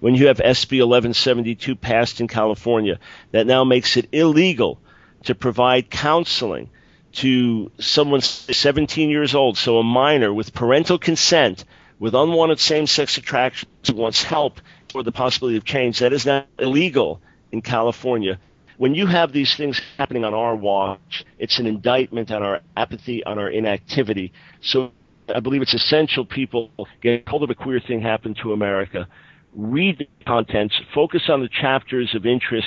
When 0.00 0.14
you 0.14 0.26
have 0.26 0.38
SB 0.38 0.78
1172 0.80 1.76
passed 1.76 2.20
in 2.20 2.28
California, 2.28 2.98
that 3.30 3.46
now 3.46 3.64
makes 3.64 3.96
it 3.96 4.08
illegal 4.12 4.80
to 5.24 5.34
provide 5.34 5.90
counseling 5.90 6.70
to 7.12 7.70
someone 7.78 8.20
17 8.20 9.08
years 9.08 9.34
old, 9.34 9.56
so 9.56 9.78
a 9.78 9.84
minor 9.84 10.32
with 10.32 10.52
parental 10.52 10.98
consent, 10.98 11.64
with 11.98 12.14
unwanted 12.14 12.58
same-sex 12.58 13.16
attraction, 13.18 13.68
who 13.86 13.94
wants 13.94 14.22
help 14.22 14.60
for 14.90 15.02
the 15.02 15.12
possibility 15.12 15.56
of 15.56 15.64
change. 15.64 16.00
That 16.00 16.12
is 16.12 16.26
now 16.26 16.44
illegal 16.58 17.20
in 17.52 17.62
California. 17.62 18.38
When 18.76 18.96
you 18.96 19.06
have 19.06 19.32
these 19.32 19.54
things 19.54 19.80
happening 19.96 20.24
on 20.24 20.34
our 20.34 20.56
watch, 20.56 21.24
it's 21.38 21.60
an 21.60 21.66
indictment 21.66 22.32
on 22.32 22.42
our 22.42 22.60
apathy, 22.76 23.22
on 23.22 23.38
our 23.38 23.48
inactivity. 23.48 24.32
So 24.60 24.90
I 25.32 25.38
believe 25.38 25.62
it's 25.62 25.74
essential 25.74 26.24
people 26.24 26.70
get 27.00 27.28
hold 27.28 27.44
of 27.44 27.50
a 27.50 27.54
queer 27.54 27.80
thing 27.80 28.02
happened 28.02 28.38
to 28.42 28.52
America, 28.52 29.06
read 29.54 29.98
the 29.98 30.08
contents, 30.26 30.74
focus 30.92 31.22
on 31.28 31.40
the 31.40 31.48
chapters 31.48 32.12
of 32.16 32.26
interest, 32.26 32.66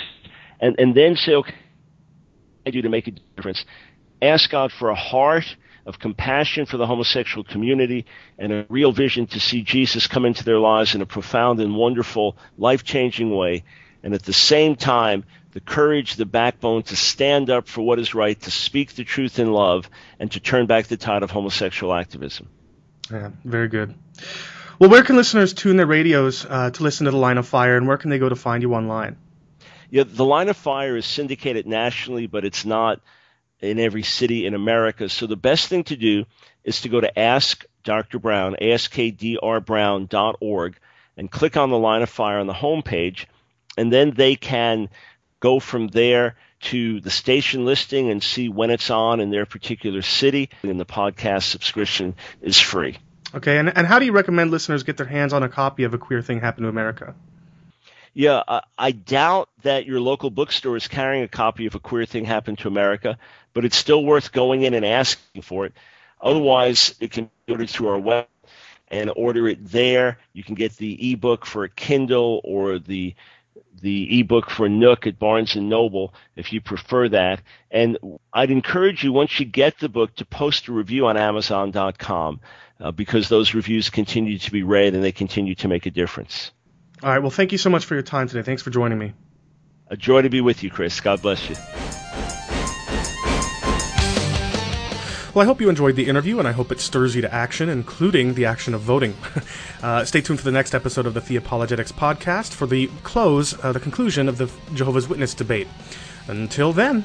and, 0.61 0.79
and 0.79 0.95
then 0.95 1.17
say, 1.17 1.33
okay, 1.33 1.53
do 2.71 2.81
to 2.81 2.89
make 2.89 3.07
a 3.07 3.11
difference. 3.11 3.65
Ask 4.21 4.49
God 4.49 4.71
for 4.71 4.89
a 4.89 4.95
heart 4.95 5.55
of 5.85 5.99
compassion 5.99 6.65
for 6.65 6.77
the 6.77 6.85
homosexual 6.85 7.43
community 7.43 8.05
and 8.37 8.51
a 8.51 8.65
real 8.69 8.91
vision 8.91 9.25
to 9.27 9.39
see 9.39 9.61
Jesus 9.61 10.07
come 10.07 10.25
into 10.25 10.43
their 10.43 10.59
lives 10.59 10.95
in 10.95 11.01
a 11.01 11.05
profound 11.05 11.61
and 11.61 11.75
wonderful, 11.75 12.37
life 12.57 12.83
changing 12.83 13.33
way. 13.35 13.63
And 14.03 14.13
at 14.13 14.23
the 14.23 14.33
same 14.33 14.75
time, 14.75 15.23
the 15.51 15.61
courage, 15.61 16.17
the 16.17 16.25
backbone 16.25 16.83
to 16.83 16.95
stand 16.95 17.49
up 17.49 17.67
for 17.67 17.81
what 17.81 17.99
is 17.99 18.13
right, 18.13 18.39
to 18.41 18.51
speak 18.51 18.93
the 18.93 19.03
truth 19.03 19.39
in 19.39 19.51
love, 19.51 19.89
and 20.19 20.31
to 20.33 20.39
turn 20.39 20.67
back 20.67 20.87
the 20.87 20.97
tide 20.97 21.23
of 21.23 21.31
homosexual 21.31 21.93
activism. 21.93 22.49
Yeah, 23.09 23.31
very 23.43 23.69
good. 23.69 23.95
Well, 24.79 24.89
where 24.89 25.03
can 25.03 25.15
listeners 25.15 25.53
tune 25.53 25.77
their 25.77 25.87
radios 25.87 26.45
uh, 26.47 26.69
to 26.69 26.83
listen 26.83 27.05
to 27.05 27.11
the 27.11 27.17
Line 27.17 27.37
of 27.37 27.47
Fire, 27.47 27.77
and 27.77 27.87
where 27.87 27.97
can 27.97 28.09
they 28.11 28.19
go 28.19 28.29
to 28.29 28.35
find 28.35 28.61
you 28.61 28.75
online? 28.75 29.17
Yeah, 29.89 30.03
the 30.05 30.25
Line 30.25 30.49
of 30.49 30.57
Fire 30.57 30.97
is 30.97 31.05
syndicated 31.05 31.65
nationally, 31.65 32.27
but 32.27 32.45
it's 32.45 32.65
not 32.65 32.99
in 33.59 33.79
every 33.79 34.03
city 34.03 34.45
in 34.45 34.53
America. 34.53 35.09
So 35.09 35.27
the 35.27 35.35
best 35.35 35.67
thing 35.67 35.83
to 35.85 35.95
do 35.95 36.25
is 36.63 36.81
to 36.81 36.89
go 36.89 37.01
to 37.01 37.17
Ask 37.17 37.65
Dr. 37.83 38.19
Brown, 38.19 38.57
askdrbrown.org, 38.61 40.79
and 41.15 41.31
click 41.31 41.57
on 41.57 41.69
the 41.69 41.77
Line 41.77 42.01
of 42.01 42.09
Fire 42.09 42.39
on 42.39 42.47
the 42.47 42.53
homepage, 42.53 43.25
and 43.77 43.91
then 43.91 44.11
they 44.11 44.35
can 44.35 44.89
go 45.39 45.59
from 45.59 45.87
there 45.87 46.35
to 46.59 46.99
the 46.99 47.09
station 47.09 47.65
listing 47.65 48.09
and 48.09 48.23
see 48.23 48.49
when 48.49 48.71
it's 48.71 48.89
on 48.89 49.19
in 49.19 49.29
their 49.29 49.45
particular 49.45 50.01
city. 50.01 50.49
And 50.63 50.79
the 50.79 50.85
podcast 50.85 51.43
subscription 51.43 52.15
is 52.41 52.59
free. 52.59 52.97
Okay, 53.35 53.57
and, 53.57 53.75
and 53.75 53.85
how 53.85 53.99
do 53.99 54.05
you 54.05 54.13
recommend 54.13 54.51
listeners 54.51 54.83
get 54.83 54.97
their 54.97 55.05
hands 55.05 55.33
on 55.33 55.43
a 55.43 55.49
copy 55.49 55.83
of 55.83 55.93
A 55.93 55.97
Queer 55.97 56.21
Thing 56.21 56.39
Happened 56.39 56.63
to 56.63 56.69
America? 56.69 57.13
Yeah, 58.13 58.43
I, 58.47 58.61
I 58.77 58.91
doubt 58.91 59.49
that 59.63 59.85
your 59.85 59.99
local 59.99 60.29
bookstore 60.29 60.75
is 60.75 60.87
carrying 60.87 61.23
a 61.23 61.27
copy 61.27 61.65
of 61.65 61.75
A 61.75 61.79
Queer 61.79 62.05
Thing 62.05 62.25
Happened 62.25 62.59
to 62.59 62.67
America, 62.67 63.17
but 63.53 63.65
it's 63.65 63.77
still 63.77 64.03
worth 64.03 64.31
going 64.31 64.63
in 64.63 64.73
and 64.73 64.85
asking 64.85 65.41
for 65.41 65.65
it. 65.65 65.73
Otherwise, 66.19 66.95
you 66.99 67.09
can 67.09 67.29
be 67.45 67.53
ordered 67.53 67.69
through 67.69 67.89
our 67.89 67.99
web 67.99 68.27
and 68.89 69.11
order 69.15 69.47
it 69.47 69.65
there. 69.69 70.17
You 70.33 70.43
can 70.43 70.55
get 70.55 70.75
the 70.77 71.11
ebook 71.11 71.45
for 71.45 71.67
Kindle 71.67 72.41
or 72.43 72.79
the 72.79 73.15
the 73.79 74.19
ebook 74.19 74.49
for 74.49 74.67
Nook 74.67 75.05
at 75.05 75.19
Barnes 75.19 75.55
and 75.55 75.69
Noble 75.69 76.13
if 76.35 76.51
you 76.51 76.61
prefer 76.61 77.09
that. 77.09 77.41
And 77.69 77.97
I'd 78.33 78.49
encourage 78.49 79.03
you 79.03 79.13
once 79.13 79.39
you 79.39 79.45
get 79.45 79.77
the 79.77 79.89
book 79.89 80.15
to 80.15 80.25
post 80.25 80.67
a 80.67 80.71
review 80.73 81.05
on 81.05 81.15
Amazon.com 81.15 82.39
uh, 82.79 82.91
because 82.91 83.29
those 83.29 83.53
reviews 83.53 83.91
continue 83.91 84.39
to 84.39 84.51
be 84.51 84.63
read 84.63 84.95
and 84.95 85.03
they 85.03 85.11
continue 85.11 85.53
to 85.55 85.67
make 85.67 85.85
a 85.85 85.91
difference. 85.91 86.51
All 87.03 87.09
right. 87.11 87.19
Well, 87.19 87.31
thank 87.31 87.51
you 87.51 87.57
so 87.57 87.69
much 87.69 87.85
for 87.85 87.93
your 87.93 88.03
time 88.03 88.27
today. 88.27 88.41
Thanks 88.41 88.61
for 88.61 88.71
joining 88.71 88.97
me. 88.97 89.13
A 89.89 89.95
joy 89.95 90.21
to 90.23 90.29
be 90.29 90.41
with 90.41 90.63
you, 90.63 90.69
Chris. 90.69 90.99
God 90.99 91.21
bless 91.21 91.49
you. 91.49 91.55
Well, 95.33 95.43
I 95.43 95.45
hope 95.45 95.61
you 95.61 95.69
enjoyed 95.69 95.95
the 95.95 96.07
interview, 96.07 96.39
and 96.39 96.47
I 96.47 96.51
hope 96.51 96.71
it 96.71 96.79
stirs 96.79 97.15
you 97.15 97.21
to 97.21 97.31
action, 97.31 97.69
including 97.69 98.33
the 98.33 98.45
action 98.45 98.73
of 98.73 98.81
voting. 98.81 99.15
uh, 99.83 100.03
stay 100.03 100.19
tuned 100.19 100.39
for 100.39 100.45
the 100.45 100.51
next 100.51 100.73
episode 100.73 101.05
of 101.05 101.13
the 101.13 101.21
Theopologetics 101.21 101.93
podcast 101.93 102.53
for 102.53 102.65
the 102.65 102.87
close, 103.03 103.53
uh, 103.63 103.71
the 103.71 103.79
conclusion 103.79 104.27
of 104.27 104.39
the 104.39 104.51
Jehovah's 104.73 105.07
Witness 105.07 105.35
debate. 105.35 105.67
Until 106.27 106.73
then, 106.73 107.03